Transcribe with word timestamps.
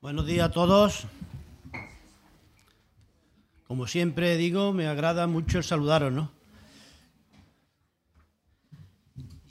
Buenos 0.00 0.26
días 0.26 0.48
a 0.48 0.52
todos. 0.52 1.08
Como 3.66 3.88
siempre 3.88 4.36
digo, 4.36 4.72
me 4.72 4.86
agrada 4.86 5.26
mucho 5.26 5.60
saludaros, 5.60 6.12
¿no? 6.12 6.30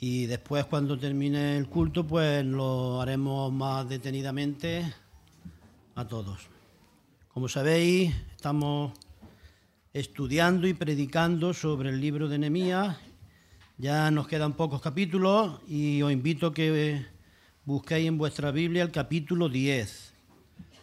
Y 0.00 0.24
después, 0.24 0.64
cuando 0.64 0.98
termine 0.98 1.58
el 1.58 1.68
culto, 1.68 2.06
pues 2.06 2.46
lo 2.46 3.02
haremos 3.02 3.52
más 3.52 3.86
detenidamente 3.90 4.90
a 5.94 6.08
todos. 6.08 6.48
Como 7.28 7.46
sabéis, 7.46 8.14
estamos 8.34 8.92
estudiando 9.92 10.66
y 10.66 10.72
predicando 10.72 11.52
sobre 11.52 11.90
el 11.90 12.00
libro 12.00 12.26
de 12.26 12.38
Nehemías. 12.38 12.96
Ya 13.76 14.10
nos 14.10 14.26
quedan 14.26 14.54
pocos 14.54 14.80
capítulos 14.80 15.60
y 15.68 16.00
os 16.00 16.10
invito 16.10 16.46
a 16.46 16.54
que 16.54 17.04
busquéis 17.66 18.08
en 18.08 18.16
vuestra 18.16 18.50
Biblia 18.50 18.82
el 18.82 18.90
capítulo 18.90 19.50
10 19.50 20.07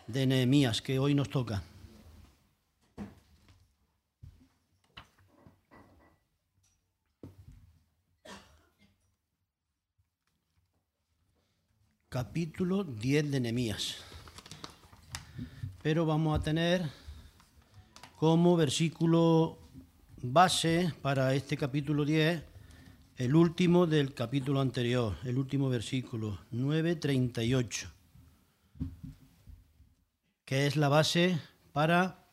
de 0.07 0.27
Nehemías, 0.27 0.81
que 0.81 0.99
hoy 0.99 1.15
nos 1.15 1.29
toca. 1.29 1.63
Capítulo 12.09 12.83
10 12.83 13.31
de 13.31 13.39
Nehemías. 13.39 13.97
Pero 15.81 16.05
vamos 16.05 16.39
a 16.39 16.43
tener 16.43 16.89
como 18.17 18.55
versículo 18.55 19.57
base 20.21 20.93
para 21.01 21.33
este 21.35 21.57
capítulo 21.57 22.05
10 22.05 22.43
el 23.17 23.35
último 23.35 23.85
del 23.85 24.13
capítulo 24.13 24.61
anterior, 24.61 25.15
el 25.23 25.37
último 25.37 25.69
versículo, 25.69 26.39
938 26.51 27.94
que 30.45 30.67
es 30.67 30.75
la 30.75 30.89
base 30.89 31.39
para 31.73 32.23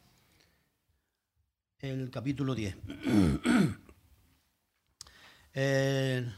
el 1.80 2.10
capítulo 2.10 2.54
10. 2.54 2.76
el, 5.54 6.34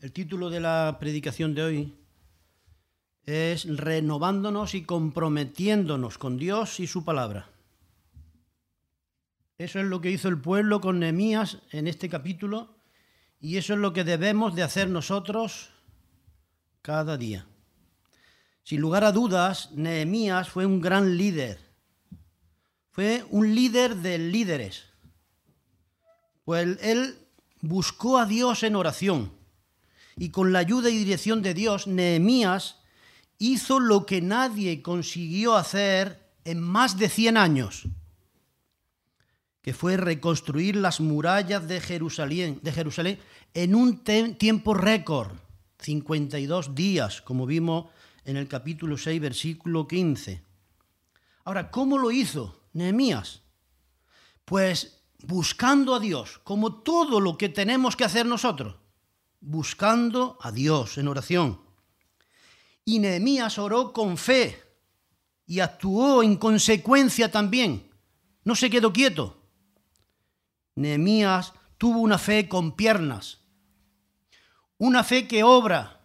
el 0.00 0.12
título 0.12 0.50
de 0.50 0.60
la 0.60 0.96
predicación 0.98 1.54
de 1.54 1.62
hoy 1.62 1.94
es 3.24 3.64
renovándonos 3.76 4.74
y 4.74 4.82
comprometiéndonos 4.82 6.18
con 6.18 6.36
Dios 6.36 6.80
y 6.80 6.88
su 6.88 7.04
palabra. 7.04 7.48
Eso 9.58 9.78
es 9.78 9.86
lo 9.86 10.00
que 10.00 10.10
hizo 10.10 10.28
el 10.28 10.40
pueblo 10.40 10.80
con 10.80 10.98
Nehemías 10.98 11.58
en 11.70 11.86
este 11.86 12.08
capítulo 12.08 12.74
y 13.38 13.58
eso 13.58 13.74
es 13.74 13.78
lo 13.78 13.92
que 13.92 14.02
debemos 14.02 14.56
de 14.56 14.64
hacer 14.64 14.88
nosotros 14.88 15.70
cada 16.82 17.16
día. 17.16 17.46
Sin 18.64 18.80
lugar 18.80 19.04
a 19.04 19.12
dudas, 19.12 19.70
Nehemías 19.72 20.48
fue 20.48 20.66
un 20.66 20.80
gran 20.80 21.16
líder. 21.16 21.58
Fue 22.90 23.24
un 23.30 23.54
líder 23.54 23.96
de 23.96 24.18
líderes. 24.18 24.84
Pues 26.44 26.78
él 26.82 27.18
buscó 27.60 28.18
a 28.18 28.26
Dios 28.26 28.62
en 28.62 28.76
oración. 28.76 29.32
Y 30.16 30.30
con 30.30 30.52
la 30.52 30.58
ayuda 30.58 30.90
y 30.90 30.98
dirección 30.98 31.42
de 31.42 31.54
Dios, 31.54 31.86
Nehemías 31.86 32.76
hizo 33.38 33.80
lo 33.80 34.06
que 34.06 34.20
nadie 34.20 34.82
consiguió 34.82 35.56
hacer 35.56 36.22
en 36.44 36.60
más 36.60 36.98
de 36.98 37.08
100 37.08 37.36
años, 37.36 37.88
que 39.62 39.72
fue 39.72 39.96
reconstruir 39.96 40.76
las 40.76 41.00
murallas 41.00 41.66
de 41.66 41.80
Jerusalén, 41.80 42.60
de 42.62 42.72
Jerusalén 42.72 43.18
en 43.54 43.74
un 43.74 44.04
tiempo 44.04 44.74
récord, 44.74 45.32
52 45.78 46.74
días, 46.74 47.22
como 47.22 47.46
vimos 47.46 47.86
en 48.24 48.36
el 48.36 48.48
capítulo 48.48 48.96
6, 48.96 49.20
versículo 49.20 49.86
15. 49.86 50.42
Ahora, 51.44 51.70
¿cómo 51.70 51.98
lo 51.98 52.10
hizo 52.10 52.66
Nehemías? 52.72 53.42
Pues 54.44 55.02
buscando 55.22 55.94
a 55.94 56.00
Dios, 56.00 56.40
como 56.44 56.82
todo 56.82 57.20
lo 57.20 57.36
que 57.38 57.48
tenemos 57.48 57.96
que 57.96 58.04
hacer 58.04 58.26
nosotros, 58.26 58.76
buscando 59.40 60.38
a 60.40 60.52
Dios 60.52 60.98
en 60.98 61.08
oración. 61.08 61.60
Y 62.84 62.98
Nehemías 62.98 63.58
oró 63.58 63.92
con 63.92 64.16
fe 64.16 64.60
y 65.46 65.60
actuó 65.60 66.22
en 66.22 66.36
consecuencia 66.36 67.30
también. 67.30 67.90
No 68.44 68.54
se 68.54 68.70
quedó 68.70 68.92
quieto. 68.92 69.42
Nehemías 70.74 71.52
tuvo 71.78 72.00
una 72.00 72.18
fe 72.18 72.48
con 72.48 72.72
piernas, 72.72 73.40
una 74.78 75.04
fe 75.04 75.28
que 75.28 75.44
obra, 75.44 76.01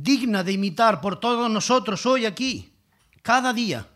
digna 0.00 0.42
de 0.42 0.52
imitar 0.52 1.02
por 1.02 1.20
todos 1.20 1.50
nosotros 1.50 2.06
hoy 2.06 2.24
aquí, 2.24 2.72
cada 3.20 3.52
día. 3.52 3.86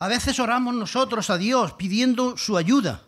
A 0.00 0.08
veces 0.08 0.40
oramos 0.40 0.74
nosotros 0.74 1.30
a 1.30 1.38
Dios 1.38 1.74
pidiendo 1.74 2.36
su 2.36 2.56
ayuda 2.56 3.04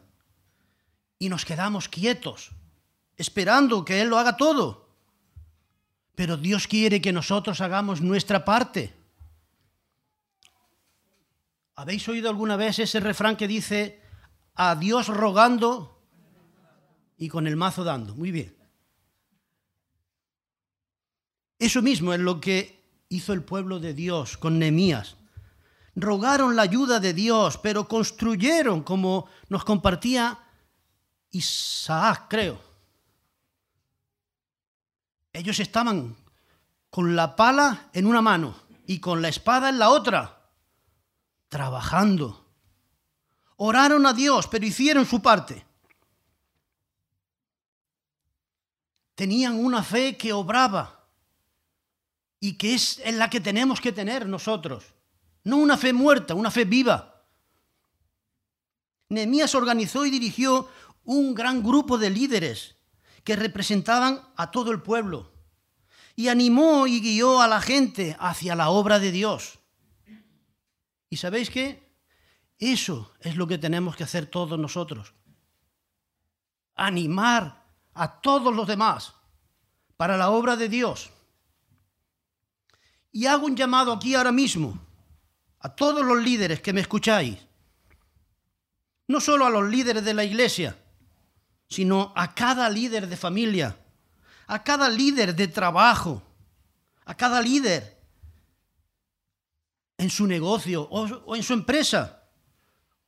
y 1.19 1.29
nos 1.29 1.45
quedamos 1.45 1.89
quietos, 1.89 2.53
esperando 3.17 3.85
que 3.85 4.01
Él 4.03 4.09
lo 4.09 4.19
haga 4.19 4.37
todo. 4.37 4.89
Pero 6.15 6.37
Dios 6.37 6.69
quiere 6.69 7.01
que 7.01 7.13
nosotros 7.13 7.61
hagamos 7.61 8.01
nuestra 8.01 8.45
parte. 8.45 8.95
¿Habéis 11.75 12.07
oído 12.09 12.29
alguna 12.29 12.55
vez 12.57 12.79
ese 12.79 13.01
refrán 13.01 13.37
que 13.37 13.49
dice, 13.49 14.01
a 14.55 14.77
Dios 14.77 15.09
rogando 15.09 15.99
y 17.17 17.29
con 17.29 17.49
el 17.49 17.57
mazo 17.57 17.83
dando? 17.83 18.15
Muy 18.15 18.31
bien. 18.31 18.62
Eso 21.63 21.81
mismo 21.81 22.13
es 22.13 22.19
lo 22.19 22.41
que 22.41 23.07
hizo 23.09 23.33
el 23.33 23.45
pueblo 23.45 23.79
de 23.79 23.95
Dios 23.95 24.37
con 24.37 24.59
Nehemías. 24.59 25.15
Rogaron 25.95 26.57
la 26.57 26.63
ayuda 26.63 26.99
de 26.99 27.15
Dios, 27.15 27.57
pero 27.57 27.87
construyeron, 27.87 28.83
como 28.83 29.29
nos 29.49 29.63
compartía 29.63 30.41
Isaac, 31.31 32.27
creo. 32.29 32.61
Ellos 35.33 35.61
estaban 35.61 36.17
con 36.91 37.15
la 37.15 37.37
pala 37.37 37.91
en 37.93 38.07
una 38.07 38.21
mano 38.21 38.57
y 38.89 38.99
con 38.99 39.23
la 39.23 39.29
espada 39.29 39.69
en 39.69 39.79
la 39.79 39.91
otra, 39.91 40.51
trabajando. 41.49 42.45
Oraron 43.55 44.05
a 44.07 44.13
Dios, 44.13 44.49
pero 44.49 44.67
hicieron 44.67 45.07
su 45.07 45.23
parte. 45.23 45.65
Tenían 49.15 49.65
una 49.65 49.85
fe 49.85 50.17
que 50.17 50.33
obraba 50.33 51.02
y 52.45 52.55
que 52.55 52.75
es 52.75 53.01
en 53.05 53.21
la 53.21 53.31
que 53.31 53.41
tenemos 53.41 53.81
que 53.81 53.93
tener 53.93 54.27
nosotros. 54.27 54.85
No 55.45 55.59
una 55.59 55.77
fe 55.77 55.93
muerta, 55.93 56.35
una 56.35 56.51
fe 56.51 56.65
viva. 56.65 57.25
Nehemías 59.11 59.55
organizó 59.55 60.05
y 60.05 60.11
dirigió 60.11 60.69
un 61.05 61.37
gran 61.37 61.63
grupo 61.63 61.99
de 61.99 62.11
líderes 62.11 62.75
que 63.23 63.37
representaban 63.37 64.21
a 64.35 64.51
todo 64.51 64.73
el 64.73 64.83
pueblo 64.83 65.31
y 66.17 66.27
animó 66.27 66.89
y 66.89 67.01
guió 67.01 67.41
a 67.41 67.47
la 67.47 67.61
gente 67.61 68.17
hacia 68.19 68.57
la 68.57 68.71
obra 68.71 68.99
de 68.99 69.13
Dios. 69.13 69.61
¿Y 71.11 71.19
sabéis 71.19 71.49
qué? 71.49 71.95
Eso 72.59 73.15
es 73.21 73.37
lo 73.37 73.47
que 73.47 73.59
tenemos 73.59 73.95
que 73.95 74.03
hacer 74.03 74.27
todos 74.27 74.59
nosotros. 74.59 75.15
Animar 76.75 77.67
a 77.95 78.21
todos 78.21 78.53
los 78.53 78.67
demás 78.67 79.15
para 79.97 80.17
la 80.17 80.31
obra 80.31 80.57
de 80.57 80.69
Dios. 80.69 81.13
Y 83.13 83.27
hago 83.27 83.47
un 83.47 83.55
llamado 83.55 83.93
aquí 83.93 84.15
ahora 84.15 84.33
mismo 84.33 84.81
a 85.61 85.69
todos 85.69 86.05
los 86.05 86.21
líderes 86.23 86.61
que 86.61 86.73
me 86.73 86.81
escucháis, 86.81 87.39
no 89.07 89.21
solo 89.21 89.47
a 89.47 89.51
los 89.51 89.69
líderes 89.69 90.05
de 90.05 90.15
la 90.15 90.25
iglesia, 90.25 90.77
sino 91.69 92.13
a 92.17 92.35
cada 92.35 92.69
líder 92.69 93.07
de 93.07 93.17
familia, 93.17 93.79
a 94.47 94.65
cada 94.65 94.89
líder 94.89 95.37
de 95.37 95.49
trabajo, 95.49 96.23
a 97.05 97.15
cada 97.15 97.41
líder 97.41 98.03
en 99.99 100.11
su 100.11 100.27
negocio 100.27 100.83
o, 100.91 101.37
en 101.37 101.43
su 101.43 101.53
empresa, 101.53 102.25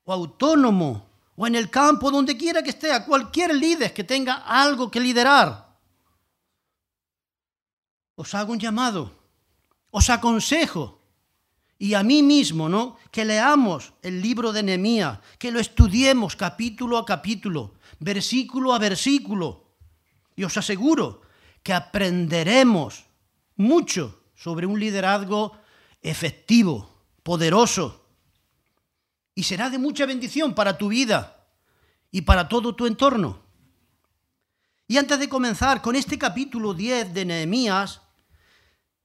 o 0.05 0.13
autónomo, 0.13 1.09
o 1.35 1.47
en 1.47 1.57
el 1.57 1.71
campo, 1.71 2.11
donde 2.11 2.37
quiera 2.37 2.63
que 2.63 2.71
esté, 2.71 2.93
a 2.93 3.05
cualquier 3.05 3.55
líder 3.55 3.93
que 3.93 4.05
tenga 4.05 4.35
algo 4.35 4.91
que 4.91 5.01
liderar. 5.01 5.77
Os 8.15 8.33
hago 8.35 8.53
un 8.53 8.61
llamado 8.61 9.24
os 9.95 10.11
aconsejo, 10.11 11.07
y 11.79 11.95
a 11.95 12.03
mí 12.03 12.21
mismo, 12.21 12.69
¿no? 12.69 12.97
Que 13.13 13.25
leamos 13.25 13.95
el 14.03 14.21
libro 14.21 14.53
de 14.53 14.65
Nehemías, 14.65 15.21
que 15.39 15.53
lo 15.53 15.61
estudiemos 15.61 16.35
capítulo 16.35 16.99
a 16.99 17.05
capítulo, 17.05 17.79
versículo 18.01 18.75
a 18.75 18.81
versículo. 18.81 19.77
Y 20.35 20.43
os 20.43 20.57
aseguro 20.57 21.23
que 21.63 21.73
aprenderemos 21.73 23.05
mucho 23.55 24.25
sobre 24.35 24.67
un 24.67 24.81
liderazgo 24.81 25.57
efectivo, 26.03 26.91
poderoso, 27.23 28.05
y 29.33 29.45
será 29.45 29.71
de 29.71 29.79
mucha 29.79 30.07
bendición 30.07 30.55
para 30.55 30.77
tu 30.77 30.89
vida 30.89 31.47
y 32.11 32.23
para 32.23 32.49
todo 32.49 32.75
tu 32.75 32.87
entorno. 32.87 33.45
Y 34.89 34.97
antes 34.97 35.21
de 35.21 35.29
comenzar 35.29 35.81
con 35.81 35.95
este 35.95 36.19
capítulo 36.19 36.75
10 36.75 37.15
de 37.15 37.25
Nehemías, 37.25 38.04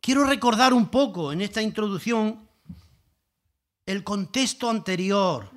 quiero 0.09 0.23
recordar 0.23 0.73
un 0.73 0.87
poco 0.87 1.31
en 1.31 1.39
esta 1.39 1.61
introducción 1.61 2.49
el 3.85 4.03
contexto 4.03 4.67
anterior 4.67 5.51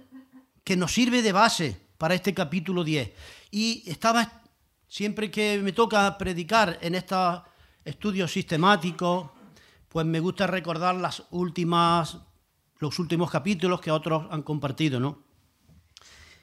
que 0.62 0.76
nos 0.76 0.92
sirve 0.92 1.22
de 1.22 1.32
base 1.32 1.80
para 1.96 2.12
este 2.12 2.34
capítulo 2.34 2.84
10. 2.84 3.12
Y 3.50 3.82
estaba, 3.90 4.42
siempre 4.86 5.30
que 5.30 5.58
me 5.62 5.72
toca 5.72 6.18
predicar 6.18 6.78
en 6.82 6.96
estos 6.96 7.40
estudios 7.82 8.30
sistemáticos, 8.30 9.30
pues 9.88 10.04
me 10.04 10.20
gusta 10.20 10.46
recordar 10.46 10.96
las 10.96 11.22
últimas, 11.30 12.18
los 12.78 12.98
últimos 12.98 13.30
capítulos 13.30 13.80
que 13.80 13.90
otros 13.90 14.26
han 14.30 14.42
compartido, 14.42 15.00
¿no? 15.00 15.22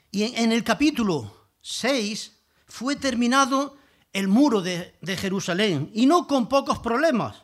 Y 0.10 0.24
en, 0.24 0.52
el 0.52 0.64
capítulo 0.64 1.32
6 1.62 2.40
fue 2.66 2.96
terminado 2.96 3.78
el 4.12 4.28
muro 4.28 4.64
de, 4.64 4.96
de 5.00 5.16
Jerusalén, 5.16 5.92
y 5.94 6.08
no 6.08 6.26
con 6.26 6.50
pocos 6.50 6.80
problemas, 6.80 7.44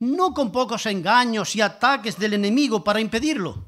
no 0.00 0.32
con 0.32 0.52
pocos 0.52 0.86
engaños 0.86 1.56
y 1.56 1.60
ataques 1.60 2.18
del 2.18 2.34
enemigo 2.34 2.84
para 2.84 3.00
impedirlo. 3.00 3.64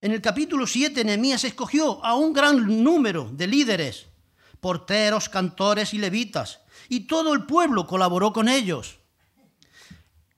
En 0.00 0.12
el 0.12 0.20
capítulo 0.20 0.66
7, 0.66 1.02
Nehemías 1.02 1.44
escogió 1.44 2.04
a 2.04 2.14
un 2.14 2.32
gran 2.32 2.84
número 2.84 3.30
de 3.32 3.46
líderes, 3.46 4.06
porteros, 4.60 5.28
cantores 5.28 5.94
y 5.94 5.98
levitas, 5.98 6.60
y 6.88 7.00
todo 7.00 7.32
el 7.32 7.46
pueblo 7.46 7.86
colaboró 7.86 8.32
con 8.32 8.48
ellos 8.48 8.98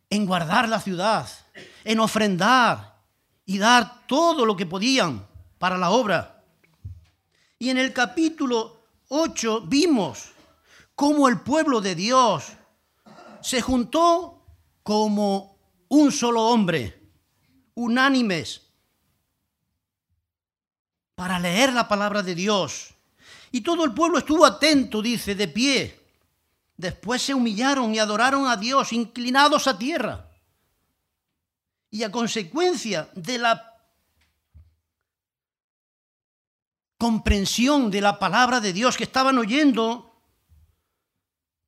en 0.09 0.25
guardar 0.25 0.69
la 0.69 0.81
ciudad, 0.81 1.29
en 1.85 1.99
ofrendar 1.99 2.97
y 3.44 3.59
dar 3.59 4.06
todo 4.06 4.47
lo 4.47 4.56
que 4.56 4.67
podían 4.67 5.26
para 5.59 5.76
la 5.76 5.91
obra. 5.91 6.44
Y 7.59 7.70
en 7.70 7.79
el 7.79 7.93
capítulo 7.93 8.82
8 9.09 9.62
vimos 9.62 10.31
cómo 10.94 11.29
el 11.29 11.41
pueblo 11.41 11.81
de 11.81 11.97
Dios 11.97 12.52
se 13.47 13.63
juntó 13.63 14.45
como 14.83 15.57
un 15.87 16.11
solo 16.11 16.49
hombre, 16.49 17.01
unánimes, 17.75 18.61
para 21.15 21.39
leer 21.39 21.73
la 21.73 21.87
palabra 21.87 22.25
de 22.25 22.35
Dios. 22.35 22.93
Y 23.53 23.61
todo 23.61 23.85
el 23.85 23.95
pueblo 23.95 24.19
estuvo 24.19 24.45
atento, 24.45 25.01
dice, 25.01 25.37
de 25.37 25.47
pie. 25.47 26.01
Después 26.77 27.23
se 27.23 27.35
humillaron 27.35 27.95
y 27.95 28.01
adoraron 28.01 28.49
a 28.49 28.57
Dios, 28.57 28.93
inclinados 28.93 29.69
a 29.69 29.79
tierra. 29.79 30.29
Y 31.89 32.03
a 32.03 32.11
consecuencia 32.11 33.09
de 33.15 33.39
la 33.39 33.81
comprensión 36.99 37.93
de 37.93 38.01
la 38.01 38.19
palabra 38.19 38.61
de 38.61 38.73
Dios 38.73 38.97
que 38.97 39.05
estaban 39.05 39.39
oyendo, 39.39 40.21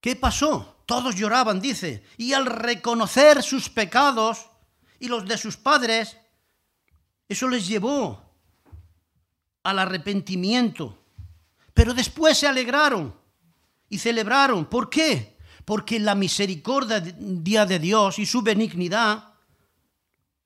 ¿qué 0.01 0.17
pasó? 0.17 0.75
Todos 0.89 1.17
lloraban, 1.17 1.61
dice, 1.61 2.03
y 2.17 2.33
al 2.33 2.47
reconocer 2.47 3.43
sus 3.43 3.69
pecados 3.69 4.49
y 4.99 5.09
los 5.09 5.29
de 5.29 5.37
sus 5.37 5.59
padres, 5.59 6.17
eso 7.29 7.47
les 7.47 7.69
llevó 7.69 8.23
al 9.65 9.81
arrepentimiento. 9.81 10.99
Pero 11.75 11.93
después 11.93 12.39
se 12.39 12.47
alegraron 12.47 13.15
y 13.91 13.99
celebraron. 13.99 14.65
¿Por 14.65 14.89
qué? 14.89 15.37
Porque 15.67 16.01
la 16.01 16.15
misericordia 16.15 17.67
de 17.67 17.79
Dios 17.79 18.19
y 18.19 18.25
su 18.25 18.41
benignidad 18.41 19.35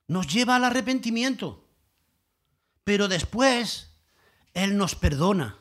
nos 0.08 0.26
lleva 0.26 0.56
al 0.56 0.64
arrepentimiento. 0.64 1.68
Pero 2.82 3.06
después 3.06 3.92
Él 4.54 4.76
nos 4.76 4.96
perdona. 4.96 5.56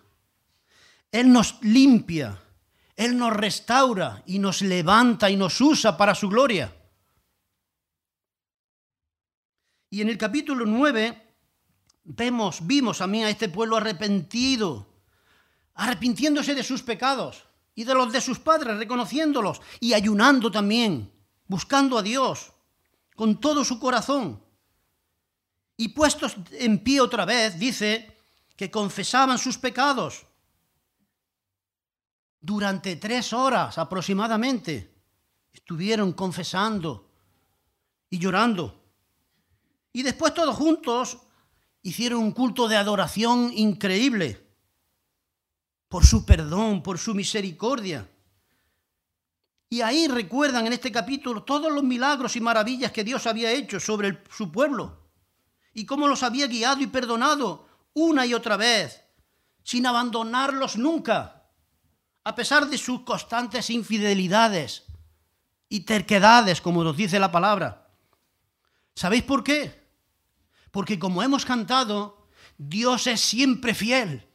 Él 1.11 1.31
nos 1.31 1.61
limpia. 1.61 2.41
Él 2.95 3.17
nos 3.17 3.33
restaura 3.33 4.23
y 4.25 4.39
nos 4.39 4.61
levanta 4.61 5.29
y 5.29 5.37
nos 5.37 5.59
usa 5.61 5.97
para 5.97 6.15
su 6.15 6.29
gloria. 6.29 6.73
Y 9.89 10.01
en 10.01 10.09
el 10.09 10.17
capítulo 10.17 10.65
9 10.65 11.35
vemos, 12.03 12.65
vimos 12.65 13.01
a 13.01 13.07
mí 13.07 13.23
a 13.23 13.29
este 13.29 13.49
pueblo 13.49 13.77
arrepentido, 13.77 14.87
arrepintiéndose 15.75 16.55
de 16.55 16.63
sus 16.63 16.81
pecados 16.81 17.45
y 17.75 17.83
de 17.83 17.93
los 17.93 18.11
de 18.11 18.21
sus 18.21 18.39
padres, 18.39 18.77
reconociéndolos 18.77 19.61
y 19.79 19.93
ayunando 19.93 20.51
también, 20.51 21.11
buscando 21.47 21.97
a 21.97 22.03
Dios 22.03 22.53
con 23.15 23.39
todo 23.39 23.65
su 23.65 23.79
corazón. 23.79 24.41
Y 25.77 25.89
puestos 25.89 26.35
en 26.51 26.79
pie 26.79 27.01
otra 27.01 27.25
vez, 27.25 27.57
dice 27.57 28.17
que 28.55 28.69
confesaban 28.69 29.37
sus 29.37 29.57
pecados 29.57 30.25
durante 32.41 32.95
tres 32.97 33.31
horas 33.31 33.77
aproximadamente. 33.77 34.93
Estuvieron 35.53 36.13
confesando 36.13 37.09
y 38.09 38.17
llorando. 38.19 38.83
Y 39.93 40.03
después 40.03 40.33
todos 40.33 40.55
juntos 40.55 41.19
hicieron 41.83 42.19
un 42.19 42.31
culto 42.31 42.67
de 42.67 42.77
adoración 42.77 43.51
increíble 43.55 44.47
por 45.87 46.05
su 46.05 46.25
perdón, 46.25 46.81
por 46.81 46.97
su 46.97 47.13
misericordia. 47.13 48.09
Y 49.69 49.81
ahí 49.81 50.07
recuerdan 50.07 50.67
en 50.67 50.73
este 50.73 50.91
capítulo 50.91 51.43
todos 51.43 51.71
los 51.71 51.83
milagros 51.83 52.35
y 52.35 52.41
maravillas 52.41 52.91
que 52.91 53.03
Dios 53.03 53.27
había 53.27 53.51
hecho 53.51 53.79
sobre 53.79 54.23
su 54.29 54.51
pueblo 54.51 55.09
y 55.73 55.85
cómo 55.85 56.07
los 56.07 56.23
había 56.23 56.47
guiado 56.47 56.81
y 56.81 56.87
perdonado 56.87 57.67
una 57.93 58.25
y 58.25 58.33
otra 58.33 58.57
vez, 58.57 59.01
sin 59.63 59.85
abandonarlos 59.85 60.77
nunca, 60.77 61.40
a 62.23 62.35
pesar 62.35 62.67
de 62.69 62.77
sus 62.77 63.01
constantes 63.01 63.69
infidelidades 63.69 64.83
y 65.69 65.81
terquedades, 65.81 66.61
como 66.61 66.83
nos 66.83 66.97
dice 66.97 67.19
la 67.19 67.31
palabra. 67.31 67.89
¿Sabéis 68.93 69.23
por 69.23 69.43
qué? 69.43 69.81
Porque 70.69 70.99
como 70.99 71.23
hemos 71.23 71.45
cantado, 71.45 72.27
Dios 72.57 73.07
es 73.07 73.21
siempre 73.21 73.73
fiel. 73.73 74.27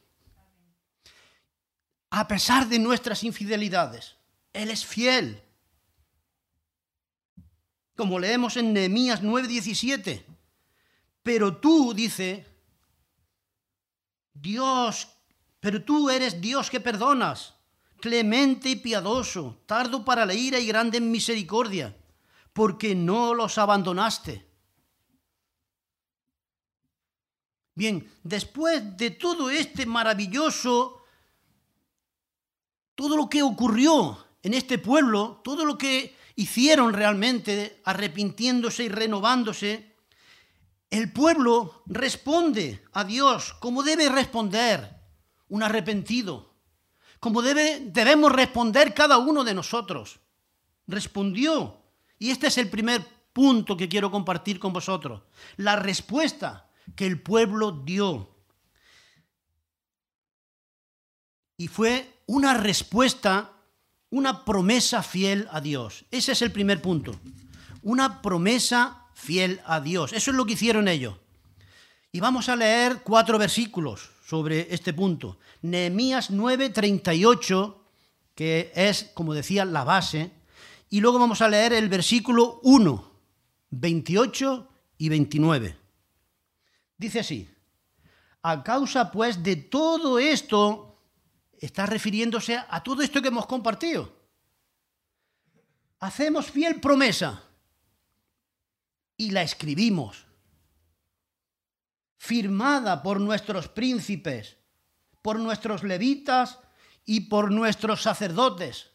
A 2.09 2.27
pesar 2.27 2.67
de 2.67 2.79
nuestras 2.79 3.23
infidelidades, 3.23 4.15
Él 4.53 4.71
es 4.71 4.85
fiel. 4.85 5.43
Como 7.95 8.19
leemos 8.19 8.57
en 8.57 8.73
Nehemías 8.73 9.21
9:17. 9.21 10.23
Pero 11.23 11.57
tú, 11.57 11.93
dice, 11.93 12.45
Dios, 14.33 15.09
pero 15.59 15.83
tú 15.83 16.09
eres 16.09 16.39
Dios 16.39 16.69
que 16.69 16.79
perdonas, 16.79 17.56
clemente 17.99 18.69
y 18.69 18.75
piadoso, 18.75 19.61
tardo 19.65 20.05
para 20.05 20.25
la 20.25 20.33
ira 20.33 20.59
y 20.59 20.67
grande 20.67 20.97
en 20.97 21.11
misericordia, 21.11 21.95
porque 22.53 22.95
no 22.95 23.33
los 23.33 23.57
abandonaste. 23.57 24.47
Bien, 27.75 28.11
después 28.23 28.97
de 28.97 29.11
todo 29.11 29.51
este 29.51 29.85
maravilloso, 29.85 31.03
todo 32.95 33.15
lo 33.15 33.29
que 33.29 33.43
ocurrió 33.43 34.25
en 34.41 34.55
este 34.55 34.79
pueblo, 34.79 35.41
todo 35.43 35.63
lo 35.63 35.77
que 35.77 36.15
hicieron 36.35 36.93
realmente 36.93 37.81
arrepintiéndose 37.85 38.85
y 38.85 38.89
renovándose, 38.89 39.95
el 40.89 41.11
pueblo 41.11 41.83
responde 41.85 42.83
a 42.93 43.03
Dios 43.03 43.53
como 43.59 43.83
debe 43.83 44.09
responder 44.09 45.01
un 45.49 45.63
arrepentido, 45.63 46.56
como 47.19 47.41
debe, 47.41 47.79
debemos 47.81 48.31
responder 48.31 48.93
cada 48.93 49.17
uno 49.17 49.43
de 49.43 49.53
nosotros. 49.53 50.19
Respondió. 50.87 51.81
Y 52.19 52.29
este 52.29 52.47
es 52.47 52.57
el 52.57 52.69
primer 52.69 53.05
punto 53.33 53.75
que 53.75 53.89
quiero 53.89 54.11
compartir 54.11 54.59
con 54.59 54.73
vosotros. 54.73 55.23
La 55.57 55.75
respuesta 55.75 56.69
que 56.95 57.05
el 57.05 57.21
pueblo 57.21 57.71
dio. 57.71 58.35
Y 61.57 61.67
fue 61.67 62.21
una 62.27 62.53
respuesta, 62.53 63.51
una 64.11 64.45
promesa 64.45 65.01
fiel 65.01 65.47
a 65.51 65.59
Dios. 65.59 66.05
Ese 66.11 66.33
es 66.33 66.41
el 66.41 66.51
primer 66.51 66.81
punto. 66.81 67.19
Una 67.81 68.21
promesa 68.21 69.07
fiel 69.15 69.59
a 69.65 69.81
Dios. 69.81 70.13
Eso 70.13 70.31
es 70.31 70.37
lo 70.37 70.45
que 70.45 70.53
hicieron 70.53 70.87
ellos. 70.87 71.15
Y 72.11 72.19
vamos 72.19 72.47
a 72.49 72.55
leer 72.55 73.01
cuatro 73.03 73.37
versículos 73.39 74.09
sobre 74.27 74.67
este 74.73 74.93
punto. 74.93 75.39
Nehemías 75.61 76.31
9, 76.31 76.71
38, 76.71 77.81
que 78.35 78.73
es, 78.75 79.05
como 79.13 79.33
decía, 79.33 79.63
la 79.63 79.85
base. 79.85 80.31
Y 80.89 80.99
luego 80.99 81.17
vamos 81.17 81.41
a 81.41 81.47
leer 81.47 81.71
el 81.71 81.87
versículo 81.87 82.59
1, 82.63 83.11
28 83.69 84.69
y 84.97 85.07
29. 85.07 85.77
Dice 86.97 87.21
así, 87.21 87.49
a 88.41 88.63
causa 88.63 89.11
pues 89.11 89.41
de 89.43 89.55
todo 89.55 90.19
esto, 90.19 90.99
está 91.57 91.85
refiriéndose 91.85 92.57
a 92.57 92.83
todo 92.83 93.03
esto 93.03 93.21
que 93.21 93.29
hemos 93.29 93.45
compartido. 93.45 94.11
Hacemos 96.01 96.47
fiel 96.47 96.81
promesa 96.81 97.43
y 99.15 99.31
la 99.31 99.41
escribimos, 99.41 100.26
firmada 102.17 103.01
por 103.03 103.21
nuestros 103.21 103.67
príncipes, 103.69 104.57
por 105.21 105.39
nuestros 105.39 105.83
levitas 105.83 106.59
y 107.05 107.21
por 107.21 107.51
nuestros 107.51 108.01
sacerdotes. 108.01 108.91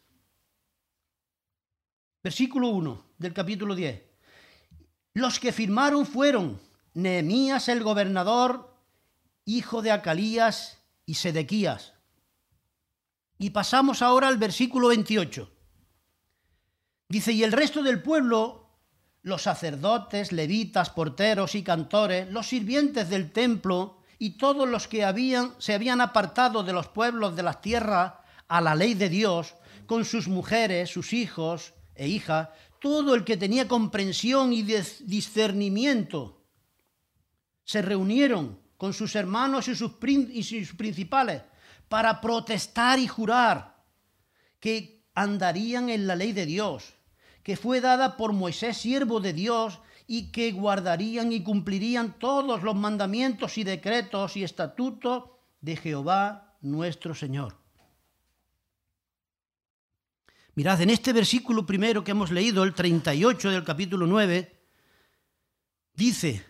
Versículo 2.23 2.69
1 2.69 3.14
del 3.19 3.33
capítulo 3.33 3.75
10. 3.75 4.02
Los 5.14 5.41
que 5.41 5.52
firmaron 5.52 6.07
fueron 6.07 6.61
Nehemías 6.95 7.69
el 7.69 7.83
gobernador, 7.83 8.76
hijo 9.45 9.83
de 9.83 9.91
Acalías 9.91 10.85
y 11.07 11.14
Sedequías. 11.14 11.95
Y 13.38 13.50
pasamos 13.50 14.02
ahora 14.02 14.29
al 14.29 14.38
versículo 14.38 14.88
28. 14.88 15.50
Dice, 17.09 17.33
y 17.33 17.43
el 17.43 17.52
resto 17.52 17.83
del 17.83 18.02
pueblo, 18.02 18.62
los 19.23 19.43
sacerdotes, 19.43 20.33
levitas, 20.33 20.91
porteros 20.91 21.55
y 21.55 21.62
cantores, 21.62 22.29
los 22.31 22.49
sirvientes 22.49 23.09
del 23.09 23.31
templo 23.33 23.99
y 24.19 24.31
todos 24.31 24.69
los 24.69 24.88
que 24.88 25.05
habían, 25.05 25.55
se 25.59 25.75
habían 25.75 26.00
apartado 26.00 26.62
de 26.62 26.73
los 26.73 26.88
pueblos 26.88 27.37
de 27.37 27.43
las 27.43 27.61
tierras 27.61 28.14
a 28.49 28.61
la 28.61 28.75
ley 28.75 28.95
de 28.95 29.09
Dios, 29.09 29.55
con 29.87 30.05
sus 30.05 30.29
mujeres, 30.29 30.91
sus 30.91 31.12
hijos 31.12 31.75
e 31.95 32.09
hijas, 32.09 32.49
todo 32.81 33.14
el 33.14 33.25
que 33.25 33.37
tenía 33.37 33.69
comprensión 33.69 34.52
y 34.52 34.62
discernimiento, 34.62 36.43
se 37.64 37.81
reunieron 37.81 38.59
con 38.76 38.93
sus 38.93 39.14
hermanos 39.14 39.69
y 39.69 39.76
sus, 39.76 39.93
y 40.02 40.43
sus 40.43 40.75
principales 40.75 41.43
para 41.88 42.21
protestar 42.21 42.99
y 42.99 43.07
jurar 43.07 43.76
que 44.59 45.05
andarían 45.14 45.91
en 45.91 46.07
la 46.07 46.17
ley 46.17 46.33
de 46.33 46.47
Dios, 46.47 46.95
que 47.43 47.57
fue 47.57 47.81
dada 47.81 48.17
por 48.17 48.33
Moisés, 48.33 48.77
siervo 48.77 49.21
de 49.21 49.33
Dios, 49.33 49.81
y 50.07 50.31
que 50.31 50.53
guardarían 50.53 51.33
y 51.33 51.43
cumplirían 51.43 52.19
todos 52.19 52.63
los 52.63 52.75
mandamientos 52.75 53.57
y 53.59 53.65
decretos 53.65 54.37
y 54.37 54.45
estatutos 54.45 55.25
de 55.61 55.77
Jehová 55.77 56.57
nuestro 56.61 57.15
Señor. 57.15 57.57
Mirad, 60.55 60.83
en 60.83 60.91
este 60.91 61.13
versículo 61.13 61.65
primero 61.65 62.05
que 62.05 62.11
hemos 62.11 62.31
leído, 62.31 62.63
el 62.63 62.75
38 62.75 63.51
del 63.51 63.65
capítulo 63.65 64.07
9, 64.07 64.67
dice, 65.95 66.45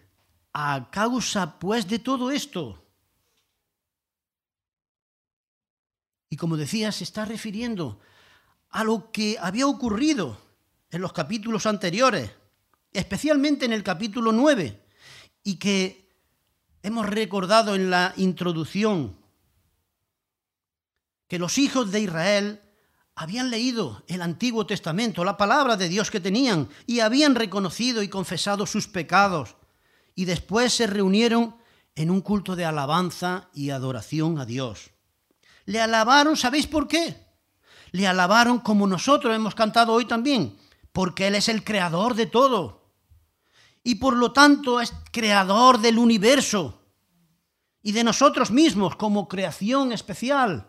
a 0.53 0.91
causa 0.91 1.59
pues 1.59 1.87
de 1.87 2.01
todo 2.01 2.31
esto. 2.31 2.85
Y 6.29 6.37
como 6.37 6.57
decía, 6.57 6.91
se 6.91 7.05
está 7.05 7.25
refiriendo 7.25 8.01
a 8.71 8.83
lo 8.83 9.13
que 9.13 9.37
había 9.41 9.67
ocurrido 9.67 10.39
en 10.93 11.01
los 11.01 11.13
capítulos 11.13 11.67
anteriores, 11.67 12.31
especialmente 12.93 13.65
en 13.65 13.73
el 13.73 13.83
capítulo 13.83 14.31
9, 14.31 14.81
y 15.43 15.57
que 15.57 16.09
hemos 16.85 17.07
recordado 17.07 17.75
en 17.75 17.91
la 17.91 18.13
introducción, 18.17 19.17
que 21.27 21.41
los 21.41 21.59
hijos 21.59 21.91
de 21.91 22.01
Israel 22.01 22.61
habían 23.15 23.51
leído 23.51 24.05
el 24.07 24.23
Antiguo 24.23 24.67
Testamento, 24.67 25.25
la 25.25 25.37
palabra 25.37 25.77
de 25.77 25.89
Dios 25.89 26.11
que 26.11 26.21
tenían, 26.21 26.69
y 26.87 27.01
habían 27.01 27.35
reconocido 27.35 28.03
y 28.03 28.09
confesado 28.09 28.67
sus 28.67 28.87
pecados 28.87 29.57
y 30.15 30.25
después 30.25 30.75
se 30.75 30.87
reunieron 30.87 31.57
en 31.95 32.11
un 32.11 32.21
culto 32.21 32.57
de 32.57 32.65
alabanza 32.65 33.49
y 33.55 33.71
adoración 33.71 34.39
a 34.39 34.45
Dios. 34.45 34.91
Le 35.65 35.81
alabaron, 35.81 36.37
¿sabéis 36.37 36.67
por 36.67 36.89
qué? 36.89 37.27
Le 37.93 38.07
alabaron 38.07 38.59
como 38.59 38.87
nosotros 38.87 39.35
hemos 39.35 39.55
cantado 39.55 39.93
hoy 39.93 40.07
también, 40.07 40.57
porque 40.93 41.27
Él 41.27 41.35
es 41.35 41.49
el 41.49 41.65
creador 41.65 42.15
de 42.15 42.27
todo. 42.27 42.93
Y 43.83 43.97
por 43.97 44.17
lo 44.17 44.33
tanto 44.33 44.81
es 44.81 44.95
creador 45.11 45.81
del 45.81 45.99
universo 45.99 46.81
y 47.83 47.93
de 47.93 48.05
nosotros 48.05 48.51
mismos 48.51 48.97
como 48.97 49.29
creación 49.29 49.93
especial. 49.93 50.69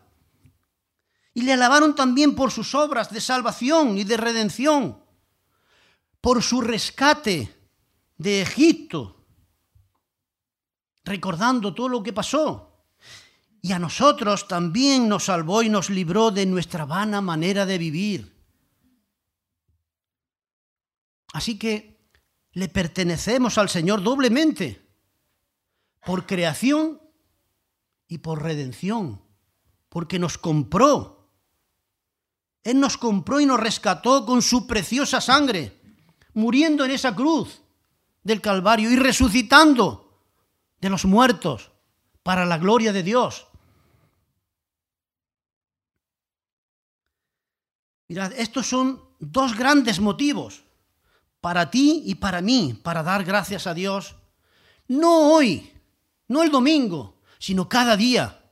Y 1.34 1.44
le 1.44 1.54
alabaron 1.54 1.96
también 1.96 2.36
por 2.36 2.52
sus 2.52 2.74
obras 2.76 3.12
de 3.12 3.22
salvación 3.22 3.98
y 3.98 4.04
de 4.04 4.18
redención, 4.18 5.04
por 6.22 6.42
su 6.42 6.62
rescate 6.62 7.56
de 8.18 8.42
Egipto 8.42 9.24
recordando 11.04 11.74
todo 11.74 11.90
lo 11.90 12.04
que 12.04 12.14
pasó. 12.14 12.86
Y 13.62 13.72
a 13.72 13.80
nosotros 13.80 14.48
también 14.48 15.08
nos 15.08 15.26
salvó 15.26 15.64
y 15.64 15.70
nos 15.70 15.90
libró 15.90 16.32
de 16.32 16.46
nuestra 16.46 16.86
vana 16.86 17.22
manera 17.22 17.66
de 17.66 17.78
vivir. 17.78 18.33
Así 21.34 21.58
que 21.58 22.00
le 22.54 22.70
pertenecemos 22.70 23.58
al 23.58 23.68
Señor 23.68 24.04
doblemente, 24.04 24.88
por 26.06 26.28
creación 26.28 27.02
y 28.08 28.20
por 28.20 28.44
redención, 28.44 29.22
porque 29.90 30.20
nos 30.20 30.38
compró. 30.38 31.28
Él 32.64 32.80
nos 32.80 32.98
compró 32.98 33.40
y 33.40 33.48
nos 33.48 33.60
rescató 33.60 34.26
con 34.26 34.42
su 34.44 34.68
preciosa 34.68 35.20
sangre, 35.20 35.82
muriendo 36.34 36.86
en 36.86 36.92
esa 36.92 37.16
cruz 37.16 37.62
del 38.22 38.40
Calvario 38.40 38.92
y 38.92 38.96
resucitando 38.96 40.22
de 40.80 40.90
los 40.90 41.04
muertos 41.06 41.72
para 42.22 42.46
la 42.46 42.60
gloria 42.60 42.94
de 42.94 43.02
Dios. 43.02 43.48
Mirad, 48.08 48.34
estos 48.34 48.68
son 48.68 49.02
dos 49.20 49.58
grandes 49.58 50.00
motivos 50.00 50.63
para 51.44 51.70
ti 51.70 52.04
y 52.06 52.16
para 52.16 52.40
mí, 52.40 52.80
para 52.82 53.04
dar 53.04 53.26
gracias 53.26 53.68
a 53.68 53.74
Dios, 53.74 54.16
no 54.88 55.34
hoy, 55.34 55.74
no 56.30 56.42
el 56.42 56.50
domingo, 56.50 57.20
sino 57.38 57.68
cada 57.68 57.98
día. 57.98 58.50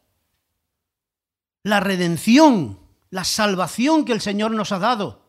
La 1.64 1.80
redención, 1.80 2.78
la 3.10 3.24
salvación 3.24 4.04
que 4.04 4.12
el 4.12 4.20
Señor 4.20 4.52
nos 4.52 4.74
ha 4.74 4.80
dado 4.80 5.24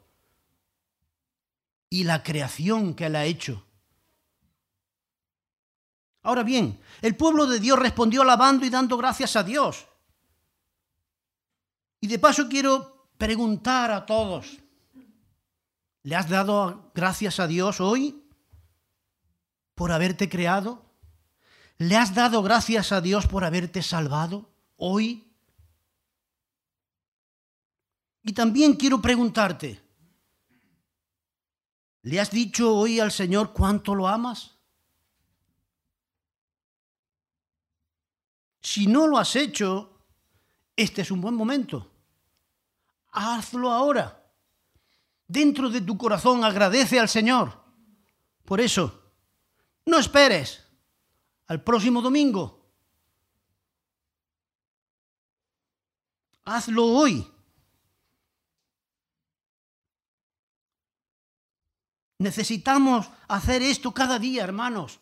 y 1.89 2.03
la 2.03 2.25
creación 2.25 2.95
que 2.95 3.07
Él 3.07 3.15
ha 3.15 3.27
hecho. 3.27 3.65
Ahora 6.25 6.43
bien, 6.43 6.81
el 7.01 7.15
pueblo 7.15 7.47
de 7.47 7.61
Dios 7.61 7.79
respondió 7.79 8.23
alabando 8.23 8.67
y 8.67 8.71
dando 8.71 8.97
gracias 8.97 9.37
a 9.37 9.45
Dios. 9.45 9.87
Y 12.01 12.09
de 12.09 12.19
paso 12.19 12.49
quiero 12.49 13.07
preguntar 13.17 13.93
a 13.93 14.05
todos, 14.05 14.59
¿le 16.03 16.17
has 16.17 16.29
dado 16.29 16.91
gracias 16.95 17.41
a 17.41 17.47
Dios 17.47 17.81
hoy 17.81 18.25
por 19.75 19.93
haberte 19.93 20.29
creado? 20.29 20.85
¿Le 21.79 21.97
has 21.97 22.15
dado 22.15 22.43
gracias 22.43 22.93
a 22.93 23.01
Dios 23.01 23.27
por 23.27 23.45
haberte 23.45 23.83
salvado 23.83 24.51
hoy? 24.77 25.33
Y 28.23 28.33
también 28.33 28.75
quiero 28.75 29.03
preguntarte, 29.03 29.83
¿le 32.03 32.21
has 32.21 32.31
dicho 32.31 32.77
hoy 32.77 33.01
al 33.01 33.11
Señor 33.11 33.53
cuánto 33.53 33.95
lo 33.95 34.07
amas? 34.07 34.53
Si 38.61 38.87
no 38.87 39.09
lo 39.09 39.19
has 39.19 39.35
hecho, 39.35 39.99
este 40.77 41.03
es 41.03 41.11
un 41.11 41.21
buen 41.21 41.35
momento. 41.35 41.91
Hazlo 43.11 43.71
ahora. 43.71 44.22
Dentro 45.33 45.71
de 45.71 45.81
tu 45.81 45.97
corazón 45.97 46.45
agradece 46.45 47.01
al 47.01 47.09
Señor. 47.09 47.59
Por 48.45 48.61
eso, 48.61 49.03
no 49.87 49.99
esperes 49.99 50.63
al 51.47 51.63
próximo 51.63 52.03
domingo. 52.03 52.61
Hazlo 56.45 56.85
hoy. 56.85 57.27
Necesitamos 62.19 63.09
hacer 63.29 63.63
esto 63.63 63.95
cada 63.95 64.19
día, 64.19 64.45
hermanos 64.45 65.01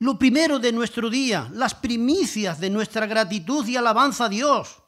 lo 0.00 0.18
primero 0.18 0.58
de 0.58 0.70
nuestro 0.70 1.08
día, 1.08 1.48
las 1.54 1.74
primicias 1.74 2.60
de 2.60 2.68
nuestra 2.68 3.06
gratitud 3.06 3.66
y 3.66 3.76
alabanza 3.76 4.26
a 4.26 4.28
Dios. 4.28 4.82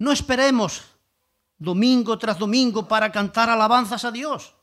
No 0.00 0.10
esperemos 0.10 0.97
domingo 1.58 2.18
tras 2.18 2.38
domingo 2.38 2.86
para 2.86 3.10
cantar 3.10 3.50
alabanzas 3.50 4.04
a 4.04 4.10
Dios, 4.10 4.54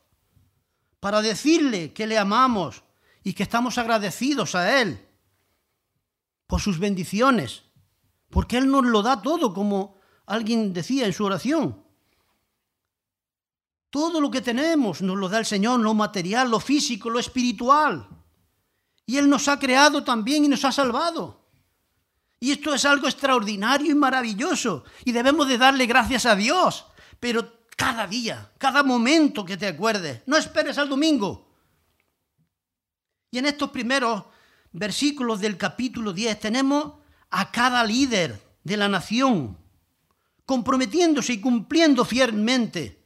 para 1.00 1.22
decirle 1.22 1.92
que 1.92 2.06
le 2.06 2.18
amamos 2.18 2.82
y 3.22 3.34
que 3.34 3.42
estamos 3.42 3.78
agradecidos 3.78 4.54
a 4.54 4.80
Él 4.80 5.06
por 6.46 6.60
sus 6.60 6.78
bendiciones, 6.78 7.64
porque 8.30 8.56
Él 8.56 8.70
nos 8.70 8.84
lo 8.84 9.02
da 9.02 9.20
todo, 9.20 9.52
como 9.52 9.98
alguien 10.26 10.72
decía 10.72 11.06
en 11.06 11.12
su 11.12 11.24
oración. 11.24 11.84
Todo 13.90 14.20
lo 14.20 14.30
que 14.30 14.40
tenemos 14.40 15.00
nos 15.00 15.16
lo 15.16 15.28
da 15.28 15.38
el 15.38 15.46
Señor, 15.46 15.80
lo 15.80 15.94
material, 15.94 16.50
lo 16.50 16.60
físico, 16.60 17.08
lo 17.08 17.18
espiritual. 17.18 18.08
Y 19.06 19.16
Él 19.16 19.28
nos 19.28 19.48
ha 19.48 19.58
creado 19.58 20.02
también 20.02 20.44
y 20.44 20.48
nos 20.48 20.64
ha 20.64 20.72
salvado. 20.72 21.35
Y 22.38 22.52
esto 22.52 22.74
es 22.74 22.84
algo 22.84 23.06
extraordinario 23.06 23.92
y 23.92 23.94
maravilloso. 23.94 24.84
Y 25.04 25.12
debemos 25.12 25.48
de 25.48 25.58
darle 25.58 25.86
gracias 25.86 26.26
a 26.26 26.36
Dios. 26.36 26.86
Pero 27.18 27.66
cada 27.76 28.06
día, 28.06 28.52
cada 28.58 28.82
momento 28.82 29.44
que 29.44 29.56
te 29.56 29.66
acuerdes. 29.66 30.22
No 30.26 30.36
esperes 30.36 30.78
al 30.78 30.88
domingo. 30.88 31.46
Y 33.30 33.38
en 33.38 33.46
estos 33.46 33.70
primeros 33.70 34.24
versículos 34.72 35.40
del 35.40 35.56
capítulo 35.56 36.12
10 36.12 36.40
tenemos 36.40 36.94
a 37.30 37.50
cada 37.50 37.82
líder 37.84 38.40
de 38.62 38.76
la 38.76 38.88
nación 38.88 39.58
comprometiéndose 40.44 41.34
y 41.34 41.40
cumpliendo 41.40 42.04
fielmente 42.04 43.04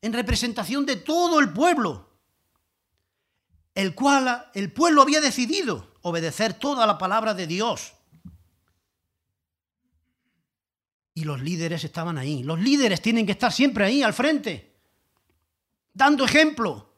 en 0.00 0.12
representación 0.12 0.84
de 0.86 0.96
todo 0.96 1.40
el 1.40 1.52
pueblo, 1.52 2.10
el 3.74 3.94
cual 3.94 4.50
el 4.54 4.72
pueblo 4.72 5.02
había 5.02 5.20
decidido 5.20 5.94
obedecer 6.02 6.54
toda 6.54 6.86
la 6.86 6.98
palabra 6.98 7.34
de 7.34 7.46
Dios. 7.46 7.93
Y 11.14 11.24
los 11.24 11.40
líderes 11.40 11.84
estaban 11.84 12.18
ahí. 12.18 12.42
Los 12.42 12.60
líderes 12.60 13.00
tienen 13.00 13.24
que 13.24 13.32
estar 13.32 13.52
siempre 13.52 13.84
ahí, 13.84 14.02
al 14.02 14.12
frente, 14.12 14.74
dando 15.92 16.24
ejemplo. 16.24 16.92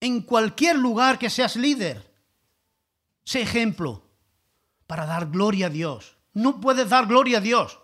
En 0.00 0.22
cualquier 0.22 0.76
lugar 0.76 1.18
que 1.18 1.30
seas 1.30 1.56
líder, 1.56 2.12
sé 3.24 3.42
ejemplo 3.42 4.02
para 4.86 5.06
dar 5.06 5.30
gloria 5.30 5.66
a 5.66 5.70
Dios. 5.70 6.16
No 6.32 6.60
puedes 6.60 6.88
dar 6.88 7.06
gloria 7.06 7.38
a 7.38 7.40
Dios 7.40 7.78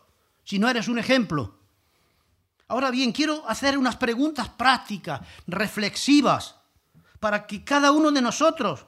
si 0.44 0.58
no 0.58 0.68
eres 0.68 0.88
un 0.88 0.98
ejemplo. 0.98 1.58
Ahora 2.68 2.90
bien, 2.90 3.12
quiero 3.12 3.48
hacer 3.48 3.76
unas 3.76 3.96
preguntas 3.96 4.48
prácticas, 4.48 5.20
reflexivas, 5.46 6.56
para 7.18 7.46
que 7.46 7.64
cada 7.64 7.92
uno 7.92 8.10
de 8.10 8.22
nosotros 8.22 8.86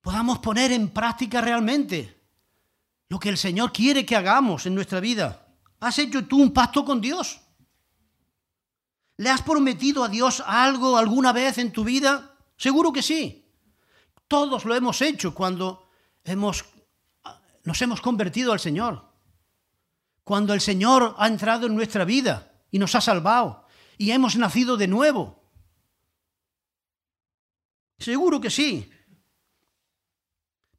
podamos 0.00 0.38
poner 0.38 0.72
en 0.72 0.90
práctica 0.90 1.40
realmente 1.40 2.13
lo 3.08 3.18
que 3.18 3.28
el 3.28 3.38
Señor 3.38 3.72
quiere 3.72 4.04
que 4.04 4.16
hagamos 4.16 4.66
en 4.66 4.74
nuestra 4.74 5.00
vida. 5.00 5.46
¿Has 5.80 5.98
hecho 5.98 6.26
tú 6.26 6.40
un 6.40 6.52
pacto 6.52 6.84
con 6.84 7.00
Dios? 7.00 7.40
¿Le 9.16 9.30
has 9.30 9.42
prometido 9.42 10.02
a 10.02 10.08
Dios 10.08 10.42
algo 10.46 10.96
alguna 10.96 11.32
vez 11.32 11.58
en 11.58 11.72
tu 11.72 11.84
vida? 11.84 12.36
Seguro 12.56 12.92
que 12.92 13.02
sí. 13.02 13.46
Todos 14.26 14.64
lo 14.64 14.74
hemos 14.74 15.00
hecho 15.02 15.34
cuando 15.34 15.88
hemos, 16.24 16.64
nos 17.64 17.80
hemos 17.82 18.00
convertido 18.00 18.52
al 18.52 18.60
Señor 18.60 19.14
cuando 20.24 20.54
el 20.54 20.60
Señor 20.60 21.14
ha 21.18 21.28
entrado 21.28 21.66
en 21.66 21.74
nuestra 21.74 22.04
vida 22.04 22.50
y 22.70 22.78
nos 22.78 22.94
ha 22.94 23.00
salvado 23.00 23.66
y 23.98 24.10
hemos 24.10 24.36
nacido 24.36 24.76
de 24.76 24.88
nuevo? 24.88 25.44
Seguro 27.98 28.40
que 28.40 28.50
sí. 28.50 28.90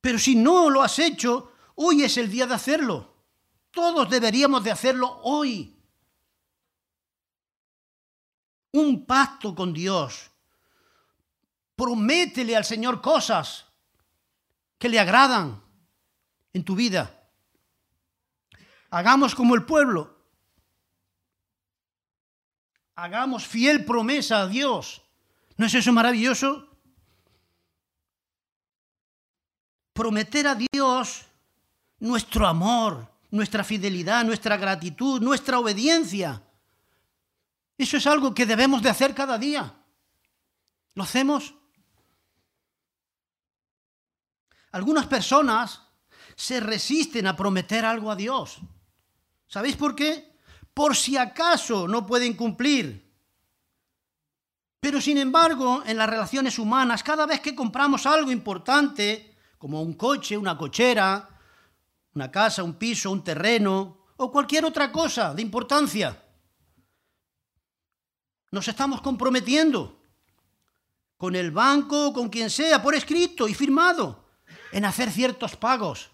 Pero 0.02 0.20
si 0.20 0.36
no 0.36 0.70
lo 0.70 0.82
has 0.82 1.00
hecho, 1.00 1.54
hoy 1.76 2.04
es 2.04 2.18
el 2.18 2.30
día 2.30 2.48
de 2.48 2.56
hacerlo. 2.56 3.14
Todos 3.72 4.10
deberíamos 4.10 4.64
de 4.64 4.72
hacerlo 4.72 5.20
hoy. 5.24 5.78
Un 8.72 9.06
pacto 9.06 9.54
con 9.54 9.74
Dios. 9.74 10.32
Prométele 11.76 12.56
al 12.56 12.66
Señor 12.66 13.02
cosas 13.02 13.66
que 14.78 14.90
le 14.90 15.00
agradan 15.00 15.62
en 16.54 16.64
tu 16.64 16.76
vida. 16.76 17.30
Hagamos 18.90 19.36
como 19.36 19.56
el 19.56 19.66
pueblo. 19.66 20.16
Hagamos 22.96 23.46
fiel 23.46 23.84
promesa 23.84 24.42
a 24.42 24.48
Dios. 24.48 25.02
¿No 25.58 25.66
es 25.66 25.74
eso 25.74 25.92
maravilloso? 25.92 26.70
Prometer 29.92 30.48
a 30.48 30.56
Dios 30.56 31.26
nuestro 32.06 32.46
amor, 32.46 33.12
nuestra 33.32 33.64
fidelidad, 33.64 34.24
nuestra 34.24 34.58
gratitud, 34.58 35.20
nuestra 35.22 35.58
obediencia. 35.58 36.42
Eso 37.78 37.98
es 37.98 38.06
algo 38.06 38.34
que 38.34 38.46
debemos 38.46 38.82
de 38.84 38.90
hacer 38.90 39.16
cada 39.16 39.40
día. 39.40 39.74
¿Lo 40.94 41.04
hacemos? 41.04 41.56
Algunas 44.72 45.08
personas 45.08 45.82
se 46.36 46.60
resisten 46.60 47.26
a 47.26 47.36
prometer 47.36 47.84
algo 47.84 48.12
a 48.12 48.16
Dios. 48.16 48.60
¿Sabéis 49.48 49.76
por 49.76 49.96
qué? 49.96 50.38
Por 50.74 50.96
si 50.96 51.18
acaso 51.18 51.88
no 51.88 52.06
pueden 52.06 52.36
cumplir. 52.36 53.04
Pero 54.80 55.02
sin 55.02 55.18
embargo, 55.18 55.82
en 55.88 55.98
las 55.98 56.10
relaciones 56.10 56.60
humanas, 56.60 57.02
cada 57.02 57.26
vez 57.26 57.40
que 57.40 57.56
compramos 57.56 58.06
algo 58.06 58.32
importante, 58.32 59.36
como 59.58 59.82
un 59.82 59.94
coche, 59.94 60.38
una 60.38 60.56
cochera, 60.56 61.35
una 62.16 62.32
casa, 62.32 62.64
un 62.64 62.76
piso, 62.76 63.12
un 63.12 63.24
terreno 63.24 64.06
o 64.18 64.32
cualquier 64.32 64.64
otra 64.66 64.92
cosa 64.92 65.34
de 65.34 65.42
importancia, 65.42 66.24
nos 68.52 68.68
estamos 68.68 69.02
comprometiendo 69.02 70.02
con 71.18 71.36
el 71.36 71.52
banco, 71.52 72.14
con 72.14 72.30
quien 72.30 72.50
sea, 72.50 72.82
por 72.82 72.96
escrito 72.96 73.48
y 73.48 73.54
firmado, 73.54 74.30
en 74.72 74.86
hacer 74.86 75.12
ciertos 75.12 75.58
pagos, 75.58 76.10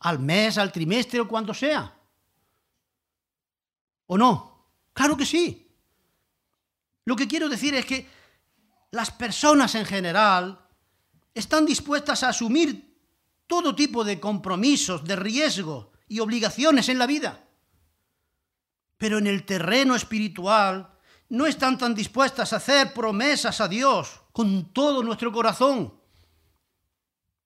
al 0.00 0.18
mes, 0.18 0.58
al 0.58 0.72
trimestre 0.72 1.20
o 1.20 1.28
cuando 1.28 1.54
sea. 1.54 1.94
¿O 4.06 4.18
no? 4.18 4.66
Claro 4.92 5.16
que 5.16 5.26
sí. 5.26 5.72
Lo 7.04 7.14
que 7.14 7.28
quiero 7.28 7.48
decir 7.48 7.74
es 7.74 7.86
que 7.86 8.08
las 8.90 9.12
personas 9.12 9.76
en 9.76 9.84
general 9.84 10.58
están 11.34 11.66
dispuestas 11.66 12.24
a 12.24 12.30
asumir 12.30 12.85
todo 13.46 13.74
tipo 13.74 14.04
de 14.04 14.18
compromisos, 14.20 15.04
de 15.04 15.16
riesgo 15.16 15.92
y 16.08 16.20
obligaciones 16.20 16.88
en 16.88 16.98
la 16.98 17.06
vida. 17.06 17.44
Pero 18.96 19.18
en 19.18 19.26
el 19.26 19.44
terreno 19.44 19.94
espiritual 19.94 20.94
no 21.28 21.46
están 21.46 21.76
tan 21.76 21.94
dispuestas 21.94 22.52
a 22.52 22.56
hacer 22.56 22.94
promesas 22.94 23.60
a 23.60 23.68
Dios 23.68 24.20
con 24.32 24.72
todo 24.72 25.02
nuestro 25.02 25.32
corazón. 25.32 25.94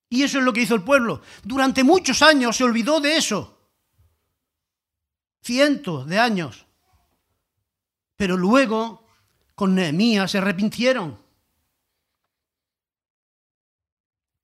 Y 0.09 0.23
eso 0.23 0.39
es 0.39 0.45
lo 0.45 0.53
que 0.53 0.63
hizo 0.63 0.75
el 0.75 0.83
pueblo. 0.83 1.23
Durante 1.43 1.85
muchos 1.85 2.23
años 2.23 2.57
se 2.57 2.65
olvidó 2.65 3.01
de 3.01 3.17
eso 3.17 3.61
cientos 5.43 6.07
de 6.07 6.19
años. 6.19 6.67
Pero 8.17 8.37
luego 8.37 9.07
con 9.55 9.75
Nehemías 9.75 10.31
se 10.31 10.39
arrepintieron, 10.39 11.19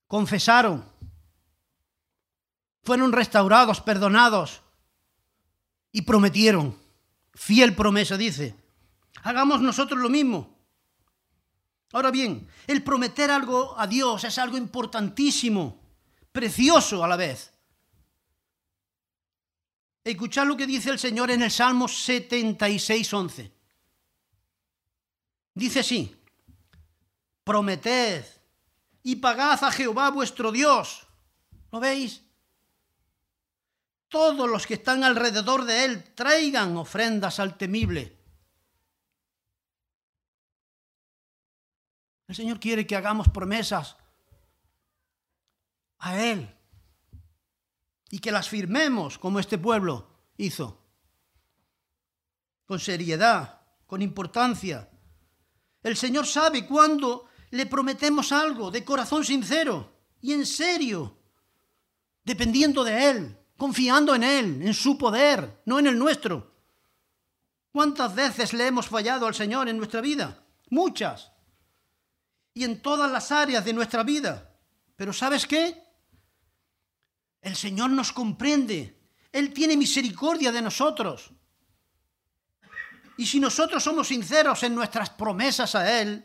confesaron, 0.06 0.84
fueron 2.87 3.12
restaurados, 3.12 3.81
perdonados 3.81 4.62
y 5.90 6.03
prometieron. 6.03 6.79
Fiel 7.35 7.75
promesa, 7.75 8.16
dice. 8.16 8.55
Hagamos 9.25 9.61
nosotros 9.61 10.01
lo 10.01 10.09
mismo. 10.09 10.57
Ahora 11.92 12.12
bien, 12.12 12.49
el 12.66 12.85
prometer 12.85 13.31
algo 13.31 13.79
a 13.79 13.87
Dios 13.87 14.22
es 14.25 14.38
algo 14.38 14.57
importantísimo, 14.57 15.81
precioso 16.31 17.03
a 17.03 17.09
la 17.09 17.16
vez. 17.16 17.53
Escuchad 20.05 20.46
lo 20.46 20.57
que 20.57 20.66
dice 20.66 20.90
el 20.90 21.01
Señor 21.01 21.33
en 21.33 21.42
el 21.42 21.51
Salmo 21.51 21.88
76, 21.88 23.12
11. 23.12 23.53
Dice 25.55 25.81
así, 25.81 26.14
prometed 27.42 28.25
y 29.03 29.16
pagad 29.16 29.64
a 29.64 29.72
Jehová 29.72 30.11
vuestro 30.11 30.53
Dios. 30.53 31.07
¿Lo 31.72 31.81
veis? 31.81 32.25
Todos 34.16 34.48
los 34.48 34.66
que 34.66 34.72
están 34.72 35.05
alrededor 35.05 35.66
de 35.66 35.85
él 35.85 36.14
traigan 36.14 36.74
ofrendas 36.79 37.38
al 37.38 37.59
temible. 37.59 38.16
El 42.26 42.35
Señor 42.35 42.59
quiere 42.59 42.87
que 42.87 42.96
hagamos 42.96 43.29
promesas 43.29 43.94
a 45.98 46.18
Él 46.18 46.50
y 48.09 48.18
que 48.18 48.33
las 48.33 48.48
firmemos 48.48 49.18
como 49.18 49.38
este 49.38 49.59
pueblo 49.59 50.09
hizo, 50.38 50.83
con 52.64 52.81
seriedad, 52.81 53.61
con 53.87 54.00
importancia. 54.00 54.88
El 55.83 55.94
Señor 55.94 56.26
sabe 56.26 56.66
cuándo 56.66 57.29
le 57.50 57.66
prometemos 57.66 58.33
algo 58.33 58.70
de 58.70 58.83
corazón 58.83 59.26
sincero 59.26 59.92
y 60.22 60.33
en 60.33 60.46
serio, 60.46 61.18
dependiendo 62.24 62.83
de 62.83 63.11
Él, 63.11 63.45
confiando 63.56 64.14
en 64.14 64.22
Él, 64.22 64.62
en 64.62 64.74
su 64.74 64.98
poder, 64.98 65.62
no 65.64 65.78
en 65.78 65.86
el 65.86 65.98
nuestro. 65.98 66.54
¿Cuántas 67.72 68.14
veces 68.14 68.52
le 68.52 68.66
hemos 68.66 68.88
fallado 68.88 69.26
al 69.26 69.34
Señor 69.34 69.68
en 69.68 69.76
nuestra 69.76 70.00
vida? 70.00 70.42
Muchas. 70.70 71.32
Y 72.54 72.64
en 72.64 72.80
todas 72.80 73.10
las 73.10 73.30
áreas 73.32 73.64
de 73.64 73.72
nuestra 73.72 74.02
vida. 74.02 74.50
Pero 74.96 75.12
¿sabes 75.12 75.46
qué? 75.46 75.82
El 77.42 77.54
Señor 77.54 77.90
nos 77.90 78.12
comprende. 78.12 78.98
Él 79.30 79.52
tiene 79.52 79.76
misericordia 79.76 80.50
de 80.52 80.62
nosotros. 80.62 81.30
Y 83.18 83.26
si 83.26 83.40
nosotros 83.40 83.82
somos 83.82 84.08
sinceros 84.08 84.62
en 84.62 84.74
nuestras 84.74 85.10
promesas 85.10 85.74
a 85.74 86.00
Él, 86.00 86.24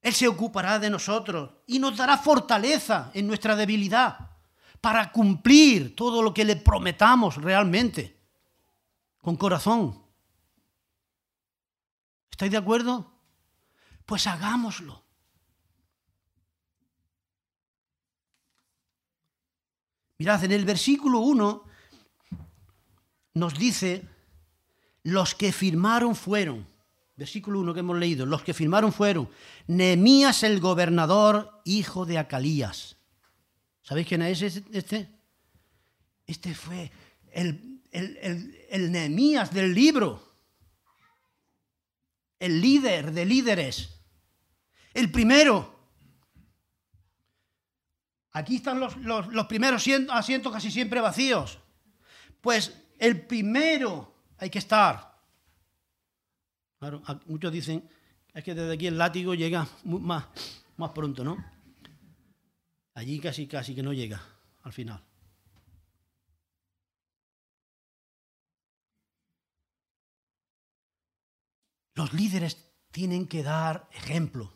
Él 0.00 0.14
se 0.14 0.28
ocupará 0.28 0.78
de 0.78 0.90
nosotros 0.90 1.50
y 1.66 1.78
nos 1.78 1.96
dará 1.96 2.18
fortaleza 2.18 3.10
en 3.14 3.26
nuestra 3.26 3.56
debilidad 3.56 4.31
para 4.82 5.12
cumplir 5.12 5.94
todo 5.94 6.22
lo 6.22 6.34
que 6.34 6.44
le 6.44 6.56
prometamos 6.56 7.36
realmente, 7.36 8.18
con 9.18 9.36
corazón. 9.36 10.02
¿Estáis 12.28 12.50
de 12.50 12.58
acuerdo? 12.58 13.08
Pues 14.04 14.26
hagámoslo. 14.26 15.00
Mirad, 20.18 20.42
en 20.42 20.50
el 20.50 20.64
versículo 20.64 21.20
1 21.20 21.64
nos 23.34 23.54
dice 23.54 24.08
Los 25.04 25.36
que 25.36 25.52
firmaron 25.52 26.16
fueron, 26.16 26.66
versículo 27.14 27.60
1 27.60 27.72
que 27.72 27.80
hemos 27.80 27.98
leído, 27.98 28.26
los 28.26 28.42
que 28.42 28.52
firmaron 28.52 28.92
fueron 28.92 29.30
Nehemías 29.68 30.42
el 30.42 30.58
gobernador, 30.58 31.62
hijo 31.64 32.04
de 32.04 32.18
Acalías. 32.18 32.96
¿Sabéis 33.82 34.06
quién 34.06 34.22
es 34.22 34.42
este? 34.42 35.08
Este 36.26 36.54
fue 36.54 36.90
el, 37.32 37.82
el, 37.90 38.66
el 38.70 38.92
Nehemías 38.92 39.52
del 39.52 39.74
libro, 39.74 40.22
el 42.38 42.60
líder 42.60 43.12
de 43.12 43.24
líderes, 43.26 44.00
el 44.94 45.10
primero. 45.10 45.70
Aquí 48.32 48.56
están 48.56 48.80
los, 48.80 48.96
los 48.96 49.46
primeros 49.46 49.86
asientos 50.08 50.52
casi 50.52 50.70
siempre 50.70 51.00
vacíos. 51.00 51.58
Pues 52.40 52.74
el 52.98 53.26
primero 53.26 54.14
hay 54.38 54.48
que 54.48 54.58
estar. 54.58 55.20
Claro, 56.78 57.02
muchos 57.26 57.52
dicen, 57.52 57.88
es 58.32 58.42
que 58.42 58.54
desde 58.54 58.72
aquí 58.72 58.86
el 58.86 58.96
látigo 58.96 59.34
llega 59.34 59.68
más, 59.84 60.26
más 60.76 60.90
pronto, 60.90 61.22
¿no? 61.22 61.51
Allí 62.94 63.18
casi, 63.20 63.46
casi 63.46 63.74
que 63.74 63.82
no 63.82 63.92
llega 63.92 64.22
al 64.62 64.72
final. 64.72 65.02
Los 71.94 72.12
líderes 72.12 72.72
tienen 72.90 73.26
que 73.26 73.42
dar 73.42 73.88
ejemplo. 73.92 74.52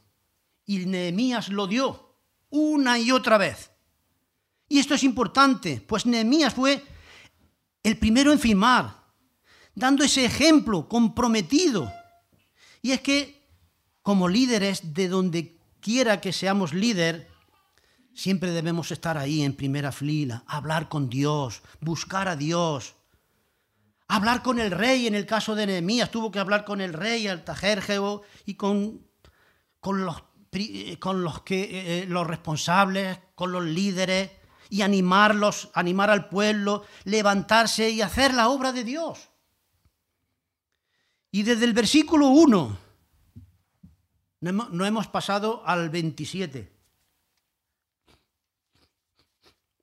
Y 0.64 0.87
Nehemías 0.87 1.49
lo 1.49 1.66
dio 1.66 2.16
una 2.51 2.99
y 2.99 3.11
otra 3.11 3.38
vez. 3.38 3.70
Y 4.68 4.79
esto 4.79 4.94
es 4.94 5.05
importante, 5.05 5.81
pues 5.87 6.07
Nehemías 6.07 6.55
fue 6.55 6.83
el 7.83 7.99
primero 7.99 8.33
en 8.33 8.38
firmar, 8.40 9.05
dando 9.75 10.03
ese 10.03 10.25
ejemplo 10.25 10.88
comprometido. 10.88 11.92
Y 12.83 12.92
es 12.92 13.01
que 13.01 13.46
como 14.03 14.29
líderes 14.29 14.94
de 14.94 15.09
donde 15.09 15.57
quiera 15.81 16.20
que 16.20 16.33
seamos 16.33 16.75
líder, 16.75 17.29
siempre 18.16 18.50
debemos 18.50 18.90
estar 18.90 19.18
ahí 19.18 19.42
en 19.42 19.55
primera 19.55 19.92
fila, 19.92 20.42
hablar 20.48 20.88
con 20.88 21.09
Dios, 21.09 21.62
buscar 21.81 22.29
a 22.29 22.35
Dios, 22.35 22.96
hablar 24.09 24.42
con 24.42 24.59
el 24.59 24.70
rey. 24.72 25.07
En 25.07 25.14
el 25.14 25.26
caso 25.26 25.55
de 25.55 25.66
Nehemías 25.66 26.11
tuvo 26.11 26.33
que 26.33 26.38
hablar 26.38 26.64
con 26.64 26.81
el 26.81 26.94
rey 26.94 27.29
Altajerjeo 27.29 28.22
y 28.46 28.55
con, 28.55 29.07
con 29.79 30.05
los 30.05 30.24
con 31.00 31.22
los, 31.22 31.42
que, 31.42 31.64
eh, 31.64 31.68
eh, 31.74 32.07
los 32.09 32.26
responsables, 32.26 33.18
con 33.35 33.52
los 33.52 33.62
líderes, 33.62 34.31
y 34.70 34.81
animarlos, 34.81 35.68
animar 35.74 36.09
al 36.09 36.31
pueblo, 36.31 36.87
levantarse 37.05 37.90
y 37.90 38.00
hacer 38.00 38.33
la 38.33 38.48
obra 38.48 38.72
de 38.72 38.83
Dios. 38.83 39.29
Y 41.31 41.42
desde 41.42 41.66
el 41.66 41.74
versículo 41.74 42.29
1, 42.29 42.79
no 44.40 44.87
hemos 44.87 45.09
pasado 45.09 45.62
al 45.66 45.90
27. 45.90 46.75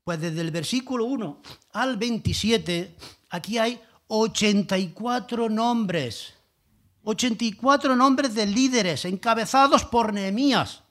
Pues 0.03 0.19
desde 0.19 0.41
el 0.41 0.51
versículo 0.51 1.05
1 1.05 1.41
al 1.73 1.97
27, 1.97 2.95
aquí 3.29 3.57
hay 3.57 3.79
84 4.07 5.49
nombres. 5.49 6.33
84 7.03 7.95
nombres 7.95 8.33
de 8.33 8.45
líderes 8.45 9.05
encabezados 9.05 9.85
por 9.85 10.13
Nehemías. 10.13 10.81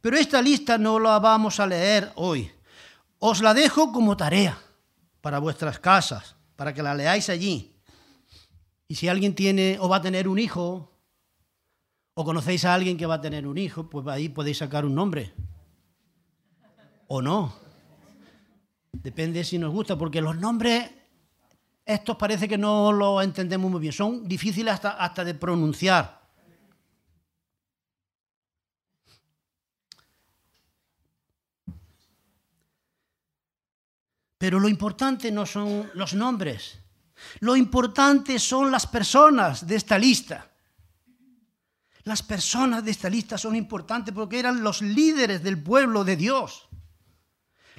Pero 0.00 0.16
esta 0.16 0.42
lista 0.42 0.78
no 0.78 0.98
la 0.98 1.18
vamos 1.18 1.60
a 1.60 1.66
leer 1.66 2.12
hoy. 2.16 2.50
Os 3.18 3.40
la 3.40 3.54
dejo 3.54 3.92
como 3.92 4.16
tarea 4.16 4.58
para 5.20 5.38
vuestras 5.38 5.78
casas, 5.78 6.34
para 6.56 6.74
que 6.74 6.82
la 6.82 6.94
leáis 6.94 7.28
allí. 7.28 7.72
Y 8.88 8.96
si 8.96 9.08
alguien 9.08 9.34
tiene 9.34 9.78
o 9.80 9.88
va 9.88 9.96
a 9.96 10.02
tener 10.02 10.26
un 10.26 10.38
hijo, 10.38 10.90
o 12.14 12.24
conocéis 12.24 12.64
a 12.64 12.74
alguien 12.74 12.96
que 12.96 13.06
va 13.06 13.14
a 13.14 13.20
tener 13.20 13.46
un 13.46 13.56
hijo, 13.58 13.88
pues 13.88 14.06
ahí 14.08 14.28
podéis 14.28 14.58
sacar 14.58 14.84
un 14.84 14.94
nombre. 14.94 15.32
O 17.06 17.22
no. 17.22 17.61
Depende 18.92 19.42
si 19.44 19.58
nos 19.58 19.72
gusta, 19.72 19.96
porque 19.96 20.20
los 20.20 20.36
nombres 20.36 20.90
estos 21.84 22.16
parece 22.16 22.48
que 22.48 22.58
no 22.58 22.92
lo 22.92 23.20
entendemos 23.20 23.70
muy 23.70 23.80
bien, 23.80 23.92
son 23.92 24.28
difíciles 24.28 24.74
hasta, 24.74 24.90
hasta 24.90 25.24
de 25.24 25.34
pronunciar. 25.34 26.22
Pero 34.38 34.58
lo 34.58 34.68
importante 34.68 35.30
no 35.30 35.46
son 35.46 35.90
los 35.94 36.14
nombres, 36.14 36.78
lo 37.40 37.56
importante 37.56 38.38
son 38.38 38.70
las 38.70 38.86
personas 38.86 39.66
de 39.66 39.76
esta 39.76 39.98
lista. 39.98 40.48
Las 42.04 42.22
personas 42.22 42.84
de 42.84 42.90
esta 42.90 43.08
lista 43.08 43.38
son 43.38 43.54
importantes 43.54 44.12
porque 44.12 44.40
eran 44.40 44.64
los 44.64 44.82
líderes 44.82 45.44
del 45.44 45.62
pueblo 45.62 46.02
de 46.02 46.16
Dios, 46.16 46.68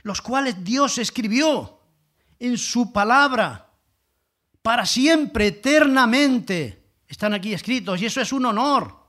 los 0.04 0.22
cuales 0.22 0.64
Dios 0.64 0.98
escribió 0.98 1.80
en 2.40 2.58
su 2.58 2.92
palabra 2.92 3.70
para 4.62 4.86
siempre, 4.86 5.48
eternamente. 5.48 6.84
Están 7.08 7.34
aquí 7.34 7.54
escritos 7.54 8.02
y 8.02 8.06
eso 8.06 8.22
es 8.22 8.32
un 8.32 8.46
honor. 8.46 9.04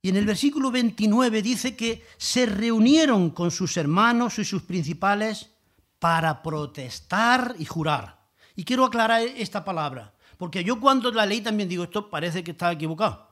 Y 0.00 0.10
en 0.10 0.16
el 0.16 0.24
versículo 0.24 0.70
29 0.70 1.42
dice 1.42 1.76
que 1.76 2.06
se 2.16 2.46
reunieron 2.46 3.30
con 3.30 3.50
sus 3.50 3.76
hermanos 3.76 4.38
y 4.38 4.44
sus 4.44 4.62
principales 4.62 5.50
para 5.98 6.42
protestar 6.42 7.54
y 7.58 7.64
jurar. 7.64 8.18
Y 8.54 8.64
quiero 8.64 8.84
aclarar 8.84 9.22
esta 9.22 9.64
palabra, 9.64 10.14
porque 10.36 10.64
yo 10.64 10.80
cuando 10.80 11.10
la 11.10 11.26
leí 11.26 11.40
también 11.40 11.68
digo, 11.68 11.84
esto 11.84 12.08
parece 12.08 12.42
que 12.42 12.52
está 12.52 12.72
equivocado. 12.72 13.27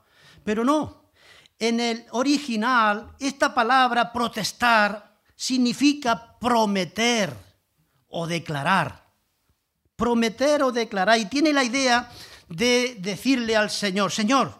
Pero 0.47 0.63
no, 0.63 1.11
en 1.59 1.81
el 1.81 2.05
original, 2.11 3.13
esta 3.19 3.53
palabra 3.53 4.13
protestar 4.13 5.19
significa 5.35 6.39
prometer 6.39 7.35
o 8.07 8.25
declarar. 8.25 9.11
Prometer 9.97 10.63
o 10.63 10.71
declarar. 10.71 11.19
Y 11.19 11.25
tiene 11.25 11.51
la 11.51 11.65
idea 11.65 12.09
de 12.47 12.95
decirle 12.97 13.57
al 13.57 13.69
Señor, 13.69 14.09
Señor, 14.09 14.57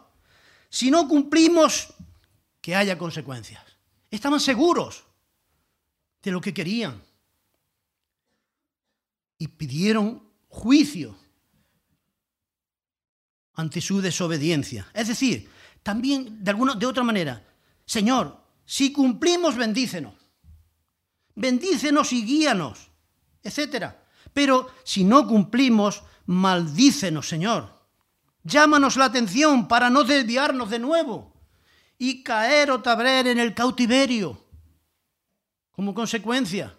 si 0.68 0.92
no 0.92 1.08
cumplimos, 1.08 1.94
que 2.60 2.76
haya 2.76 2.98
consecuencias. 2.98 3.64
Estaban 4.12 4.42
seguros 4.42 5.06
de 6.22 6.32
lo 6.32 6.42
que 6.42 6.54
querían. 6.54 7.02
Y 9.38 9.48
pidieron 9.48 10.34
juicio 10.50 11.18
ante 13.54 13.80
su 13.80 14.02
desobediencia. 14.02 14.86
Es 14.94 15.08
decir, 15.08 15.56
también 15.88 16.44
de, 16.44 16.52
alguna, 16.52 16.76
de 16.76 16.86
otra 16.86 17.02
manera, 17.02 17.42
Señor, 17.86 18.44
si 18.66 18.92
cumplimos, 18.92 19.56
bendícenos. 19.56 20.16
Bendícenos 21.34 22.12
y 22.12 22.26
guíanos, 22.26 22.92
etc. 23.42 23.94
Pero 24.34 24.68
si 24.84 25.06
no 25.06 25.26
cumplimos, 25.26 26.04
maldícenos, 26.26 27.30
Señor. 27.30 27.88
Llámanos 28.44 28.98
la 28.98 29.06
atención 29.06 29.70
para 29.70 29.90
no 29.90 30.04
desviarnos 30.04 30.70
de 30.70 30.80
nuevo 30.80 31.34
y 31.98 32.22
caer 32.22 32.70
o 32.70 32.82
tabrer 32.82 33.28
en 33.28 33.40
el 33.40 33.54
cautiverio 33.54 34.46
como 35.72 35.94
consecuencia. 35.94 36.78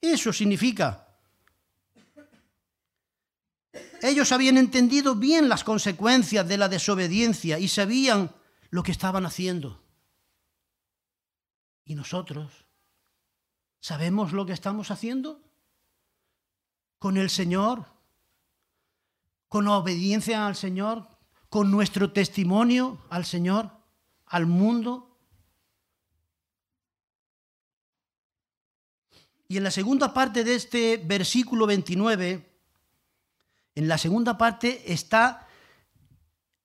Eso 0.00 0.32
significa. 0.32 1.01
Ellos 4.02 4.32
habían 4.32 4.58
entendido 4.58 5.14
bien 5.14 5.48
las 5.48 5.62
consecuencias 5.62 6.46
de 6.48 6.58
la 6.58 6.68
desobediencia 6.68 7.60
y 7.60 7.68
sabían 7.68 8.34
lo 8.70 8.82
que 8.82 8.90
estaban 8.90 9.24
haciendo. 9.24 9.80
¿Y 11.84 11.94
nosotros? 11.94 12.66
¿Sabemos 13.78 14.32
lo 14.32 14.44
que 14.44 14.54
estamos 14.54 14.90
haciendo? 14.90 15.40
¿Con 16.98 17.16
el 17.16 17.30
Señor? 17.30 17.86
¿Con 19.48 19.66
la 19.66 19.76
obediencia 19.76 20.48
al 20.48 20.56
Señor? 20.56 21.06
¿Con 21.48 21.70
nuestro 21.70 22.12
testimonio 22.12 22.98
al 23.08 23.24
Señor? 23.24 23.70
¿Al 24.26 24.46
mundo? 24.46 25.16
Y 29.46 29.58
en 29.58 29.62
la 29.62 29.70
segunda 29.70 30.12
parte 30.12 30.42
de 30.42 30.56
este 30.56 30.96
versículo 30.96 31.66
29, 31.66 32.51
en 33.74 33.88
la 33.88 33.98
segunda 33.98 34.36
parte 34.36 34.92
está 34.92 35.46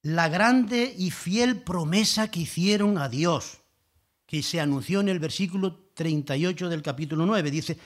la 0.01 0.29
grande 0.29 0.93
y 0.97 1.11
fiel 1.11 1.61
promesa 1.61 2.29
que 2.29 2.41
hicieron 2.41 2.97
a 2.97 3.09
Dios, 3.09 3.59
que 4.25 4.43
se 4.43 4.59
anunció 4.59 4.99
en 4.99 5.09
el 5.09 5.19
versículo 5.19 5.89
38 5.93 6.69
del 6.69 6.81
capítulo 6.81 7.25
9. 7.25 7.51
Dice, 7.51 7.77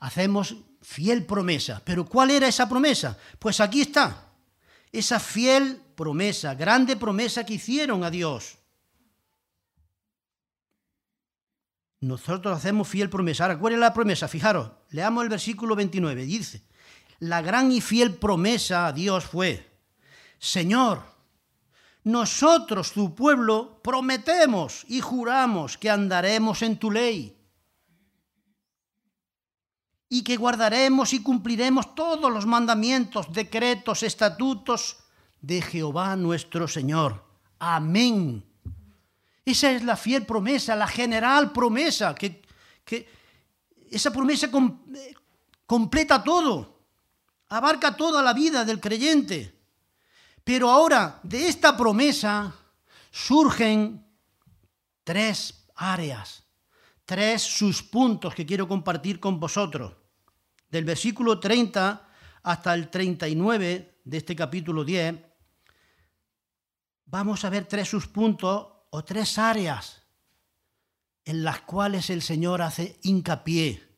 hacemos 0.00 0.56
fiel 0.80 1.24
promesa. 1.24 1.80
Pero 1.84 2.04
¿cuál 2.04 2.30
era 2.30 2.48
esa 2.48 2.68
promesa? 2.68 3.18
Pues 3.38 3.60
aquí 3.60 3.82
está, 3.82 4.32
esa 4.90 5.20
fiel 5.20 5.80
promesa, 5.94 6.54
grande 6.54 6.96
promesa 6.96 7.44
que 7.44 7.54
hicieron 7.54 8.04
a 8.04 8.10
Dios. 8.10 8.58
nosotros 12.02 12.56
hacemos 12.56 12.88
fiel 12.88 13.08
promesa. 13.08 13.44
Ahora, 13.44 13.58
¿cuál 13.58 13.74
es 13.74 13.78
la 13.78 13.94
promesa? 13.94 14.26
Fijaros, 14.26 14.70
leamos 14.90 15.22
el 15.22 15.30
versículo 15.30 15.76
29. 15.76 16.24
Dice, 16.24 16.62
la 17.22 17.40
gran 17.40 17.70
y 17.70 17.80
fiel 17.80 18.16
promesa 18.16 18.88
a 18.88 18.92
Dios 18.92 19.24
fue, 19.24 19.70
Señor, 20.40 21.04
nosotros, 22.02 22.90
tu 22.90 23.14
pueblo, 23.14 23.80
prometemos 23.80 24.84
y 24.88 25.00
juramos 25.00 25.78
que 25.78 25.88
andaremos 25.88 26.62
en 26.62 26.76
tu 26.78 26.90
ley 26.90 27.38
y 30.08 30.24
que 30.24 30.36
guardaremos 30.36 31.12
y 31.12 31.22
cumpliremos 31.22 31.94
todos 31.94 32.30
los 32.32 32.44
mandamientos, 32.44 33.32
decretos, 33.32 34.02
estatutos 34.02 34.96
de 35.40 35.62
Jehová 35.62 36.16
nuestro 36.16 36.66
Señor. 36.66 37.24
Amén. 37.60 38.44
Esa 39.44 39.70
es 39.70 39.84
la 39.84 39.96
fiel 39.96 40.26
promesa, 40.26 40.74
la 40.74 40.88
general 40.88 41.52
promesa, 41.52 42.16
que, 42.16 42.42
esa 43.92 44.12
promesa 44.12 44.50
completa 45.66 46.24
todo, 46.24 46.81
abarca 47.52 47.94
toda 47.94 48.22
la 48.22 48.32
vida 48.32 48.64
del 48.64 48.80
creyente. 48.80 49.60
Pero 50.42 50.70
ahora, 50.70 51.20
de 51.22 51.48
esta 51.48 51.76
promesa 51.76 52.54
surgen 53.10 54.06
tres 55.04 55.66
áreas, 55.76 56.44
tres 57.04 57.42
sus 57.42 57.82
puntos 57.82 58.34
que 58.34 58.46
quiero 58.46 58.66
compartir 58.66 59.20
con 59.20 59.38
vosotros. 59.38 59.94
Del 60.70 60.86
versículo 60.86 61.38
30 61.38 62.08
hasta 62.42 62.72
el 62.72 62.88
39 62.88 64.00
de 64.02 64.16
este 64.16 64.34
capítulo 64.34 64.82
10, 64.82 65.14
vamos 67.04 67.44
a 67.44 67.50
ver 67.50 67.66
tres 67.66 67.86
sus 67.86 68.08
puntos 68.08 68.66
o 68.88 69.04
tres 69.04 69.36
áreas 69.36 70.00
en 71.26 71.44
las 71.44 71.60
cuales 71.60 72.08
el 72.08 72.22
Señor 72.22 72.62
hace 72.62 72.98
hincapié, 73.02 73.90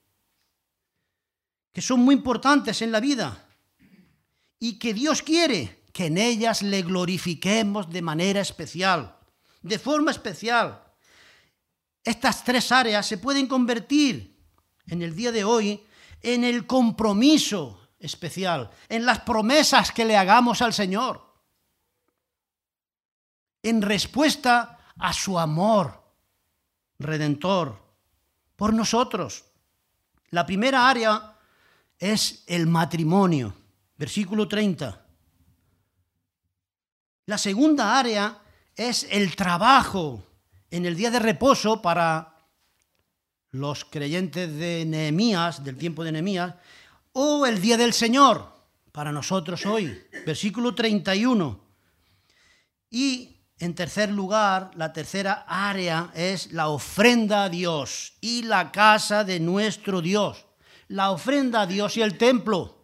que 1.73 1.81
son 1.81 2.01
muy 2.01 2.17
importantes 2.17 2.83
en 2.83 2.90
la 2.90 2.99
vida 2.99 3.44
y 4.64 4.79
que 4.79 4.94
Dios 4.94 5.20
quiere 5.20 5.85
que 5.92 6.07
en 6.07 6.16
ellas 6.16 6.62
le 6.62 6.81
glorifiquemos 6.81 7.90
de 7.90 8.00
manera 8.00 8.40
especial, 8.40 9.14
de 9.61 9.79
forma 9.79 10.11
especial. 10.11 10.83
Estas 12.03 12.42
tres 12.44 12.72
áreas 12.72 13.05
se 13.05 13.18
pueden 13.18 13.46
convertir 13.46 14.42
en 14.87 15.03
el 15.03 15.14
día 15.14 15.33
de 15.33 15.44
hoy 15.44 15.85
en 16.22 16.44
el 16.44 16.66
compromiso 16.66 17.90
especial, 17.98 18.70
en 18.88 19.05
las 19.05 19.20
promesas 19.20 19.92
que 19.92 20.07
le 20.07 20.16
hagamos 20.16 20.62
al 20.62 20.72
Señor, 20.72 21.20
en 23.62 23.83
respuesta 23.83 24.79
a 24.98 25.12
su 25.12 25.38
amor 25.38 26.03
redentor 26.98 27.85
por 28.57 28.72
nosotros. 28.72 29.44
La 30.31 30.46
primera 30.46 30.88
área 30.88 31.37
es 31.98 32.44
el 32.46 32.66
matrimonio, 32.66 33.55
versículo 33.97 34.49
30. 34.49 35.01
La 37.27 37.39
segunda 37.39 37.99
área 37.99 38.39
es 38.77 39.07
el 39.11 39.35
trabajo 39.37 40.23
en 40.71 40.87
el 40.87 40.97
día 40.97 41.11
de 41.11 41.19
reposo 41.19 41.81
para 41.81 42.35
los 43.51 43.85
creyentes 43.85 44.53
de 44.57 44.85
Nehemías, 44.85 45.63
del 45.63 45.77
tiempo 45.77 46.03
de 46.03 46.13
Nehemías, 46.13 46.55
o 47.13 47.47
el 47.47 47.61
día 47.61 47.77
del 47.77 47.93
Señor 47.93 48.53
para 48.91 49.13
nosotros 49.13 49.65
hoy, 49.65 50.03
versículo 50.27 50.75
31. 50.75 51.61
Y 52.91 53.37
en 53.59 53.75
tercer 53.75 54.11
lugar, 54.11 54.73
la 54.75 54.93
tercera 54.93 55.45
área 55.47 56.11
es 56.15 56.53
la 56.53 56.69
ofrenda 56.69 57.45
a 57.45 57.49
Dios 57.49 58.15
y 58.21 58.43
la 58.43 58.73
casa 58.73 59.25
de 59.25 59.41
nuestro 59.41 60.03
Dios. 60.03 60.45
La 60.89 61.13
ofrenda 61.13 61.63
a 61.63 61.67
Dios 61.67 61.97
y 61.97 62.03
el 62.03 62.19
templo 62.19 62.84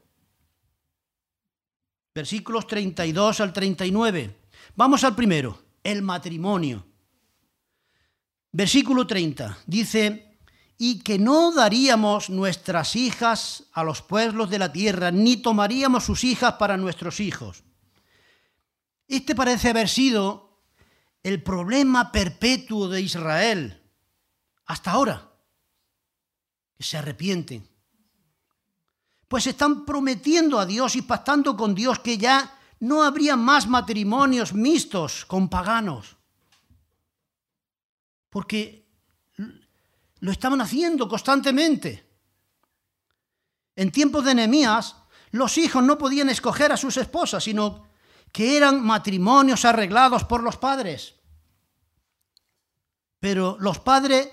versículos 2.21 2.67
32 2.67 3.41
al 3.41 3.51
39. 3.51 4.37
Vamos 4.77 5.05
al 5.05 5.15
primero, 5.15 5.59
el 5.83 6.03
matrimonio. 6.03 6.85
Versículo 8.53 9.07
30 9.07 9.57
dice, 9.65 10.37
y 10.77 10.99
que 10.99 11.19
no 11.19 11.51
daríamos 11.51 12.29
nuestras 12.29 12.95
hijas 12.95 13.65
a 13.73 13.83
los 13.85 14.03
pueblos 14.03 14.51
de 14.51 14.59
la 14.59 14.71
tierra, 14.71 15.11
ni 15.11 15.39
tomaríamos 15.39 16.05
sus 16.05 16.23
hijas 16.25 16.55
para 16.55 16.77
nuestros 16.77 17.21
hijos. 17.21 17.65
Este 19.09 19.35
parece 19.35 19.71
haber 19.71 19.89
sido 19.89 20.61
el 21.23 21.43
problema 21.43 22.13
perpetuo 22.13 22.87
de 22.91 23.01
Israel 23.01 23.83
hasta 24.67 24.91
ahora, 24.91 25.33
que 26.77 26.85
se 26.85 26.99
arrepienten 26.99 27.70
pues 29.31 29.47
están 29.47 29.87
prometiendo 29.87 30.59
a 30.59 30.67
Dios 30.67 30.97
y 30.97 31.03
pactando 31.03 31.57
con 31.57 31.73
Dios 31.73 32.01
que 32.01 32.19
ya 32.19 32.59
no 32.81 33.05
habría 33.05 33.37
más 33.37 33.69
matrimonios 33.69 34.53
mixtos 34.53 35.25
con 35.25 35.49
paganos. 35.49 36.17
Porque 38.29 38.91
lo 40.19 40.33
estaban 40.33 40.61
haciendo 40.61 41.09
constantemente. 41.09 42.11
En 43.77 43.93
tiempos 43.93 44.25
de 44.25 44.35
Nehemías, 44.35 44.97
los 45.31 45.59
hijos 45.59 45.85
no 45.85 45.97
podían 45.97 46.29
escoger 46.29 46.73
a 46.73 46.77
sus 46.77 46.97
esposas, 46.97 47.45
sino 47.45 47.87
que 48.33 48.57
eran 48.57 48.85
matrimonios 48.85 49.65
arreglados 49.65 50.25
por 50.25 50.43
los 50.43 50.57
padres. 50.57 51.15
Pero 53.21 53.57
los 53.61 53.79
padres, 53.79 54.29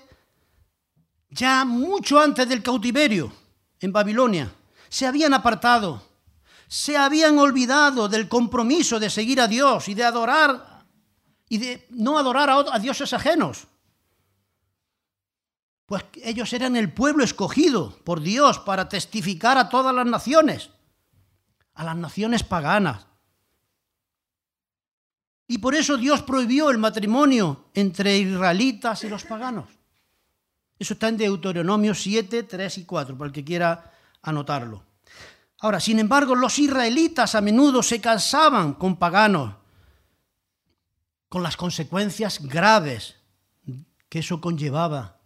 ya 1.30 1.64
mucho 1.64 2.18
antes 2.18 2.48
del 2.48 2.64
cautiverio 2.64 3.32
en 3.78 3.92
Babilonia, 3.92 4.52
se 4.88 5.06
habían 5.06 5.34
apartado, 5.34 6.02
se 6.66 6.96
habían 6.96 7.38
olvidado 7.38 8.08
del 8.08 8.28
compromiso 8.28 9.00
de 9.00 9.10
seguir 9.10 9.40
a 9.40 9.48
Dios 9.48 9.88
y 9.88 9.94
de 9.94 10.04
adorar 10.04 10.84
y 11.48 11.58
de 11.58 11.86
no 11.90 12.18
adorar 12.18 12.50
a, 12.50 12.78
dioses 12.78 13.12
ajenos. 13.12 13.66
Pues 15.86 16.04
ellos 16.22 16.52
eran 16.52 16.76
el 16.76 16.92
pueblo 16.92 17.24
escogido 17.24 17.98
por 18.04 18.20
Dios 18.20 18.58
para 18.58 18.88
testificar 18.88 19.56
a 19.56 19.70
todas 19.70 19.94
las 19.94 20.06
naciones, 20.06 20.70
a 21.74 21.84
las 21.84 21.96
naciones 21.96 22.42
paganas. 22.42 23.06
Y 25.46 25.58
por 25.58 25.74
eso 25.74 25.96
Dios 25.96 26.22
prohibió 26.22 26.68
el 26.68 26.76
matrimonio 26.76 27.70
entre 27.72 28.18
israelitas 28.18 29.02
y 29.04 29.08
los 29.08 29.24
paganos. 29.24 29.70
Eso 30.78 30.92
está 30.92 31.08
en 31.08 31.16
Deuteronomio 31.16 31.94
7, 31.94 32.42
3 32.42 32.78
y 32.78 32.84
4, 32.84 33.16
para 33.16 33.28
el 33.28 33.32
que 33.32 33.44
quiera 33.44 33.90
anotarlo. 34.22 34.84
Ahora, 35.60 35.80
sin 35.80 35.98
embargo, 35.98 36.34
los 36.34 36.58
israelitas 36.58 37.34
a 37.34 37.40
menudo 37.40 37.82
se 37.82 38.00
casaban 38.00 38.74
con 38.74 38.96
paganos, 38.96 39.56
con 41.28 41.42
las 41.42 41.56
consecuencias 41.56 42.40
graves 42.40 43.16
que 44.08 44.20
eso 44.20 44.40
conllevaba, 44.40 45.20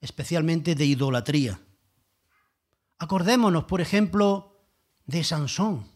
especialmente 0.00 0.74
de 0.74 0.84
idolatría. 0.84 1.60
Acordémonos, 2.98 3.64
por 3.64 3.80
ejemplo, 3.80 4.66
de 5.06 5.22
Sansón 5.22 5.94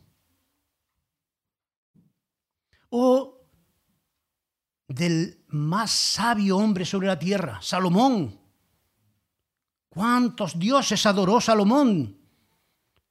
o 2.90 3.38
del 4.86 5.44
más 5.48 5.90
sabio 5.90 6.56
hombre 6.56 6.84
sobre 6.84 7.08
la 7.08 7.18
tierra, 7.18 7.60
Salomón. 7.60 8.40
¿Cuántos 9.98 10.56
dioses 10.56 11.04
adoró 11.06 11.40
Salomón? 11.40 12.16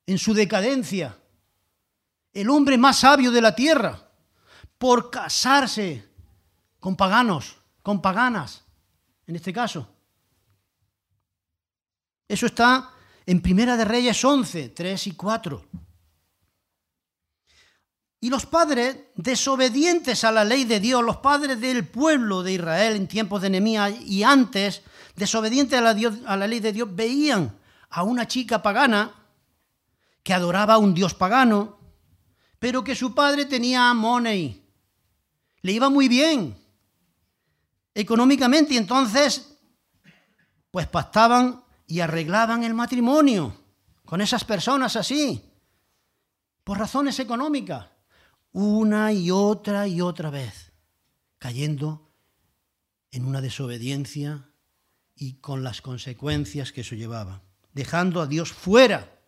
en 0.06 0.17
su 0.17 0.34
decadencia, 0.34 1.17
el 2.32 2.50
hombre 2.50 2.78
más 2.78 3.00
sabio 3.00 3.30
de 3.30 3.41
la 3.41 3.54
tierra, 3.54 4.10
por 4.78 5.10
casarse 5.10 6.08
con 6.80 6.95
paganos, 6.95 7.58
con 7.84 8.02
paganas, 8.02 8.63
en 9.26 9.36
este 9.36 9.52
caso. 9.52 9.86
Eso 12.26 12.45
está 12.45 12.89
en 13.26 13.41
Primera 13.41 13.76
de 13.76 13.84
Reyes 13.84 14.23
11, 14.23 14.69
3 14.69 15.08
y 15.08 15.12
4. 15.12 15.65
Y 18.21 18.30
los 18.30 18.45
padres 18.45 18.97
desobedientes 19.15 20.23
a 20.23 20.32
la 20.32 20.45
ley 20.45 20.63
de 20.63 20.80
Dios, 20.80 21.04
los 21.04 21.17
padres 21.17 21.60
del 21.60 21.86
pueblo 21.86 22.43
de 22.43 22.54
Israel 22.54 22.95
en 22.95 23.10
tiempos 23.10 23.41
de 23.41 23.50
Nehemías 23.50 23.93
y 24.06 24.23
antes, 24.23 24.84
desobedientes 25.18 25.78
a 25.78 25.82
la, 26.38 26.48
ley 26.48 26.60
de 26.60 26.72
Dios, 26.72 26.96
veían 26.96 27.58
a 27.90 28.04
una 28.04 28.28
chica 28.28 28.62
pagana 28.62 29.14
que 30.24 30.34
adoraba 30.34 30.76
a 30.76 30.78
un 30.78 30.94
dios 30.94 31.14
pagano, 31.16 31.80
pero 32.60 32.84
que 32.84 32.96
su 32.96 33.14
padre 33.16 33.46
tenía 33.46 33.94
money. 33.94 34.64
Le 35.62 35.72
iba 35.72 35.90
muy 35.90 36.08
bien 36.08 36.56
económicamente 37.94 38.76
y 38.76 38.78
entonces 38.78 39.58
pues 40.70 40.86
pactaban 40.86 41.64
y 41.88 42.00
arreglaban 42.02 42.64
el 42.64 42.76
matrimonio 42.76 43.58
con 44.06 44.22
esas 44.22 44.44
personas 44.44 44.96
así, 44.96 45.52
por 46.64 46.78
razones 46.78 47.20
económicas, 47.20 47.88
una 48.52 49.12
y 49.12 49.32
otra 49.32 49.88
y 49.88 50.00
otra 50.00 50.30
vez, 50.30 50.72
cayendo 51.40 52.12
en 53.10 53.26
una 53.26 53.42
desobediencia 53.42 54.48
y 55.18 55.34
con 55.34 55.64
las 55.64 55.82
consecuencias 55.82 56.72
que 56.72 56.82
eso 56.82 56.96
llevaba, 56.96 57.42
dejando 57.74 58.22
a 58.22 58.28
Dios 58.28 58.54
fuera 58.54 59.20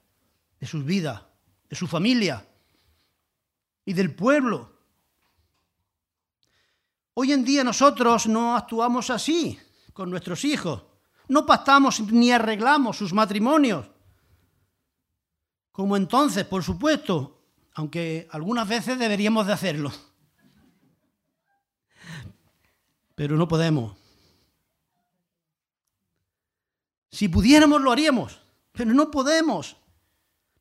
de 0.59 0.67
sus 0.67 0.85
vidas, 0.85 1.23
de 1.69 1.75
su 1.75 1.87
familia 1.87 2.45
y 3.85 3.93
del 3.93 4.13
pueblo. 4.13 4.71
Hoy 7.15 7.33
en 7.33 7.43
día 7.43 7.63
nosotros 7.63 8.27
no 8.27 8.55
actuamos 8.55 9.09
así 9.09 9.59
con 9.93 10.09
nuestros 10.09 10.45
hijos, 10.45 10.83
no 11.27 11.45
pactamos 11.45 11.99
ni 12.01 12.31
arreglamos 12.31 12.97
sus 12.97 13.13
matrimonios. 13.13 13.87
Como 15.71 15.97
entonces, 15.97 16.45
por 16.45 16.63
supuesto, 16.63 17.41
aunque 17.73 18.27
algunas 18.31 18.67
veces 18.67 18.99
deberíamos 18.99 19.47
de 19.47 19.53
hacerlo. 19.53 19.91
Pero 23.15 23.37
no 23.37 23.47
podemos. 23.47 23.97
Si 27.11 27.27
pudiéramos 27.27 27.81
lo 27.81 27.91
haríamos, 27.91 28.39
pero 28.71 28.93
no 28.93 29.09
podemos. 29.11 29.77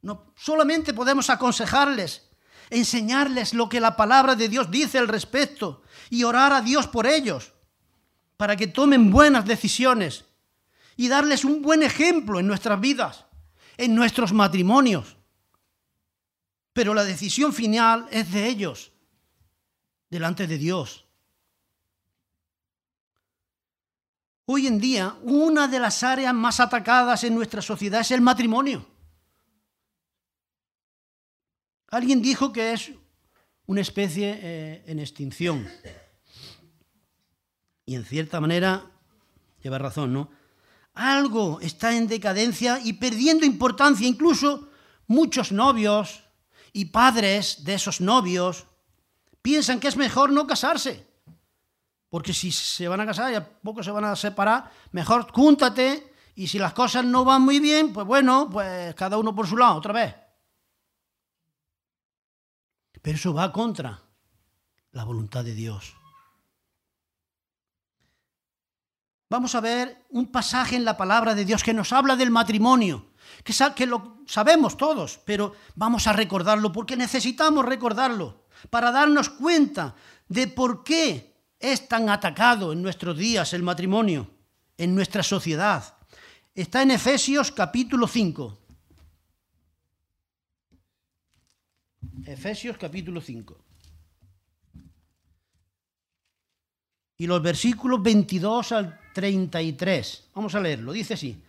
No, 0.03 0.33
solamente 0.37 0.95
podemos 0.95 1.29
aconsejarles, 1.29 2.29
enseñarles 2.71 3.55
lo 3.55 3.69
que 3.69 3.81
la 3.81 3.97
palabra 3.97 4.35
de 4.35 4.49
Dios 4.49 4.71
dice 4.71 4.99
al 4.99 5.09
respecto 5.09 5.83
y 6.11 6.25
orar 6.25 6.53
a 6.53 6.61
Dios 6.61 6.87
por 6.87 7.07
ellos, 7.07 7.53
para 8.37 8.57
que 8.57 8.69
tomen 8.69 9.11
buenas 9.11 9.45
decisiones 9.45 10.25
y 10.97 11.09
darles 11.09 11.45
un 11.45 11.63
buen 11.63 11.83
ejemplo 11.83 12.39
en 12.41 12.47
nuestras 12.47 12.81
vidas, 12.81 13.25
en 13.77 13.95
nuestros 13.95 14.33
matrimonios. 14.33 15.17
Pero 16.73 16.95
la 16.95 17.05
decisión 17.05 17.53
final 17.53 18.07
es 18.11 18.33
de 18.33 18.47
ellos, 18.47 18.93
delante 20.11 20.47
de 20.47 20.59
Dios. 20.59 21.08
Hoy 24.51 24.67
en 24.67 24.81
día, 24.81 25.15
una 25.25 25.69
de 25.69 25.79
las 25.79 26.03
áreas 26.03 26.33
más 26.33 26.59
atacadas 26.59 27.23
en 27.23 27.35
nuestra 27.35 27.61
sociedad 27.61 28.01
es 28.01 28.11
el 28.13 28.23
matrimonio. 28.23 28.87
Alguien 31.89 32.23
dijo 32.23 32.51
que 32.51 32.73
es 32.73 32.93
una 33.67 33.83
especie 33.83 34.41
eh, 34.41 34.85
en 34.87 35.01
extinción. 35.01 35.69
Y 37.85 37.95
en 37.95 38.07
cierta 38.07 38.41
manera 38.41 38.91
lleva 39.63 39.77
razón, 39.77 40.15
¿no? 40.15 40.31
Algo 40.95 41.61
está 41.61 41.95
en 41.95 42.09
decadencia 42.09 42.81
y 42.83 42.95
perdiendo 42.95 43.45
importancia. 43.45 44.09
Incluso 44.09 44.71
muchos 45.07 45.53
novios 45.53 46.25
y 46.73 46.87
padres 46.87 47.65
de 47.65 47.75
esos 47.75 48.01
novios 48.01 48.65
piensan 49.43 49.79
que 49.79 49.89
es 49.89 49.97
mejor 49.99 50.31
no 50.33 50.47
casarse. 50.47 51.07
Porque 52.09 52.33
si 52.33 52.51
se 52.51 52.89
van 52.89 53.01
a 53.01 53.07
casar 53.07 53.33
y 53.33 53.37
a 53.37 53.47
poco 53.47 53.83
se 53.83 53.91
van 53.91 54.05
a 54.05 54.17
separar, 54.17 54.71
mejor 54.93 55.31
júntate 55.33 56.15
y 56.35 56.47
si 56.47 56.59
las 56.59 56.73
cosas 56.73 57.05
no 57.05 57.25
van 57.25 57.43
muy 57.43 57.61
bien, 57.61 57.93
pues 57.93 58.07
bueno, 58.07 58.49
pues 58.51 58.95
cada 58.95 59.19
uno 59.19 59.35
por 59.35 59.47
su 59.47 59.57
lado, 59.57 59.77
otra 59.77 59.93
vez. 59.93 60.15
Pero 63.03 63.17
eso 63.17 63.35
va 63.35 63.53
contra 63.53 64.03
la 64.93 65.05
voluntad 65.05 65.45
de 65.45 65.55
Dios. 65.55 65.95
Vamos 69.31 69.55
a 69.55 69.61
ver 69.61 70.07
un 70.11 70.33
pasaje 70.33 70.77
en 70.77 70.87
la 70.87 70.97
palabra 70.97 71.35
de 71.35 71.45
Dios 71.45 71.63
que 71.63 71.75
nos 71.75 71.93
habla 71.93 72.17
del 72.17 72.31
matrimonio, 72.31 73.13
que, 73.45 73.53
que 73.77 73.87
lo 73.87 74.23
sabemos 74.27 74.77
todos, 74.77 75.21
pero 75.27 75.53
vamos 75.75 76.07
a 76.07 76.15
recordarlo 76.15 76.73
porque 76.73 76.97
necesitamos 76.97 77.65
recordarlo 77.67 78.47
para 78.71 78.91
darnos 78.91 79.29
cuenta 79.29 79.95
de 80.29 80.47
por 80.47 80.83
qué 80.83 81.38
es 81.59 81.89
tan 81.89 82.09
atacado 82.09 82.73
en 82.73 82.83
nuestros 82.83 83.17
días 83.17 83.53
el 83.53 83.63
matrimonio, 83.63 84.31
en 84.77 84.95
nuestra 84.95 85.23
sociedad. 85.23 85.97
Está 86.55 86.83
en 86.83 86.93
Efesios 86.93 87.51
capítulo 87.51 88.07
5. 88.07 88.59
Efesios 92.27 92.77
capítulo 92.77 93.21
5. 93.21 93.65
Y 97.21 97.27
los 97.27 97.43
versículos 97.43 98.01
22 98.03 98.73
al 98.73 99.01
33. 99.13 100.29
Vamos 100.35 100.55
a 100.55 100.61
leerlo. 100.61 100.93
Dice 100.93 101.15
así. 101.15 101.43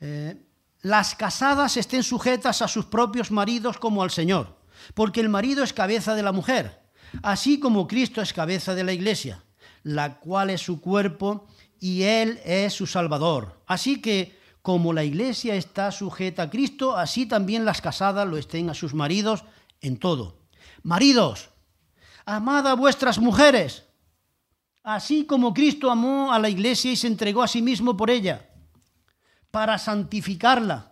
Eh, 0.00 0.36
las 0.80 1.14
casadas 1.14 1.76
estén 1.76 2.02
sujetas 2.02 2.60
a 2.62 2.66
sus 2.66 2.86
propios 2.86 3.30
maridos 3.30 3.78
como 3.78 4.02
al 4.02 4.10
Señor, 4.10 4.58
porque 4.94 5.20
el 5.20 5.28
marido 5.28 5.62
es 5.62 5.72
cabeza 5.72 6.16
de 6.16 6.24
la 6.24 6.32
mujer 6.32 6.81
así 7.22 7.58
como 7.58 7.86
Cristo 7.86 8.22
es 8.22 8.32
cabeza 8.32 8.74
de 8.74 8.84
la 8.84 8.92
iglesia, 8.92 9.42
la 9.82 10.18
cual 10.18 10.50
es 10.50 10.62
su 10.62 10.80
cuerpo 10.80 11.46
y 11.80 12.02
Él 12.02 12.40
es 12.44 12.72
su 12.72 12.86
Salvador. 12.86 13.62
Así 13.66 14.00
que 14.00 14.38
como 14.62 14.92
la 14.92 15.04
iglesia 15.04 15.56
está 15.56 15.90
sujeta 15.90 16.44
a 16.44 16.50
Cristo, 16.50 16.96
así 16.96 17.26
también 17.26 17.64
las 17.64 17.80
casadas 17.80 18.28
lo 18.28 18.38
estén 18.38 18.70
a 18.70 18.74
sus 18.74 18.94
maridos 18.94 19.44
en 19.80 19.98
todo. 19.98 20.38
Maridos, 20.84 21.50
amad 22.24 22.66
a 22.68 22.74
vuestras 22.74 23.18
mujeres, 23.18 23.84
así 24.84 25.26
como 25.26 25.52
Cristo 25.52 25.90
amó 25.90 26.32
a 26.32 26.38
la 26.38 26.48
iglesia 26.48 26.92
y 26.92 26.96
se 26.96 27.08
entregó 27.08 27.42
a 27.42 27.48
sí 27.48 27.60
mismo 27.60 27.96
por 27.96 28.10
ella, 28.10 28.48
para 29.50 29.78
santificarla 29.78 30.91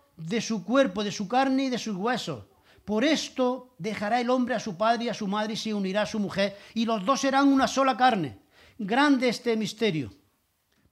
de 0.17 0.41
su 0.41 0.63
cuerpo, 0.63 1.03
de 1.03 1.11
su 1.11 1.27
carne 1.27 1.65
y 1.65 1.69
de 1.69 1.77
sus 1.77 1.95
huesos. 1.95 2.45
Por 2.85 3.03
esto 3.03 3.75
dejará 3.77 4.19
el 4.19 4.29
hombre 4.29 4.55
a 4.55 4.59
su 4.59 4.75
padre 4.77 5.05
y 5.05 5.09
a 5.09 5.13
su 5.13 5.27
madre 5.27 5.53
y 5.53 5.57
se 5.57 5.73
unirá 5.73 6.03
a 6.03 6.05
su 6.05 6.19
mujer, 6.19 6.57
y 6.73 6.85
los 6.85 7.05
dos 7.05 7.21
serán 7.21 7.47
una 7.47 7.67
sola 7.67 7.95
carne. 7.95 8.39
Grande 8.77 9.29
este 9.29 9.55
misterio. 9.55 10.11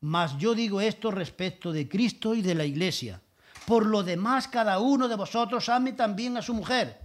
Mas 0.02 0.38
yo 0.38 0.54
digo 0.54 0.80
esto 0.80 1.12
respecto 1.12 1.72
de 1.72 1.90
Cristo 1.90 2.36
y 2.36 2.42
de 2.42 2.56
la 2.56 2.66
iglesia. 2.66 3.22
Por 3.66 3.86
lo 3.86 4.04
demás, 4.04 4.48
cada 4.48 4.80
uno 4.80 5.08
de 5.08 5.16
vosotros 5.16 5.68
ame 5.70 5.94
también 5.94 6.38
a 6.38 6.42
su 6.42 6.54
mujer, 6.54 7.00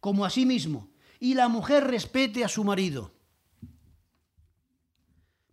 como 0.00 0.24
a 0.24 0.30
sí 0.30 0.44
mismo, 0.44 0.90
y 1.18 1.34
la 1.34 1.48
mujer 1.48 1.84
respete 1.84 2.44
a 2.44 2.48
su 2.48 2.64
marido. 2.64 3.12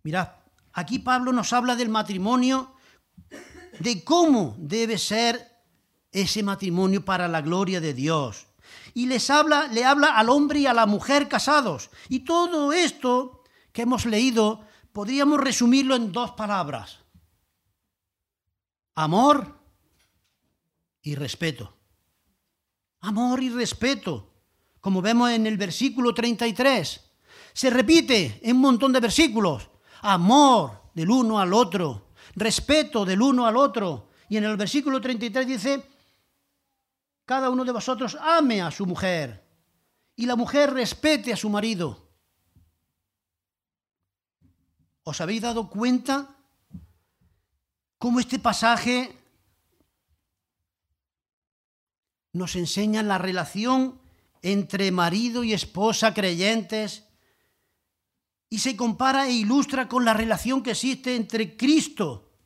Mirad, 0.02 0.28
aquí 0.72 0.98
Pablo 0.98 1.32
nos 1.32 1.52
habla 1.52 1.74
del 1.74 1.88
matrimonio, 1.88 2.74
de 3.80 4.04
cómo 4.04 4.54
debe 4.58 4.98
ser 4.98 5.55
ese 6.16 6.42
matrimonio 6.42 7.04
para 7.04 7.28
la 7.28 7.42
gloria 7.42 7.80
de 7.80 7.92
Dios. 7.92 8.46
Y 8.94 9.06
les 9.06 9.28
habla, 9.28 9.68
le 9.68 9.84
habla 9.84 10.16
al 10.16 10.30
hombre 10.30 10.60
y 10.60 10.66
a 10.66 10.72
la 10.72 10.86
mujer 10.86 11.28
casados. 11.28 11.90
Y 12.08 12.20
todo 12.20 12.72
esto 12.72 13.42
que 13.72 13.82
hemos 13.82 14.06
leído 14.06 14.64
podríamos 14.92 15.38
resumirlo 15.38 15.94
en 15.94 16.10
dos 16.12 16.30
palabras. 16.32 17.00
Amor 18.94 19.60
y 21.02 21.14
respeto. 21.14 21.76
Amor 23.00 23.42
y 23.42 23.50
respeto, 23.50 24.32
como 24.80 25.02
vemos 25.02 25.30
en 25.30 25.46
el 25.46 25.58
versículo 25.58 26.14
33. 26.14 27.00
Se 27.52 27.68
repite 27.68 28.40
en 28.42 28.56
un 28.56 28.62
montón 28.62 28.92
de 28.92 29.00
versículos. 29.00 29.68
Amor 30.00 30.90
del 30.94 31.10
uno 31.10 31.38
al 31.38 31.52
otro, 31.52 32.08
respeto 32.34 33.04
del 33.04 33.20
uno 33.20 33.46
al 33.46 33.58
otro. 33.58 34.08
Y 34.30 34.38
en 34.38 34.44
el 34.44 34.56
versículo 34.56 34.98
33 34.98 35.46
dice, 35.46 35.95
cada 37.26 37.50
uno 37.50 37.64
de 37.64 37.72
vosotros 37.72 38.16
ame 38.20 38.62
a 38.62 38.70
su 38.70 38.86
mujer 38.86 39.44
y 40.14 40.24
la 40.26 40.36
mujer 40.36 40.72
respete 40.72 41.32
a 41.32 41.36
su 41.36 41.50
marido. 41.50 42.08
¿Os 45.02 45.20
habéis 45.20 45.42
dado 45.42 45.68
cuenta 45.68 46.36
cómo 47.98 48.20
este 48.20 48.38
pasaje 48.38 49.18
nos 52.32 52.54
enseña 52.54 53.02
la 53.02 53.18
relación 53.18 54.00
entre 54.42 54.92
marido 54.92 55.42
y 55.42 55.52
esposa 55.52 56.14
creyentes 56.14 57.08
y 58.48 58.60
se 58.60 58.76
compara 58.76 59.26
e 59.26 59.32
ilustra 59.32 59.88
con 59.88 60.04
la 60.04 60.14
relación 60.14 60.62
que 60.62 60.70
existe 60.70 61.16
entre 61.16 61.56
Cristo, 61.56 62.38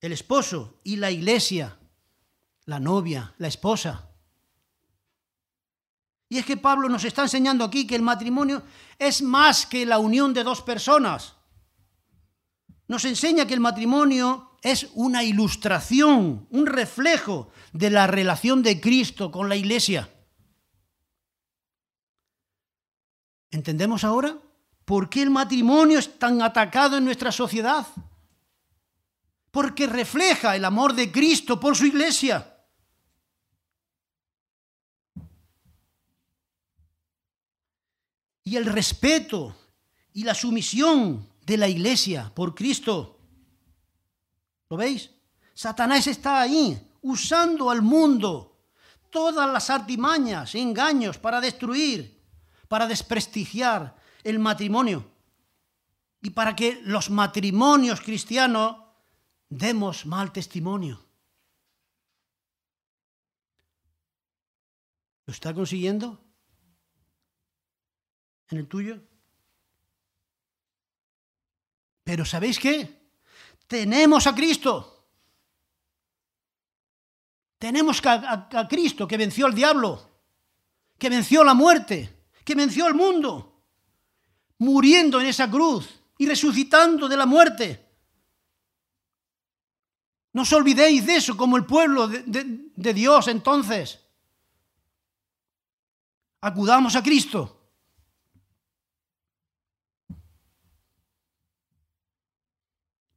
el 0.00 0.12
esposo, 0.12 0.80
y 0.82 0.96
la 0.96 1.12
iglesia? 1.12 1.78
La 2.66 2.80
novia, 2.80 3.34
la 3.38 3.48
esposa. 3.48 4.08
Y 6.28 6.38
es 6.38 6.46
que 6.46 6.56
Pablo 6.56 6.88
nos 6.88 7.04
está 7.04 7.20
enseñando 7.20 7.62
aquí 7.62 7.86
que 7.86 7.94
el 7.94 8.00
matrimonio 8.00 8.62
es 8.98 9.20
más 9.20 9.66
que 9.66 9.84
la 9.84 9.98
unión 9.98 10.32
de 10.32 10.44
dos 10.44 10.62
personas. 10.62 11.34
nos 12.88 13.04
enseña 13.04 13.46
que 13.46 13.54
el 13.54 13.60
matrimonio 13.60 14.52
es 14.62 14.88
una 14.94 15.22
ilustración, 15.24 16.46
un 16.50 16.66
reflejo 16.66 17.50
de 17.72 17.90
la 17.90 18.06
relación 18.06 18.62
de 18.62 18.80
Cristo 18.80 19.30
con 19.30 19.48
la 19.48 19.56
iglesia. 19.56 20.08
¿Entendemos 23.50 24.04
ahora 24.04 24.36
por 24.84 25.10
qué 25.10 25.22
el 25.22 25.30
matrimonio 25.30 25.98
es 25.98 26.18
tan 26.18 26.40
atacado 26.42 26.96
en 26.96 27.04
nuestra 27.04 27.32
sociedad? 27.32 27.86
Porque 29.50 29.86
refleja 29.86 30.56
el 30.56 30.64
amor 30.64 30.94
de 30.94 31.12
Cristo 31.12 31.60
por 31.60 31.76
su 31.76 31.86
iglesia. 31.86 32.51
Y 38.44 38.56
el 38.56 38.66
respeto 38.66 39.54
y 40.12 40.24
la 40.24 40.34
sumisión 40.34 41.28
de 41.44 41.56
la 41.56 41.68
iglesia 41.68 42.30
por 42.34 42.54
Cristo. 42.54 43.18
¿Lo 44.68 44.76
veis? 44.76 45.10
Satanás 45.54 46.06
está 46.06 46.40
ahí 46.40 46.90
usando 47.02 47.70
al 47.70 47.82
mundo 47.82 48.52
todas 49.10 49.50
las 49.50 49.68
artimañas, 49.70 50.54
engaños 50.54 51.18
para 51.18 51.40
destruir, 51.40 52.20
para 52.68 52.86
desprestigiar 52.86 53.96
el 54.24 54.38
matrimonio 54.38 55.04
y 56.22 56.30
para 56.30 56.56
que 56.56 56.80
los 56.84 57.10
matrimonios 57.10 58.00
cristianos 58.00 58.76
demos 59.48 60.06
mal 60.06 60.32
testimonio. 60.32 61.04
¿Lo 65.26 65.32
está 65.32 65.52
consiguiendo? 65.52 66.18
¿En 68.52 68.58
el 68.58 68.68
tuyo? 68.68 69.00
Pero 72.04 72.26
¿sabéis 72.26 72.58
qué? 72.58 73.08
Tenemos 73.66 74.26
a 74.26 74.34
Cristo. 74.34 75.08
Tenemos 77.58 78.02
a, 78.04 78.68
Cristo 78.68 79.08
que 79.08 79.16
venció 79.16 79.46
al 79.46 79.54
diablo, 79.54 80.10
que 80.98 81.08
venció 81.08 81.42
la 81.42 81.54
muerte, 81.54 82.26
que 82.44 82.54
venció 82.54 82.84
al 82.84 82.94
mundo, 82.94 83.64
muriendo 84.58 85.18
en 85.18 85.28
esa 85.28 85.50
cruz 85.50 86.02
y 86.18 86.26
resucitando 86.26 87.08
de 87.08 87.16
la 87.16 87.24
muerte. 87.24 87.88
No 90.34 90.42
os 90.42 90.52
olvidéis 90.52 91.06
de 91.06 91.16
eso 91.16 91.38
como 91.38 91.56
el 91.56 91.64
pueblo 91.64 92.06
de 92.06 92.92
Dios 92.92 93.28
entonces. 93.28 93.98
Acudamos 96.42 96.96
a 96.96 97.02
Cristo. 97.02 97.61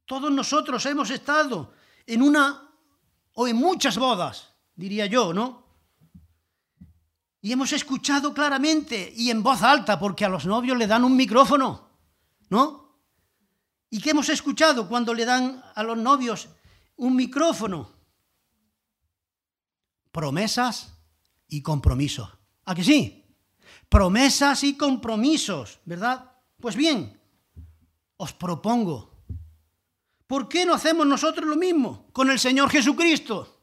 Todos 0.06 0.30
nosotros 0.30 0.86
hemos 0.86 1.10
estado 1.10 1.74
en 2.06 2.22
una 2.22 2.70
o 3.34 3.48
en 3.48 3.56
muchas 3.56 3.98
bodas, 3.98 4.54
diría 4.74 5.06
yo, 5.06 5.34
¿no? 5.34 5.66
Y 7.40 7.52
hemos 7.52 7.72
escuchado 7.72 8.32
claramente 8.32 9.12
y 9.14 9.30
en 9.30 9.42
voz 9.42 9.62
alta, 9.62 9.98
porque 9.98 10.24
a 10.24 10.28
los 10.28 10.46
novios 10.46 10.78
le 10.78 10.86
dan 10.86 11.04
un 11.04 11.16
micrófono, 11.16 11.90
¿no? 12.48 12.86
¿Y 13.90 14.00
qué 14.00 14.10
hemos 14.10 14.28
escuchado 14.28 14.88
cuando 14.88 15.12
le 15.12 15.24
dan 15.24 15.62
a 15.74 15.82
los 15.82 15.98
novios 15.98 16.48
un 16.96 17.14
micrófono? 17.14 17.92
Promesas 20.12 20.94
y 21.48 21.62
compromisos. 21.62 22.30
¿A 22.64 22.74
que 22.74 22.84
sí? 22.84 23.24
Promesas 23.88 24.64
y 24.64 24.76
compromisos, 24.76 25.80
¿verdad? 25.84 26.32
Pues 26.60 26.74
bien, 26.74 27.20
os 28.16 28.32
propongo 28.32 29.15
¿Por 30.26 30.48
qué 30.48 30.66
no 30.66 30.74
hacemos 30.74 31.06
nosotros 31.06 31.48
lo 31.48 31.56
mismo 31.56 32.08
con 32.12 32.30
el 32.30 32.38
Señor 32.38 32.68
Jesucristo? 32.70 33.60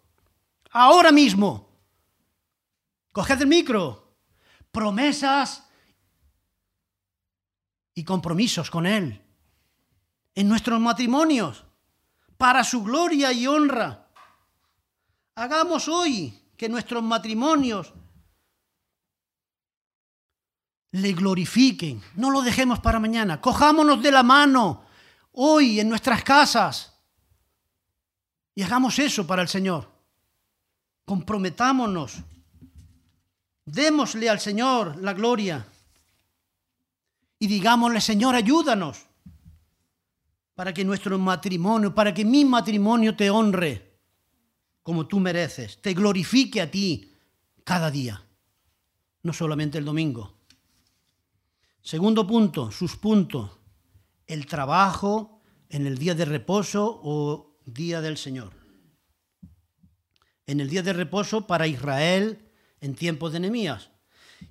Ahora 0.72 1.12
mismo. 1.12 1.70
Coged 3.12 3.42
el 3.42 3.48
micro. 3.48 4.16
Promesas 4.72 5.68
y 7.94 8.04
compromisos 8.04 8.72
con 8.72 8.86
Él. 8.86 9.22
En 10.36 10.48
nuestros 10.48 10.80
matrimonios. 10.80 11.66
Para 12.38 12.64
su 12.64 12.84
gloria 12.84 13.34
y 13.34 13.46
honra. 13.46 14.08
Hagamos 15.36 15.88
hoy 15.88 16.40
que 16.56 16.70
nuestros 16.70 17.04
matrimonios 17.04 17.94
le 20.92 21.12
glorifiquen. 21.14 22.02
No 22.16 22.30
lo 22.30 22.42
dejemos 22.42 22.80
para 22.80 23.00
mañana. 23.00 23.42
Cojámonos 23.42 24.02
de 24.02 24.12
la 24.12 24.24
mano 24.24 24.83
hoy 25.34 25.80
en 25.80 25.90
nuestras 25.90 26.24
casas. 26.24 26.94
Y 28.56 28.62
hagamos 28.62 28.98
eso 29.00 29.26
para 29.26 29.42
el 29.42 29.48
Señor. 29.48 29.90
Comprometámonos. 31.06 32.18
Démosle 33.66 34.30
al 34.30 34.40
Señor 34.40 34.98
la 35.02 35.14
gloria. 35.14 35.66
Y 37.40 37.48
digámosle, 37.48 38.00
Señor, 38.00 38.36
ayúdanos 38.36 39.06
para 40.56 40.74
que 40.74 40.86
nuestro 40.86 41.18
matrimonio, 41.18 41.94
para 41.94 42.14
que 42.14 42.24
mi 42.24 42.46
matrimonio 42.46 43.16
te 43.16 43.30
honre 43.30 44.00
como 44.84 45.08
tú 45.08 45.20
mereces, 45.20 45.82
te 45.82 45.94
glorifique 45.94 46.62
a 46.62 46.70
ti 46.70 47.12
cada 47.64 47.90
día, 47.90 48.24
no 49.24 49.34
solamente 49.34 49.78
el 49.78 49.86
domingo. 49.86 50.38
Segundo 51.82 52.28
punto, 52.28 52.70
sus 52.70 52.96
puntos 52.98 53.63
el 54.28 54.46
trabajo 54.46 55.42
en 55.70 55.88
el 55.88 55.98
día 55.98 56.16
de 56.16 56.26
reposo 56.26 57.00
o 57.04 57.58
día 57.66 58.02
del 58.02 58.18
Señor. 58.18 58.54
En 60.46 60.60
el 60.60 60.70
día 60.70 60.84
de 60.84 60.94
reposo 60.94 61.48
para 61.48 61.68
Israel 61.68 62.52
en 62.82 62.96
tiempos 62.96 63.32
de 63.34 63.40
Nehemías 63.40 63.90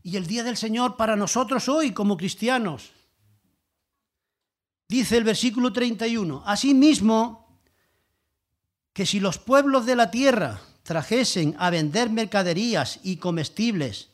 y 0.02 0.16
el 0.16 0.26
día 0.26 0.42
del 0.42 0.56
Señor 0.56 0.96
para 0.96 1.16
nosotros 1.16 1.68
hoy 1.68 1.92
como 1.92 2.16
cristianos. 2.16 2.92
Dice 4.88 5.16
el 5.16 5.24
versículo 5.24 5.72
31, 5.72 6.42
asimismo 6.46 7.60
que 8.92 9.06
si 9.06 9.20
los 9.20 9.38
pueblos 9.38 9.86
de 9.86 9.96
la 9.96 10.10
tierra 10.10 10.60
trajesen 10.82 11.54
a 11.58 11.70
vender 11.70 12.10
mercaderías 12.10 13.00
y 13.02 13.16
comestibles 13.16 14.11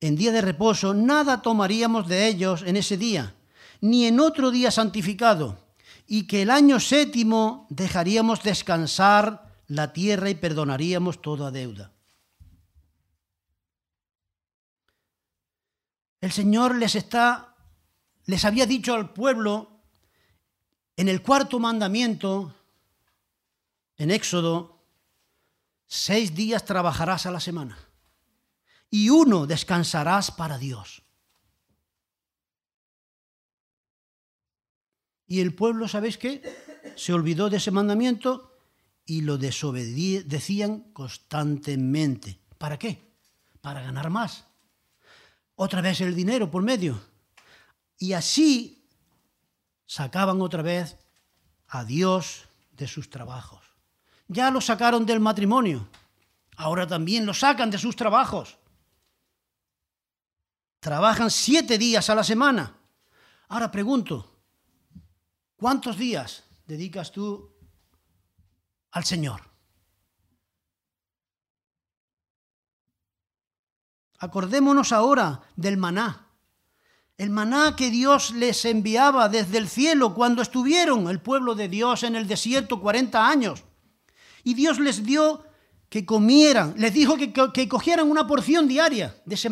en 0.00 0.16
día 0.16 0.32
de 0.32 0.40
reposo, 0.40 0.94
nada 0.94 1.42
tomaríamos 1.42 2.08
de 2.08 2.26
ellos 2.26 2.62
en 2.66 2.76
ese 2.76 2.96
día, 2.96 3.34
ni 3.80 4.06
en 4.06 4.18
otro 4.18 4.50
día 4.50 4.70
santificado, 4.70 5.58
y 6.06 6.26
que 6.26 6.42
el 6.42 6.50
año 6.50 6.80
séptimo 6.80 7.66
dejaríamos 7.68 8.42
descansar 8.42 9.54
la 9.66 9.92
tierra 9.92 10.30
y 10.30 10.34
perdonaríamos 10.34 11.20
toda 11.22 11.50
deuda. 11.50 11.92
El 16.20 16.32
Señor 16.32 16.74
les 16.76 16.94
está 16.94 17.46
les 18.26 18.44
había 18.44 18.64
dicho 18.64 18.94
al 18.94 19.12
pueblo 19.12 19.80
en 20.96 21.08
el 21.08 21.20
cuarto 21.20 21.58
mandamiento 21.58 22.54
en 23.96 24.12
Éxodo, 24.12 24.84
seis 25.86 26.34
días 26.34 26.64
trabajarás 26.64 27.26
a 27.26 27.32
la 27.32 27.40
semana 27.40 27.89
y 28.90 29.08
uno 29.08 29.46
descansarás 29.46 30.30
para 30.32 30.58
Dios. 30.58 31.02
Y 35.26 35.40
el 35.40 35.54
pueblo, 35.54 35.86
¿sabéis 35.86 36.18
qué? 36.18 36.42
Se 36.96 37.12
olvidó 37.12 37.48
de 37.48 37.58
ese 37.58 37.70
mandamiento 37.70 38.58
y 39.06 39.20
lo 39.20 39.38
desobedecían 39.38 40.92
constantemente. 40.92 42.40
¿Para 42.58 42.78
qué? 42.78 43.14
Para 43.60 43.80
ganar 43.80 44.10
más. 44.10 44.44
Otra 45.54 45.80
vez 45.80 46.00
el 46.00 46.16
dinero 46.16 46.50
por 46.50 46.62
medio. 46.62 47.00
Y 47.96 48.12
así 48.12 48.88
sacaban 49.86 50.40
otra 50.40 50.62
vez 50.62 50.96
a 51.68 51.84
Dios 51.84 52.48
de 52.72 52.88
sus 52.88 53.08
trabajos. 53.08 53.64
Ya 54.26 54.50
lo 54.50 54.60
sacaron 54.60 55.06
del 55.06 55.20
matrimonio. 55.20 55.88
Ahora 56.56 56.86
también 56.86 57.24
lo 57.24 57.34
sacan 57.34 57.70
de 57.70 57.78
sus 57.78 57.94
trabajos. 57.94 58.59
Trabajan 60.80 61.30
siete 61.30 61.76
días 61.76 62.08
a 62.08 62.14
la 62.14 62.24
semana. 62.24 62.74
Ahora 63.48 63.70
pregunto, 63.70 64.40
¿cuántos 65.56 65.98
días 65.98 66.44
dedicas 66.66 67.12
tú 67.12 67.54
al 68.92 69.04
Señor? 69.04 69.42
Acordémonos 74.18 74.92
ahora 74.92 75.42
del 75.56 75.76
maná. 75.76 76.26
El 77.18 77.28
maná 77.28 77.76
que 77.76 77.90
Dios 77.90 78.30
les 78.30 78.64
enviaba 78.64 79.28
desde 79.28 79.58
el 79.58 79.68
cielo 79.68 80.14
cuando 80.14 80.40
estuvieron 80.40 81.08
el 81.10 81.20
pueblo 81.20 81.54
de 81.54 81.68
Dios 81.68 82.02
en 82.04 82.16
el 82.16 82.26
desierto 82.26 82.80
40 82.80 83.28
años. 83.28 83.64
Y 84.44 84.54
Dios 84.54 84.78
les 84.78 85.04
dio 85.04 85.44
que 85.90 86.06
comieran, 86.06 86.74
les 86.78 86.94
dijo 86.94 87.16
que, 87.18 87.68
cogieran 87.68 88.10
una 88.10 88.26
porción 88.26 88.66
diaria 88.66 89.20
de 89.26 89.34
ese 89.34 89.50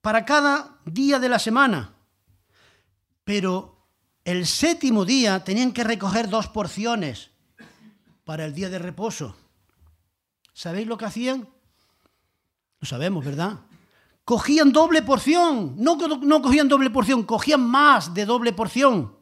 para 0.00 0.24
cada 0.24 0.80
día 0.84 1.18
de 1.18 1.28
la 1.28 1.38
semana. 1.38 1.94
Pero 3.24 3.86
el 4.24 4.46
séptimo 4.46 5.04
día 5.04 5.44
tenían 5.44 5.72
que 5.72 5.84
recoger 5.84 6.28
dos 6.28 6.48
porciones 6.48 7.30
para 8.24 8.44
el 8.44 8.54
día 8.54 8.68
de 8.68 8.78
reposo. 8.78 9.36
¿Sabéis 10.52 10.86
lo 10.86 10.96
que 10.96 11.06
hacían? 11.06 11.48
Lo 12.80 12.86
sabemos, 12.86 13.24
¿verdad? 13.24 13.60
Cogían 14.24 14.72
doble 14.72 15.02
porción, 15.02 15.74
no, 15.76 15.96
no 15.96 16.42
cogían 16.42 16.68
doble 16.68 16.90
porción, 16.90 17.24
cogían 17.24 17.62
más 17.62 18.14
de 18.14 18.24
doble 18.24 18.52
porción. 18.52 19.16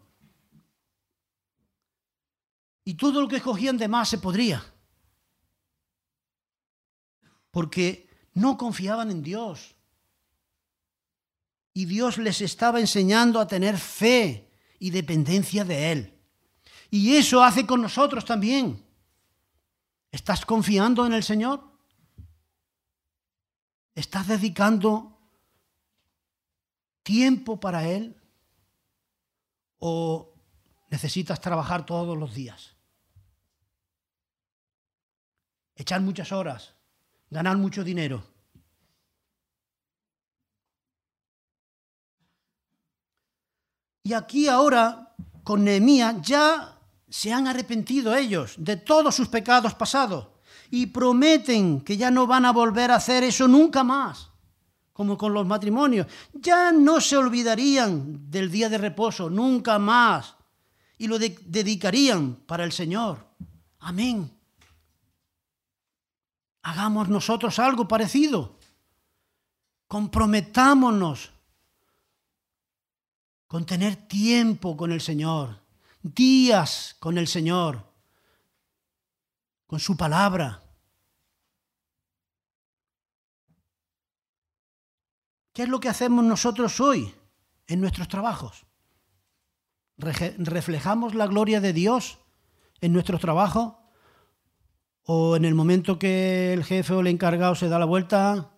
Y 2.85 2.95
todo 2.95 3.21
lo 3.21 3.29
que 3.29 3.41
cogían 3.41 3.77
de 3.77 3.89
más 3.89 4.09
se 4.09 4.19
podría. 4.19 4.65
Porque 7.51 8.09
no 8.35 8.57
confiaban 8.57 9.11
en 9.11 9.23
Dios. 9.23 9.78
Y 11.79 11.85
Dios 11.85 12.19
les 12.19 12.41
estaba 12.41 12.81
enseñando 12.81 13.39
a 13.39 13.47
tener 13.47 13.79
fe 13.79 14.51
y 14.81 14.91
dependencia 14.91 15.65
de 15.65 15.93
Él. 15.93 16.21
Y 16.91 17.15
eso 17.15 17.41
hace 17.41 17.69
con 17.69 17.81
nosotros 17.81 18.25
también. 18.25 18.85
¿Estás 20.11 20.45
confiando 20.45 21.07
en 21.07 21.13
el 21.13 21.23
Señor? 21.23 21.63
¿Estás 23.95 24.27
dedicando 24.27 25.21
tiempo 27.05 27.61
para 27.61 27.89
Él? 27.89 28.21
¿O 29.79 30.35
necesitas 30.91 31.41
trabajar 31.41 31.87
todos 31.87 32.19
los 32.19 32.35
días? 32.35 32.75
Echar 35.77 36.01
muchas 36.01 36.33
horas, 36.33 36.75
ganar 37.31 37.57
mucho 37.57 37.85
dinero. 37.85 38.25
Y 44.09 44.15
aquí 44.15 44.49
ahora, 44.49 45.13
con 45.45 45.65
Nehemías, 45.65 46.23
ya 46.23 46.79
se 47.11 47.31
han 47.31 47.47
arrepentido 47.47 48.17
ellos 48.17 48.55
de 48.57 48.79
todos 48.79 49.15
sus 49.15 49.29
pecados 49.29 49.75
pasados 49.75 50.29
y 50.71 50.87
prometen 50.87 51.83
que 51.83 51.99
ya 51.99 52.11
no 52.11 52.27
van 52.27 52.47
a 52.47 52.53
volver 52.53 52.91
a 52.91 52.95
hacer 52.95 53.23
eso 53.23 53.47
nunca 53.47 53.85
más, 53.85 54.31
como 54.95 55.19
con 55.19 55.35
los 55.35 55.47
matrimonios. 55.47 56.07
Ya 56.33 56.73
no 56.73 57.03
se 57.03 57.19
olvidarían 57.19 58.31
del 58.31 58.51
día 58.51 58.71
de 58.71 58.79
reposo, 58.79 59.29
nunca 59.29 59.79
más, 59.79 60.37
y 60.97 61.07
lo 61.07 61.19
dedicarían 61.19 62.37
para 62.47 62.65
el 62.65 62.73
Señor. 62.73 63.27
Amén. 63.79 64.33
Hagamos 66.63 67.11
nosotros 67.11 67.59
algo 67.59 67.87
parecido. 67.87 68.57
Comprometámonos 69.87 71.33
con 73.49 73.67
tener 73.67 73.97
tiempo 73.97 74.77
con 74.77 74.93
el 74.93 75.01
Señor 75.01 75.69
días 76.03 76.97
con 76.99 77.19
el 77.19 77.27
Señor, 77.27 77.85
con 79.67 79.81
su 79.81 79.97
palabra. 79.97 80.63
¿Qué 85.53 85.65
es 85.65 85.69
lo 85.69 85.81
que 85.81 85.89
hacemos 85.89 86.25
nosotros 86.25 86.81
hoy 86.81 87.15
en 87.67 87.81
nuestros 87.81 88.09
trabajos? 88.09 88.67
¿Reflejamos 89.97 91.15
la 91.15 91.27
gloria 91.27 91.61
de 91.61 91.73
Dios 91.73 92.19
en 92.81 92.93
nuestro 92.93 93.19
trabajo? 93.19 93.83
¿O 95.03 95.35
en 95.37 95.45
el 95.45 95.55
momento 95.55 95.99
que 95.99 96.53
el 96.53 96.65
jefe 96.65 96.95
o 96.95 97.01
el 97.01 97.09
encargado 97.09 97.57
se 97.57 97.69
da 97.69 97.79
la 97.79 97.87
vuelta, 97.87 98.53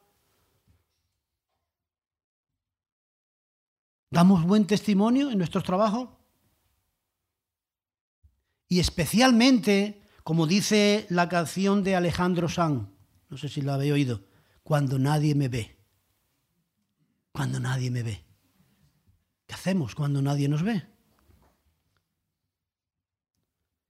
damos 4.11 4.45
buen 4.45 4.67
testimonio 4.67 5.31
en 5.31 5.39
nuestros 5.39 5.65
trabajos? 5.65 6.09
Y 8.69 8.81
especialmente, 8.81 10.03
como 10.23 10.47
dice 10.47 11.07
la 11.09 11.29
canción 11.29 11.83
de 11.83 11.97
Alejandro 11.97 12.49
Sanz, 12.49 12.89
no 13.29 13.37
sé 13.37 13.49
si 13.49 13.63
la 13.63 13.75
habéis 13.75 13.93
oído, 13.93 14.25
cuando 14.63 14.99
nadie 14.99 15.35
me 15.35 15.49
ve. 15.49 15.77
Cuando 17.33 17.61
nadie 17.61 17.91
me 17.91 18.03
ve. 18.03 18.25
¿Qué 19.47 19.55
hacemos 19.55 19.95
cuando 19.95 20.21
nadie 20.21 20.49
nos 20.49 20.63
ve? 20.63 20.87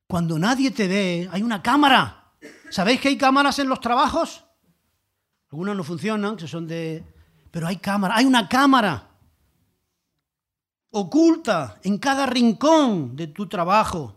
Cuando 0.06 0.38
nadie 0.38 0.70
te 0.70 0.88
ve, 0.88 1.28
hay 1.30 1.42
una 1.42 1.62
cámara. 1.62 2.34
¿Sabéis 2.70 3.00
que 3.00 3.08
hay 3.08 3.18
cámaras 3.18 3.58
en 3.58 3.68
los 3.68 3.80
trabajos? 3.80 4.44
Algunas 5.50 5.76
no 5.76 5.84
funcionan, 5.84 6.36
que 6.36 6.48
son 6.48 6.66
de... 6.66 7.04
Pero 7.50 7.66
hay 7.66 7.76
cámara, 7.76 8.16
hay 8.16 8.24
una 8.24 8.48
cámara 8.48 9.09
oculta 10.90 11.78
en 11.82 11.98
cada 11.98 12.26
rincón 12.26 13.16
de 13.16 13.28
tu 13.28 13.48
trabajo 13.48 14.16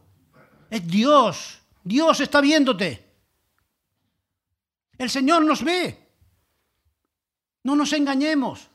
es 0.70 0.88
Dios. 0.88 1.60
Dios 1.84 2.20
está 2.20 2.42
viéndote. 2.42 3.06
El 4.98 5.10
Señor 5.10 5.46
nos 5.46 5.64
ve. 5.64 6.00
No 7.64 7.76
nos 7.76 7.94
engañemos. 7.94 8.70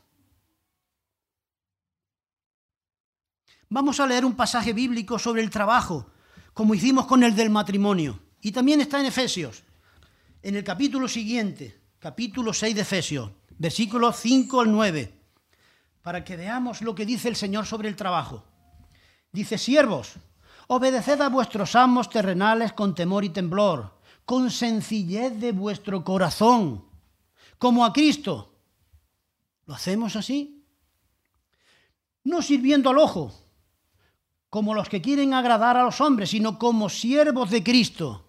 Vamos 3.70 4.00
a 4.00 4.06
leer 4.06 4.24
un 4.24 4.34
pasaje 4.34 4.72
bíblico 4.72 5.18
sobre 5.18 5.42
el 5.42 5.50
trabajo, 5.50 6.10
como 6.54 6.74
hicimos 6.74 7.06
con 7.06 7.22
el 7.22 7.34
del 7.34 7.50
matrimonio. 7.50 8.18
Y 8.40 8.52
también 8.52 8.80
está 8.80 9.00
en 9.00 9.06
Efesios, 9.06 9.62
en 10.42 10.54
el 10.54 10.64
capítulo 10.64 11.08
siguiente, 11.08 11.78
capítulo 11.98 12.54
6 12.54 12.74
de 12.74 12.80
Efesios, 12.80 13.30
versículos 13.58 14.16
5 14.16 14.60
al 14.60 14.72
9, 14.72 15.17
para 16.08 16.24
que 16.24 16.38
veamos 16.38 16.80
lo 16.80 16.94
que 16.94 17.04
dice 17.04 17.28
el 17.28 17.36
Señor 17.36 17.66
sobre 17.66 17.86
el 17.86 17.94
trabajo. 17.94 18.42
Dice, 19.30 19.58
siervos, 19.58 20.14
Obedeced 20.68 21.20
a 21.20 21.28
vuestros 21.28 21.76
amos 21.76 22.08
terrenales 22.08 22.72
con 22.72 22.94
temor 22.94 23.26
y 23.26 23.28
temblor, 23.28 23.92
con 24.24 24.50
sencillez 24.50 25.38
de 25.38 25.52
vuestro 25.52 26.02
corazón, 26.02 26.82
como 27.58 27.84
a 27.84 27.92
Cristo. 27.92 28.54
¿Lo 29.66 29.74
hacemos 29.74 30.16
así? 30.16 30.64
No 32.24 32.40
sirviendo 32.40 32.88
al 32.88 32.96
ojo, 32.96 33.30
como 34.48 34.72
los 34.72 34.88
que 34.88 35.02
quieren 35.02 35.34
agradar 35.34 35.76
a 35.76 35.84
los 35.84 36.00
hombres, 36.00 36.30
sino 36.30 36.58
como 36.58 36.88
siervos 36.88 37.50
de 37.50 37.62
Cristo. 37.62 38.24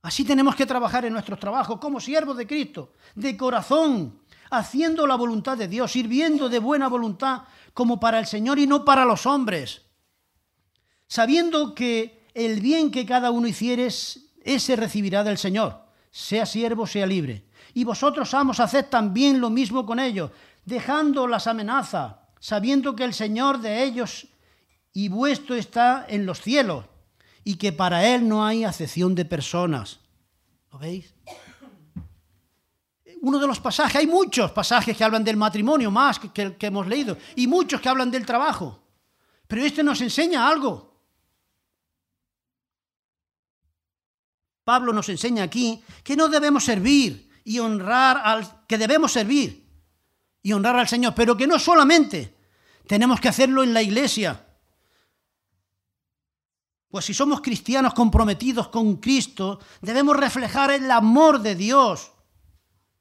Así 0.00 0.24
tenemos 0.24 0.56
que 0.56 0.64
trabajar 0.64 1.04
en 1.04 1.12
nuestros 1.12 1.38
trabajos, 1.38 1.78
como 1.78 2.00
siervos 2.00 2.38
de 2.38 2.46
Cristo, 2.46 2.94
de 3.14 3.36
corazón, 3.36 4.20
haciendo 4.50 5.06
la 5.06 5.16
voluntad 5.16 5.56
de 5.56 5.68
Dios, 5.68 5.92
sirviendo 5.92 6.48
de 6.48 6.58
buena 6.58 6.88
voluntad 6.88 7.42
como 7.72 7.98
para 8.00 8.18
el 8.18 8.26
Señor 8.26 8.58
y 8.58 8.66
no 8.66 8.84
para 8.84 9.04
los 9.04 9.26
hombres 9.26 9.82
sabiendo 11.10 11.74
que 11.74 12.24
el 12.34 12.60
bien 12.60 12.92
que 12.92 13.04
cada 13.04 13.32
uno 13.32 13.48
hiciere, 13.48 13.88
ese 13.88 14.76
recibirá 14.76 15.24
del 15.24 15.38
Señor, 15.38 15.82
sea 16.12 16.46
siervo, 16.46 16.86
sea 16.86 17.04
libre. 17.04 17.44
Y 17.74 17.82
vosotros, 17.82 18.32
amos, 18.32 18.60
haced 18.60 18.86
también 18.86 19.40
lo 19.40 19.50
mismo 19.50 19.84
con 19.84 19.98
ellos, 19.98 20.30
dejando 20.64 21.26
las 21.26 21.48
amenazas, 21.48 22.14
sabiendo 22.38 22.94
que 22.94 23.02
el 23.02 23.12
Señor 23.12 23.60
de 23.60 23.82
ellos 23.82 24.28
y 24.92 25.08
vuestro 25.08 25.56
está 25.56 26.06
en 26.08 26.26
los 26.26 26.40
cielos, 26.40 26.84
y 27.42 27.56
que 27.56 27.72
para 27.72 28.06
Él 28.06 28.28
no 28.28 28.46
hay 28.46 28.62
acepción 28.62 29.16
de 29.16 29.24
personas. 29.24 29.98
¿Lo 30.70 30.78
veis? 30.78 31.12
Uno 33.20 33.38
de 33.38 33.46
los 33.46 33.60
pasajes, 33.60 33.96
hay 33.96 34.06
muchos 34.06 34.50
pasajes 34.52 34.96
que 34.96 35.04
hablan 35.04 35.22
del 35.22 35.36
matrimonio, 35.36 35.90
más 35.90 36.18
que, 36.18 36.56
que, 36.56 36.66
hemos 36.66 36.86
leído, 36.86 37.18
y 37.36 37.46
muchos 37.46 37.80
que 37.80 37.88
hablan 37.88 38.10
del 38.10 38.24
trabajo. 38.24 38.82
Pero 39.46 39.64
este 39.64 39.82
nos 39.82 40.00
enseña 40.00 40.48
algo. 40.48 40.90
Pablo 44.64 44.92
nos 44.92 45.08
enseña 45.08 45.42
aquí 45.42 45.82
que 46.02 46.16
no 46.16 46.28
debemos 46.28 46.64
servir 46.64 47.30
y 47.44 47.58
honrar 47.58 48.20
al 48.24 48.66
que 48.66 48.78
debemos 48.78 49.12
servir 49.12 49.68
y 50.42 50.52
honrar 50.52 50.76
al 50.76 50.88
Señor, 50.88 51.14
pero 51.14 51.36
que 51.36 51.46
no 51.46 51.58
solamente 51.58 52.36
tenemos 52.86 53.20
que 53.20 53.28
hacerlo 53.28 53.62
en 53.62 53.74
la 53.74 53.82
iglesia. 53.82 54.46
Pues 56.88 57.04
si 57.04 57.14
somos 57.14 57.40
cristianos 57.40 57.94
comprometidos 57.94 58.68
con 58.68 58.96
Cristo, 58.96 59.60
debemos 59.80 60.16
reflejar 60.16 60.70
el 60.72 60.90
amor 60.90 61.40
de 61.40 61.54
Dios, 61.54 62.12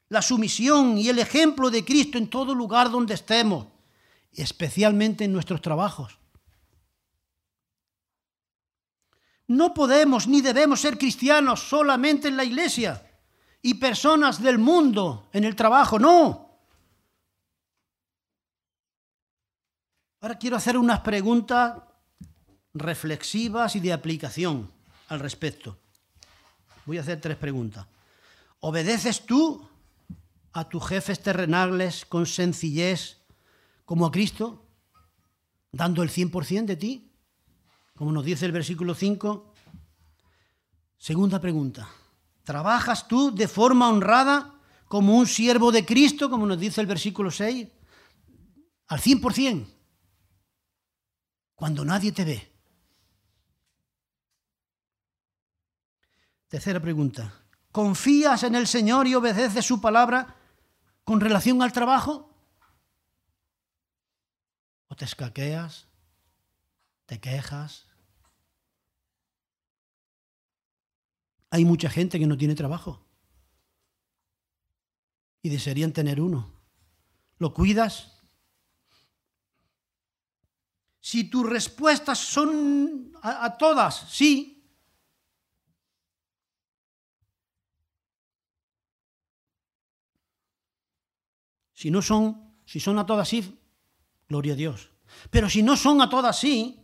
la 0.10 0.22
sumisión 0.22 0.98
y 0.98 1.08
el 1.08 1.20
ejemplo 1.20 1.70
de 1.70 1.86
Cristo 1.86 2.18
en 2.18 2.30
todo 2.30 2.54
lugar 2.54 2.90
donde 2.90 3.14
estemos, 3.14 3.68
especialmente 4.34 5.24
en 5.24 5.34
nuestros 5.34 5.62
trabajos. 5.62 6.18
No 9.48 9.74
podemos 9.74 10.28
ni 10.28 10.42
debemos 10.42 10.82
ser 10.82 10.98
cristianos 10.98 11.62
solamente 11.62 12.28
en 12.28 12.38
la 12.38 12.44
iglesia 12.44 13.04
y 13.62 13.76
personas 13.76 14.42
del 14.42 14.58
mundo 14.58 15.30
en 15.32 15.44
el 15.44 15.56
trabajo, 15.56 15.98
no. 16.00 16.50
Ahora 20.22 20.38
quiero 20.38 20.58
hacer 20.58 20.78
unas 20.78 21.00
preguntas 21.00 21.78
reflexivas 22.74 23.76
y 23.76 23.80
de 23.80 23.94
aplicación 23.94 24.72
al 25.08 25.20
respecto. 25.20 25.78
Voy 26.86 26.98
a 26.98 27.02
hacer 27.02 27.22
tres 27.22 27.38
preguntas. 27.38 27.86
¿Obedeces 28.60 29.26
tú 29.26 29.69
a 30.54 30.68
tus 30.68 30.86
jefes 30.88 31.22
terrenales 31.22 32.06
con 32.06 32.26
sencillez 32.26 33.18
como 33.86 34.06
a 34.06 34.12
Cristo? 34.12 34.66
dando 35.72 36.04
el 36.04 36.10
100% 36.10 36.66
de 36.66 36.76
ti, 36.76 37.12
como 37.96 38.12
nos 38.12 38.26
dice 38.26 38.46
el 38.46 38.52
versículo 38.52 38.96
5. 38.96 39.54
Segunda 40.98 41.40
pregunta, 41.40 41.90
¿trabajas 42.44 43.08
tú 43.08 43.34
de 43.34 43.48
forma 43.48 43.90
honrada 43.90 44.56
como 44.88 45.18
un 45.18 45.28
siervo 45.28 45.72
de 45.72 45.86
Cristo, 45.86 46.30
como 46.30 46.46
nos 46.46 46.60
dice 46.60 46.82
el 46.82 46.88
versículo 46.88 47.32
6? 47.32 47.68
Al 48.88 49.00
100%, 49.00 49.68
cuando 51.56 51.86
nadie 51.86 52.12
te 52.12 52.26
ve. 52.26 52.52
Tercera 56.48 56.80
pregunta, 56.80 57.32
¿confías 57.72 58.42
en 58.42 58.56
el 58.56 58.66
Señor 58.66 59.06
y 59.08 59.14
obedeces 59.14 59.64
su 59.64 59.80
palabra 59.80 60.36
con 61.10 61.22
relación 61.22 61.60
al 61.64 61.74
trabajo? 61.74 62.30
¿O 64.90 64.96
te 64.96 65.06
escaqueas? 65.06 65.88
¿Te 67.08 67.20
quejas? 67.20 67.88
Hay 71.50 71.66
mucha 71.66 71.90
gente 71.90 72.20
que 72.20 72.28
no 72.28 72.38
tiene 72.38 72.54
trabajo 72.54 73.04
y 75.42 75.50
desearían 75.50 75.94
tener 75.94 76.22
uno. 76.22 76.54
¿Lo 77.40 77.56
cuidas? 77.56 78.22
Si 81.00 81.24
tus 81.24 81.50
respuestas 81.50 82.20
son 82.20 83.14
a, 83.24 83.58
todas 83.58 84.12
sí, 84.12 84.59
si 91.80 91.92
no 91.92 92.02
son, 92.02 92.60
si 92.66 92.82
son 92.82 93.00
a 93.00 93.06
todas 93.06 93.30
sí, 93.30 93.58
gloria 94.28 94.52
a 94.52 94.58
Dios. 94.58 94.92
Pero 95.30 95.50
si 95.50 95.64
no 95.64 95.78
son 95.78 96.02
a 96.02 96.10
todas 96.10 96.38
sí, 96.38 96.78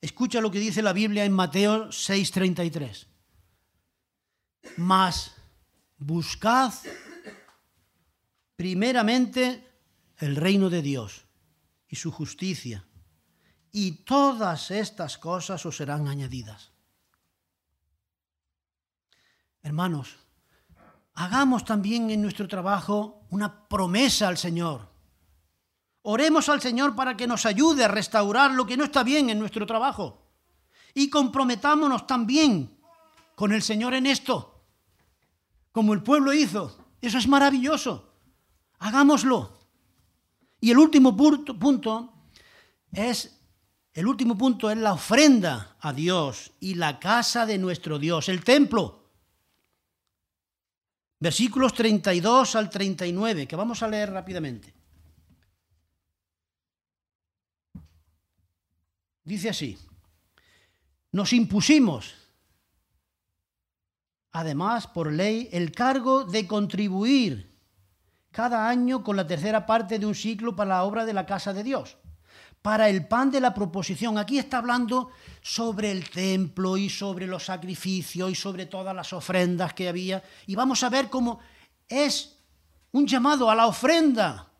escucha 0.00 0.40
lo 0.40 0.50
que 0.50 0.58
dice 0.58 0.82
la 0.82 0.92
Biblia 0.92 1.24
en 1.24 1.30
Mateo 1.30 1.90
6:33. 1.90 3.06
Mas 4.76 5.36
buscad 5.98 6.74
primeramente 8.56 9.64
el 10.16 10.34
reino 10.34 10.68
de 10.68 10.82
Dios 10.82 11.24
y 11.86 11.94
su 11.94 12.10
justicia, 12.10 12.84
y 13.70 14.02
todas 14.02 14.72
estas 14.72 15.16
cosas 15.16 15.64
os 15.64 15.76
serán 15.76 16.08
añadidas. 16.08 16.72
Hermanos, 19.62 20.18
hagamos 21.18 21.64
también 21.64 22.10
en 22.10 22.22
nuestro 22.22 22.46
trabajo 22.46 23.26
una 23.30 23.68
promesa 23.68 24.28
al 24.28 24.38
Señor. 24.38 24.88
Oremos 26.02 26.48
al 26.48 26.60
Señor 26.60 26.94
para 26.94 27.16
que 27.16 27.26
nos 27.26 27.44
ayude 27.44 27.84
a 27.84 27.88
restaurar 27.88 28.52
lo 28.52 28.64
que 28.64 28.76
no 28.76 28.84
está 28.84 29.02
bien 29.02 29.28
en 29.28 29.38
nuestro 29.40 29.66
trabajo. 29.66 30.30
Y 30.94 31.10
comprometámonos 31.10 32.06
también 32.06 32.78
con 33.34 33.52
el 33.52 33.62
Señor 33.62 33.94
en 33.94 34.06
esto, 34.06 34.64
como 35.72 35.92
el 35.92 36.04
pueblo 36.04 36.32
hizo. 36.32 36.78
Eso 37.00 37.18
es 37.18 37.26
maravilloso. 37.26 38.14
Hagámoslo. 38.78 39.58
Y 40.60 40.70
el 40.70 40.78
último 40.78 41.16
punto, 41.16 42.12
es 42.92 43.40
el 43.92 44.06
último 44.06 44.38
punto 44.38 44.70
es 44.70 44.78
la 44.78 44.92
ofrenda 44.92 45.76
a 45.80 45.92
Dios 45.92 46.52
y 46.60 46.74
la 46.74 47.00
casa 47.00 47.44
de 47.44 47.58
nuestro 47.58 47.98
Dios, 47.98 48.28
el 48.28 48.44
templo. 48.44 48.97
Versículos 51.20 51.74
32 51.74 52.54
al 52.54 52.70
39, 52.70 53.48
que 53.48 53.56
vamos 53.56 53.82
a 53.82 53.88
leer 53.88 54.12
rápidamente. 54.12 54.72
Dice 59.24 59.50
así, 59.50 59.78
nos 61.12 61.32
impusimos, 61.32 62.14
además 64.32 64.86
por 64.86 65.12
ley, 65.12 65.48
el 65.52 65.72
cargo 65.72 66.24
de 66.24 66.46
contribuir 66.46 67.58
cada 68.30 68.68
año 68.68 69.02
con 69.02 69.16
la 69.16 69.26
tercera 69.26 69.66
parte 69.66 69.98
de 69.98 70.06
un 70.06 70.14
ciclo 70.14 70.54
para 70.54 70.70
la 70.70 70.84
obra 70.84 71.04
de 71.04 71.12
la 71.12 71.26
casa 71.26 71.52
de 71.52 71.64
Dios. 71.64 71.98
Para 72.62 72.88
el 72.88 73.06
pan 73.06 73.30
de 73.30 73.40
la 73.40 73.54
proposición. 73.54 74.18
Aquí 74.18 74.38
está 74.38 74.58
hablando 74.58 75.10
sobre 75.40 75.90
el 75.90 76.10
templo 76.10 76.76
y 76.76 76.90
sobre 76.90 77.26
los 77.26 77.44
sacrificios 77.44 78.30
y 78.30 78.34
sobre 78.34 78.66
todas 78.66 78.94
las 78.94 79.12
ofrendas 79.12 79.74
que 79.74 79.88
había. 79.88 80.22
Y 80.46 80.54
vamos 80.54 80.82
a 80.82 80.88
ver 80.88 81.08
cómo 81.08 81.40
es 81.88 82.36
un 82.92 83.06
llamado 83.06 83.50
a 83.50 83.54
la 83.54 83.66
ofrenda. 83.66 84.50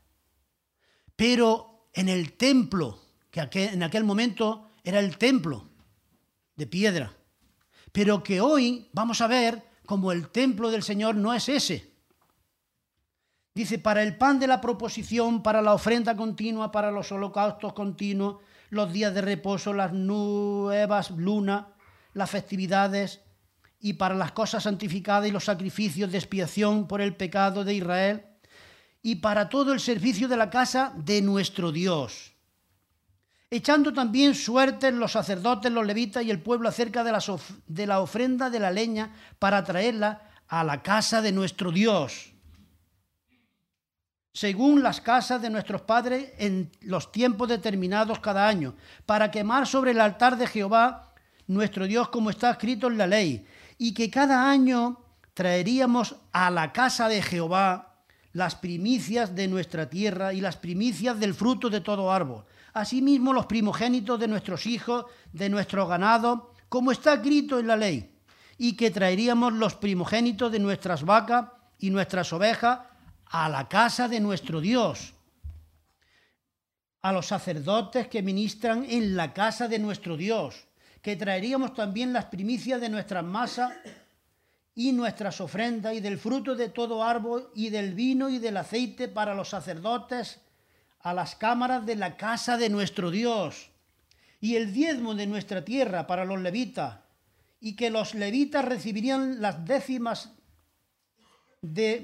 Pero 1.16 1.88
en 1.92 2.08
el 2.08 2.34
templo, 2.34 3.00
que 3.30 3.64
en 3.64 3.82
aquel 3.82 4.04
momento 4.04 4.70
era 4.84 5.00
el 5.00 5.18
templo 5.18 5.68
de 6.54 6.66
piedra, 6.66 7.12
pero 7.92 8.22
que 8.22 8.40
hoy 8.40 8.88
vamos 8.92 9.20
a 9.20 9.26
ver 9.26 9.62
como 9.86 10.12
el 10.12 10.28
templo 10.28 10.70
del 10.70 10.82
Señor 10.82 11.16
no 11.16 11.34
es 11.34 11.48
ese. 11.48 11.97
Dice, 13.58 13.80
para 13.80 14.04
el 14.04 14.16
pan 14.16 14.38
de 14.38 14.46
la 14.46 14.60
proposición, 14.60 15.42
para 15.42 15.60
la 15.62 15.74
ofrenda 15.74 16.14
continua, 16.14 16.70
para 16.70 16.92
los 16.92 17.10
holocaustos 17.10 17.72
continuos, 17.72 18.36
los 18.70 18.92
días 18.92 19.12
de 19.12 19.20
reposo, 19.20 19.72
las 19.72 19.92
nuevas 19.92 21.10
lunas, 21.10 21.64
las 22.12 22.30
festividades 22.30 23.20
y 23.80 23.94
para 23.94 24.14
las 24.14 24.30
cosas 24.30 24.62
santificadas 24.62 25.28
y 25.28 25.32
los 25.32 25.46
sacrificios 25.46 26.12
de 26.12 26.18
expiación 26.18 26.86
por 26.86 27.00
el 27.00 27.16
pecado 27.16 27.64
de 27.64 27.74
Israel 27.74 28.26
y 29.02 29.16
para 29.16 29.48
todo 29.48 29.72
el 29.72 29.80
servicio 29.80 30.28
de 30.28 30.36
la 30.36 30.50
casa 30.50 30.92
de 30.94 31.20
nuestro 31.20 31.72
Dios. 31.72 32.34
Echando 33.50 33.92
también 33.92 34.36
suertes 34.36 34.94
los 34.94 35.10
sacerdotes, 35.10 35.72
los 35.72 35.84
levitas 35.84 36.22
y 36.22 36.30
el 36.30 36.40
pueblo 36.40 36.68
acerca 36.68 37.02
de 37.02 37.12
de 37.66 37.86
la 37.88 37.98
ofrenda 37.98 38.50
de 38.50 38.60
la 38.60 38.70
leña 38.70 39.12
para 39.40 39.64
traerla 39.64 40.30
a 40.46 40.62
la 40.62 40.80
casa 40.80 41.20
de 41.22 41.32
nuestro 41.32 41.72
Dios 41.72 42.37
según 44.38 44.84
las 44.84 45.00
casas 45.00 45.42
de 45.42 45.50
nuestros 45.50 45.82
padres 45.82 46.30
en 46.38 46.70
los 46.82 47.10
tiempos 47.10 47.48
determinados 47.48 48.20
cada 48.20 48.46
año, 48.46 48.76
para 49.04 49.32
quemar 49.32 49.66
sobre 49.66 49.90
el 49.90 50.00
altar 50.00 50.38
de 50.38 50.46
Jehová 50.46 51.12
nuestro 51.48 51.88
Dios 51.88 52.08
como 52.10 52.30
está 52.30 52.52
escrito 52.52 52.86
en 52.86 52.98
la 52.98 53.08
ley, 53.08 53.44
y 53.78 53.94
que 53.94 54.08
cada 54.10 54.48
año 54.48 55.00
traeríamos 55.34 56.14
a 56.30 56.52
la 56.52 56.72
casa 56.72 57.08
de 57.08 57.20
Jehová 57.20 57.96
las 58.32 58.54
primicias 58.54 59.34
de 59.34 59.48
nuestra 59.48 59.90
tierra 59.90 60.32
y 60.32 60.40
las 60.40 60.56
primicias 60.56 61.18
del 61.18 61.34
fruto 61.34 61.68
de 61.68 61.80
todo 61.80 62.12
árbol, 62.12 62.44
asimismo 62.74 63.32
los 63.32 63.46
primogénitos 63.46 64.20
de 64.20 64.28
nuestros 64.28 64.66
hijos, 64.66 65.06
de 65.32 65.48
nuestro 65.48 65.88
ganado, 65.88 66.52
como 66.68 66.92
está 66.92 67.14
escrito 67.14 67.58
en 67.58 67.66
la 67.66 67.76
ley, 67.76 68.14
y 68.56 68.76
que 68.76 68.92
traeríamos 68.92 69.52
los 69.54 69.74
primogénitos 69.74 70.52
de 70.52 70.60
nuestras 70.60 71.02
vacas 71.02 71.46
y 71.80 71.90
nuestras 71.90 72.32
ovejas 72.32 72.78
a 73.30 73.48
la 73.48 73.68
casa 73.68 74.08
de 74.08 74.20
nuestro 74.20 74.60
Dios, 74.60 75.14
a 77.02 77.12
los 77.12 77.26
sacerdotes 77.26 78.08
que 78.08 78.22
ministran 78.22 78.84
en 78.88 79.16
la 79.16 79.32
casa 79.32 79.68
de 79.68 79.78
nuestro 79.78 80.16
Dios, 80.16 80.66
que 81.02 81.16
traeríamos 81.16 81.74
también 81.74 82.12
las 82.12 82.26
primicias 82.26 82.80
de 82.80 82.88
nuestras 82.88 83.24
masas 83.24 83.72
y 84.74 84.92
nuestras 84.92 85.40
ofrendas 85.40 85.94
y 85.94 86.00
del 86.00 86.18
fruto 86.18 86.54
de 86.54 86.68
todo 86.68 87.04
árbol 87.04 87.50
y 87.54 87.70
del 87.70 87.94
vino 87.94 88.28
y 88.28 88.38
del 88.38 88.56
aceite 88.56 89.08
para 89.08 89.34
los 89.34 89.48
sacerdotes 89.48 90.40
a 91.00 91.14
las 91.14 91.34
cámaras 91.34 91.86
de 91.86 91.96
la 91.96 92.16
casa 92.16 92.56
de 92.56 92.68
nuestro 92.68 93.10
Dios 93.10 93.70
y 94.40 94.56
el 94.56 94.72
diezmo 94.72 95.14
de 95.14 95.26
nuestra 95.26 95.64
tierra 95.64 96.06
para 96.06 96.24
los 96.24 96.40
levitas 96.40 96.98
y 97.60 97.74
que 97.74 97.90
los 97.90 98.14
levitas 98.14 98.64
recibirían 98.64 99.40
las 99.40 99.64
décimas 99.64 100.30
de, 101.62 102.02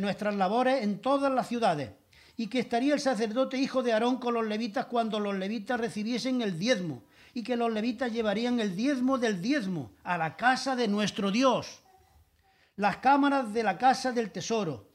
nuestras 0.00 0.34
labores 0.34 0.82
en 0.82 1.00
todas 1.00 1.32
las 1.32 1.48
ciudades, 1.48 1.90
y 2.36 2.48
que 2.48 2.60
estaría 2.60 2.94
el 2.94 3.00
sacerdote 3.00 3.58
hijo 3.58 3.82
de 3.82 3.92
Aarón 3.92 4.18
con 4.18 4.34
los 4.34 4.46
levitas 4.46 4.86
cuando 4.86 5.20
los 5.20 5.36
levitas 5.36 5.80
recibiesen 5.80 6.42
el 6.42 6.58
diezmo, 6.58 7.04
y 7.34 7.42
que 7.42 7.56
los 7.56 7.72
levitas 7.72 8.12
llevarían 8.12 8.60
el 8.60 8.76
diezmo 8.76 9.18
del 9.18 9.40
diezmo 9.40 9.92
a 10.02 10.18
la 10.18 10.36
casa 10.36 10.76
de 10.76 10.88
nuestro 10.88 11.30
Dios, 11.30 11.80
las 12.76 12.98
cámaras 12.98 13.52
de 13.52 13.62
la 13.62 13.78
casa 13.78 14.12
del 14.12 14.30
tesoro, 14.30 14.90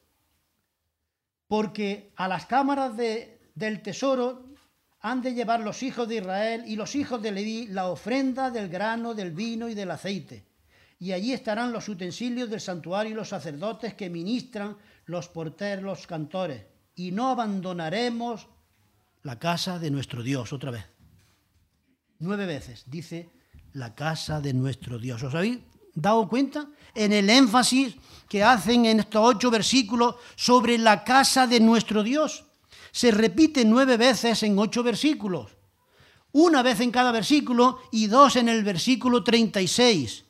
porque 1.48 2.12
a 2.16 2.28
las 2.28 2.46
cámaras 2.46 2.96
del 2.98 3.82
tesoro 3.82 4.46
han 5.00 5.22
de 5.22 5.34
llevar 5.34 5.62
los 5.62 5.84
hijos 5.84 6.08
de 6.08 6.18
Israel 6.18 6.64
y 6.68 6.76
los 6.76 6.96
hijos 6.96 7.22
de 7.22 7.32
Leví 7.32 7.68
la 7.68 7.88
ofrenda 7.88 8.52
del 8.52 8.68
grano, 8.68 9.14
del 9.14 9.32
vino 9.32 9.70
y 9.70 9.74
del 9.74 9.92
aceite 9.92 10.47
y 11.00 11.12
allí 11.12 11.34
estarán 11.34 11.72
los 11.72 11.88
utensilios 11.90 12.50
del 12.50 12.62
santuario 12.62 13.12
y 13.12 13.16
los 13.16 13.30
sacerdotes 13.30 13.94
que 13.94 14.10
ministran, 14.10 14.78
los 15.06 15.30
porteros, 15.30 15.84
los 15.84 16.08
cantores, 16.08 16.66
y 16.96 17.12
no 17.12 17.30
abandonaremos 17.30 18.48
la 19.24 19.38
casa 19.38 19.78
de 19.78 19.92
nuestro 19.92 20.24
Dios, 20.24 20.54
otra 20.54 20.72
vez. 20.72 20.86
Nueve 22.20 22.46
veces 22.46 22.84
dice 22.88 23.30
la 23.74 23.94
casa 23.94 24.42
de 24.42 24.54
nuestro 24.54 24.98
Dios. 24.98 25.22
¿Os 25.22 25.36
habéis 25.36 25.60
dado 25.94 26.28
cuenta? 26.28 26.68
En 26.96 27.14
el 27.14 27.30
énfasis 27.30 27.96
que 28.28 28.44
hacen 28.44 28.86
en 28.86 29.02
estos 29.02 29.22
ocho 29.24 29.52
versículos 29.52 30.16
sobre 30.36 30.80
la 30.80 31.04
casa 31.04 31.46
de 31.46 31.60
nuestro 31.60 32.02
Dios. 32.02 32.46
Se 32.92 33.12
repite 33.12 33.66
nueve 33.66 33.98
veces 33.98 34.42
en 34.42 34.58
ocho 34.58 34.82
versículos. 34.82 35.52
una 36.32 36.62
vez 36.62 36.80
en 36.82 36.92
cada 36.92 37.12
versículo 37.12 37.80
y 37.92 38.08
dos 38.08 38.36
en 38.36 38.50
el 38.50 38.64
versículo 38.64 39.24
36. 39.24 40.27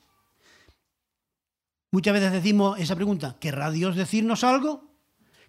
Muchas 1.98 2.14
veces 2.14 2.32
decimos 2.32 2.78
esa 2.78 2.96
pregunta, 2.96 3.38
¿querrá 3.40 3.72
Dios 3.72 3.96
decirnos 3.96 4.44
algo? 4.44 4.84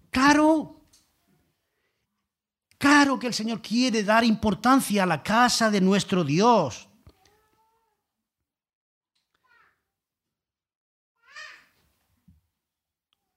Claro, 0.09 0.81
claro 2.79 3.19
que 3.19 3.27
el 3.27 3.35
Señor 3.35 3.61
quiere 3.61 4.03
dar 4.03 4.23
importancia 4.23 5.03
a 5.03 5.05
la 5.05 5.21
casa 5.21 5.69
de 5.69 5.79
nuestro 5.79 6.23
Dios. 6.23 6.89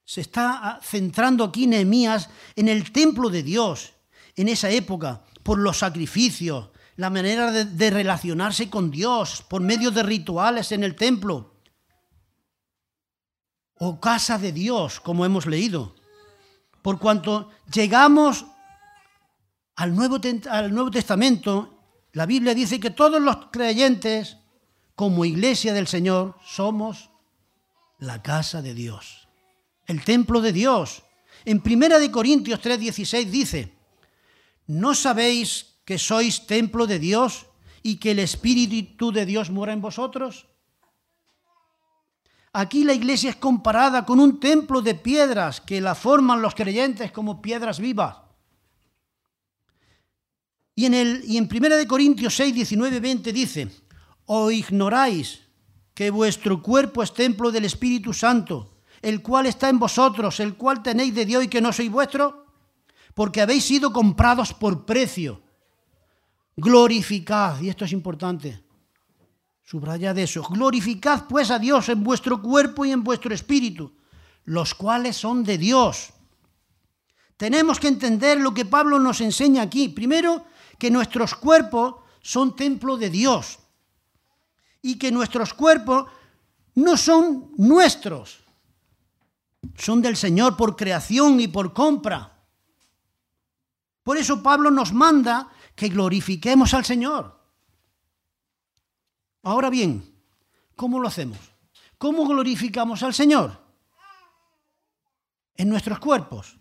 Se 0.03 0.21
está 0.21 0.79
centrando 0.81 1.43
aquí 1.43 1.67
Nehemías 1.67 2.31
en 2.55 2.67
el 2.67 2.91
templo 2.91 3.29
de 3.29 3.43
Dios, 3.43 3.93
en 4.35 4.47
esa 4.47 4.71
época, 4.71 5.23
por 5.43 5.59
los 5.59 5.77
sacrificios, 5.77 6.71
la 6.95 7.11
manera 7.11 7.51
de, 7.51 7.65
de 7.65 7.91
relacionarse 7.91 8.71
con 8.71 8.89
Dios, 8.89 9.45
por 9.47 9.61
medio 9.61 9.91
de 9.91 10.01
rituales 10.01 10.71
en 10.71 10.83
el 10.83 10.95
templo 10.95 11.52
o 13.77 13.99
casa 13.99 14.37
de 14.37 14.51
Dios, 14.51 14.99
como 14.99 15.25
hemos 15.25 15.45
leído. 15.45 15.95
Por 16.81 16.99
cuanto 16.99 17.49
llegamos 17.73 18.45
al 19.75 19.95
Nuevo, 19.95 20.19
al 20.49 20.73
Nuevo 20.73 20.91
Testamento, 20.91 21.79
la 22.13 22.25
Biblia 22.25 22.53
dice 22.53 22.79
que 22.79 22.91
todos 22.91 23.21
los 23.21 23.47
creyentes, 23.51 24.37
como 24.95 25.25
iglesia 25.25 25.73
del 25.73 25.87
Señor, 25.87 26.35
somos 26.45 27.09
la 27.97 28.21
casa 28.21 28.61
de 28.61 28.73
Dios, 28.73 29.27
el 29.87 30.03
templo 30.03 30.41
de 30.41 30.51
Dios. 30.51 31.03
En 31.45 31.61
1 31.65 32.11
Corintios 32.11 32.61
3:16 32.61 33.25
dice, 33.25 33.73
¿no 34.67 34.93
sabéis 34.93 35.77
que 35.85 35.97
sois 35.97 36.45
templo 36.45 36.85
de 36.85 36.99
Dios 36.99 37.47
y 37.81 37.97
que 37.97 38.11
el 38.11 38.19
Espíritu 38.19 39.11
de 39.11 39.25
Dios 39.25 39.49
mora 39.49 39.73
en 39.73 39.81
vosotros? 39.81 40.47
Aquí 42.53 42.83
la 42.83 42.93
iglesia 42.93 43.31
es 43.31 43.35
comparada 43.35 44.05
con 44.05 44.19
un 44.19 44.39
templo 44.39 44.81
de 44.83 44.93
piedras 44.93 45.59
que 45.59 45.81
la 45.81 45.95
forman 45.95 46.41
los 46.41 46.53
creyentes 46.53 47.11
como 47.11 47.41
piedras 47.41 47.79
vivas. 47.79 48.17
Y 50.75 50.85
en, 50.85 50.93
el, 50.93 51.23
y 51.25 51.37
en 51.37 51.49
1 51.51 51.87
Corintios 51.87 52.35
6, 52.35 52.53
19, 52.53 52.99
20 52.99 53.33
dice, 53.33 53.71
¿o 54.25 54.51
ignoráis 54.51 55.41
que 55.95 56.11
vuestro 56.11 56.61
cuerpo 56.61 57.01
es 57.01 57.13
templo 57.13 57.51
del 57.51 57.65
Espíritu 57.65 58.13
Santo, 58.13 58.77
el 59.01 59.23
cual 59.23 59.47
está 59.47 59.69
en 59.69 59.79
vosotros, 59.79 60.39
el 60.39 60.55
cual 60.55 60.83
tenéis 60.83 61.15
de 61.15 61.25
Dios 61.25 61.43
y 61.43 61.47
que 61.47 61.61
no 61.61 61.73
sois 61.73 61.89
vuestro? 61.89 62.45
Porque 63.15 63.41
habéis 63.41 63.65
sido 63.65 63.91
comprados 63.91 64.53
por 64.53 64.85
precio. 64.85 65.41
Glorificad, 66.55 67.59
y 67.61 67.69
esto 67.69 67.85
es 67.85 67.91
importante, 67.91 68.63
Subrayad 69.63 70.17
eso. 70.17 70.43
Glorificad 70.43 71.25
pues 71.27 71.49
a 71.49 71.59
Dios 71.59 71.89
en 71.89 72.03
vuestro 72.03 72.41
cuerpo 72.41 72.85
y 72.85 72.91
en 72.91 73.03
vuestro 73.03 73.33
espíritu, 73.33 73.93
los 74.45 74.73
cuales 74.75 75.15
son 75.15 75.43
de 75.43 75.57
Dios. 75.57 76.09
Tenemos 77.37 77.79
que 77.79 77.87
entender 77.87 78.39
lo 78.39 78.53
que 78.53 78.65
Pablo 78.65 78.99
nos 78.99 79.21
enseña 79.21 79.63
aquí. 79.63 79.89
Primero, 79.89 80.45
que 80.77 80.91
nuestros 80.91 81.35
cuerpos 81.35 81.95
son 82.21 82.55
templo 82.55 82.97
de 82.97 83.09
Dios 83.09 83.59
y 84.81 84.97
que 84.97 85.11
nuestros 85.11 85.53
cuerpos 85.53 86.05
no 86.75 86.97
son 86.97 87.51
nuestros, 87.57 88.43
son 89.77 90.01
del 90.01 90.17
Señor 90.17 90.57
por 90.57 90.75
creación 90.75 91.39
y 91.39 91.47
por 91.47 91.73
compra. 91.73 92.43
Por 94.03 94.17
eso 94.17 94.43
Pablo 94.43 94.69
nos 94.69 94.91
manda 94.91 95.49
que 95.75 95.87
glorifiquemos 95.87 96.73
al 96.73 96.83
Señor. 96.83 97.42
Ahora 99.43 99.69
bien, 99.69 100.17
¿cómo 100.75 100.99
lo 100.99 101.07
hacemos? 101.07 101.37
¿Cómo 101.97 102.25
glorificamos 102.25 103.03
al 103.03 103.13
Señor? 103.13 103.61
En 105.55 105.69
nuestros 105.69 105.99
cuerpos. 105.99 106.57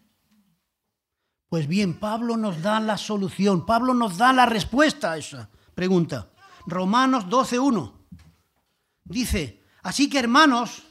Pues 1.49 1.69
bien, 1.69 1.99
Pablo 1.99 2.37
nos 2.37 2.61
da 2.61 2.81
la 2.81 2.99
solución, 2.99 3.65
Pablo 3.65 3.95
nos 3.95 4.17
da 4.19 4.33
la 4.33 4.47
respuesta 4.47 5.13
a 5.13 5.19
esa 5.19 5.51
pregunta. 5.75 6.31
Romanos 6.67 7.27
12.1 7.27 7.93
dice, 9.05 9.63
así 9.83 10.09
que 10.09 10.19
hermanos, 10.19 10.83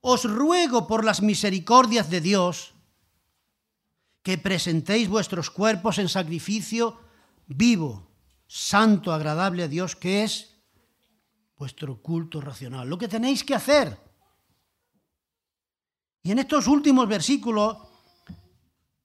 os 0.00 0.24
ruego 0.24 0.86
por 0.86 1.04
las 1.04 1.22
misericordias 1.22 2.10
de 2.10 2.20
Dios 2.20 2.74
que 4.22 4.38
presentéis 4.38 5.08
vuestros 5.08 5.50
cuerpos 5.50 5.98
en 5.98 6.08
sacrificio 6.08 7.00
vivo, 7.46 8.10
santo, 8.46 9.12
agradable 9.12 9.62
a 9.62 9.68
Dios, 9.68 9.96
que 9.96 10.24
es 10.24 10.57
vuestro 11.58 12.00
culto 12.00 12.40
racional, 12.40 12.88
lo 12.88 12.96
que 12.96 13.08
tenéis 13.08 13.42
que 13.42 13.54
hacer. 13.54 13.98
Y 16.22 16.30
en 16.30 16.38
estos 16.38 16.66
últimos 16.66 17.08
versículos 17.08 17.76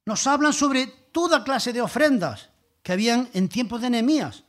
nos 0.05 0.27
hablan 0.27 0.53
sobre 0.53 0.87
toda 0.87 1.43
clase 1.43 1.73
de 1.73 1.81
ofrendas 1.81 2.49
que 2.83 2.91
habían 2.91 3.29
en 3.33 3.49
tiempos 3.49 3.81
de 3.81 3.89
Nehemías. 3.89 4.43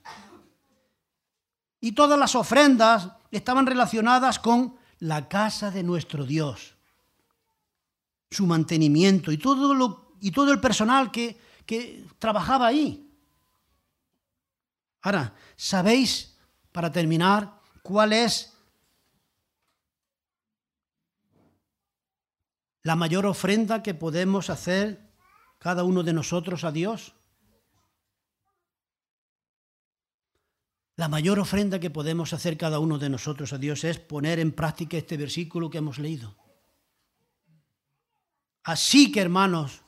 Y 1.80 1.92
todas 1.92 2.18
las 2.18 2.34
ofrendas 2.34 3.08
estaban 3.30 3.66
relacionadas 3.66 4.38
con 4.38 4.76
la 4.98 5.28
casa 5.28 5.70
de 5.70 5.82
nuestro 5.82 6.24
Dios, 6.24 6.76
su 8.30 8.46
mantenimiento 8.46 9.32
y 9.32 9.38
todo, 9.38 9.74
lo, 9.74 10.16
y 10.20 10.30
todo 10.30 10.52
el 10.52 10.60
personal 10.60 11.10
que, 11.10 11.38
que 11.66 12.04
trabajaba 12.18 12.66
ahí. 12.66 13.10
Ahora, 15.02 15.34
¿sabéis, 15.56 16.36
para 16.72 16.90
terminar, 16.90 17.60
¿Cuál 17.84 18.14
es 18.14 18.50
la 22.82 22.96
mayor 22.96 23.26
ofrenda 23.26 23.82
que 23.82 23.92
podemos 23.92 24.48
hacer 24.48 25.12
cada 25.58 25.84
uno 25.84 26.02
de 26.02 26.14
nosotros 26.14 26.64
a 26.64 26.72
Dios? 26.72 27.12
La 30.96 31.08
mayor 31.08 31.38
ofrenda 31.38 31.78
que 31.78 31.90
podemos 31.90 32.32
hacer 32.32 32.56
cada 32.56 32.78
uno 32.78 32.98
de 32.98 33.10
nosotros 33.10 33.52
a 33.52 33.58
Dios 33.58 33.84
es 33.84 33.98
poner 33.98 34.38
en 34.38 34.52
práctica 34.52 34.96
este 34.96 35.18
versículo 35.18 35.68
que 35.68 35.76
hemos 35.76 35.98
leído. 35.98 36.38
Así 38.62 39.12
que, 39.12 39.20
hermanos, 39.20 39.82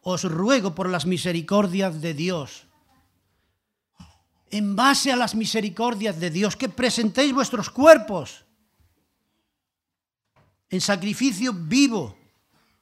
os 0.00 0.22
ruego 0.22 0.76
por 0.76 0.88
las 0.88 1.06
misericordias 1.06 2.00
de 2.00 2.14
Dios 2.14 2.68
en 4.52 4.76
base 4.76 5.10
a 5.10 5.16
las 5.16 5.34
misericordias 5.34 6.20
de 6.20 6.30
Dios, 6.30 6.56
que 6.56 6.68
presentéis 6.68 7.32
vuestros 7.32 7.70
cuerpos 7.70 8.44
en 10.68 10.80
sacrificio 10.80 11.54
vivo, 11.54 12.16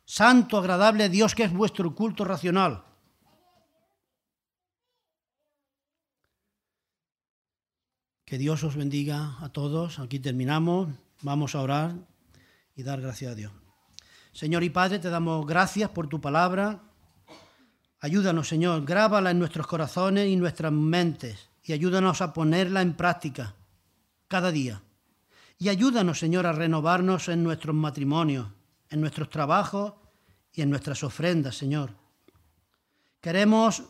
santo, 0.04 0.58
agradable 0.58 1.04
a 1.04 1.08
Dios, 1.08 1.32
que 1.34 1.44
es 1.44 1.52
vuestro 1.52 1.94
culto 1.94 2.24
racional. 2.24 2.84
Que 8.24 8.36
Dios 8.36 8.62
os 8.64 8.74
bendiga 8.74 9.36
a 9.40 9.48
todos. 9.50 10.00
Aquí 10.00 10.18
terminamos. 10.18 10.88
Vamos 11.22 11.54
a 11.54 11.62
orar 11.62 11.94
y 12.74 12.82
dar 12.82 13.00
gracias 13.00 13.32
a 13.32 13.34
Dios. 13.36 13.52
Señor 14.32 14.64
y 14.64 14.70
Padre, 14.70 14.98
te 14.98 15.10
damos 15.10 15.46
gracias 15.46 15.90
por 15.90 16.08
tu 16.08 16.20
palabra. 16.20 16.82
Ayúdanos, 18.00 18.48
Señor, 18.48 18.84
grábala 18.84 19.30
en 19.30 19.38
nuestros 19.38 19.66
corazones 19.66 20.28
y 20.28 20.36
nuestras 20.36 20.72
mentes 20.72 21.49
y 21.62 21.72
ayúdanos 21.72 22.20
a 22.20 22.32
ponerla 22.32 22.82
en 22.82 22.94
práctica 22.94 23.54
cada 24.28 24.50
día. 24.50 24.82
Y 25.58 25.68
ayúdanos, 25.68 26.18
Señor, 26.18 26.46
a 26.46 26.52
renovarnos 26.52 27.28
en 27.28 27.42
nuestros 27.42 27.74
matrimonios, 27.74 28.48
en 28.88 29.00
nuestros 29.00 29.28
trabajos 29.28 29.94
y 30.52 30.62
en 30.62 30.70
nuestras 30.70 31.04
ofrendas, 31.04 31.56
Señor. 31.56 31.90
Queremos 33.20 33.84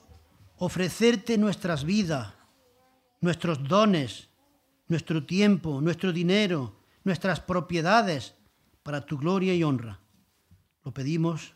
ofrecerte 0.56 1.38
nuestras 1.38 1.84
vidas, 1.84 2.34
nuestros 3.20 3.62
dones, 3.66 4.28
nuestro 4.88 5.24
tiempo, 5.24 5.80
nuestro 5.80 6.12
dinero, 6.12 6.80
nuestras 7.04 7.40
propiedades, 7.40 8.34
para 8.82 9.04
tu 9.04 9.18
gloria 9.18 9.54
y 9.54 9.62
honra. 9.62 10.00
Lo 10.84 10.92
pedimos 10.92 11.54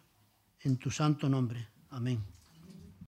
en 0.60 0.76
tu 0.76 0.90
santo 0.90 1.28
nombre. 1.28 1.68
Amén. 1.90 2.33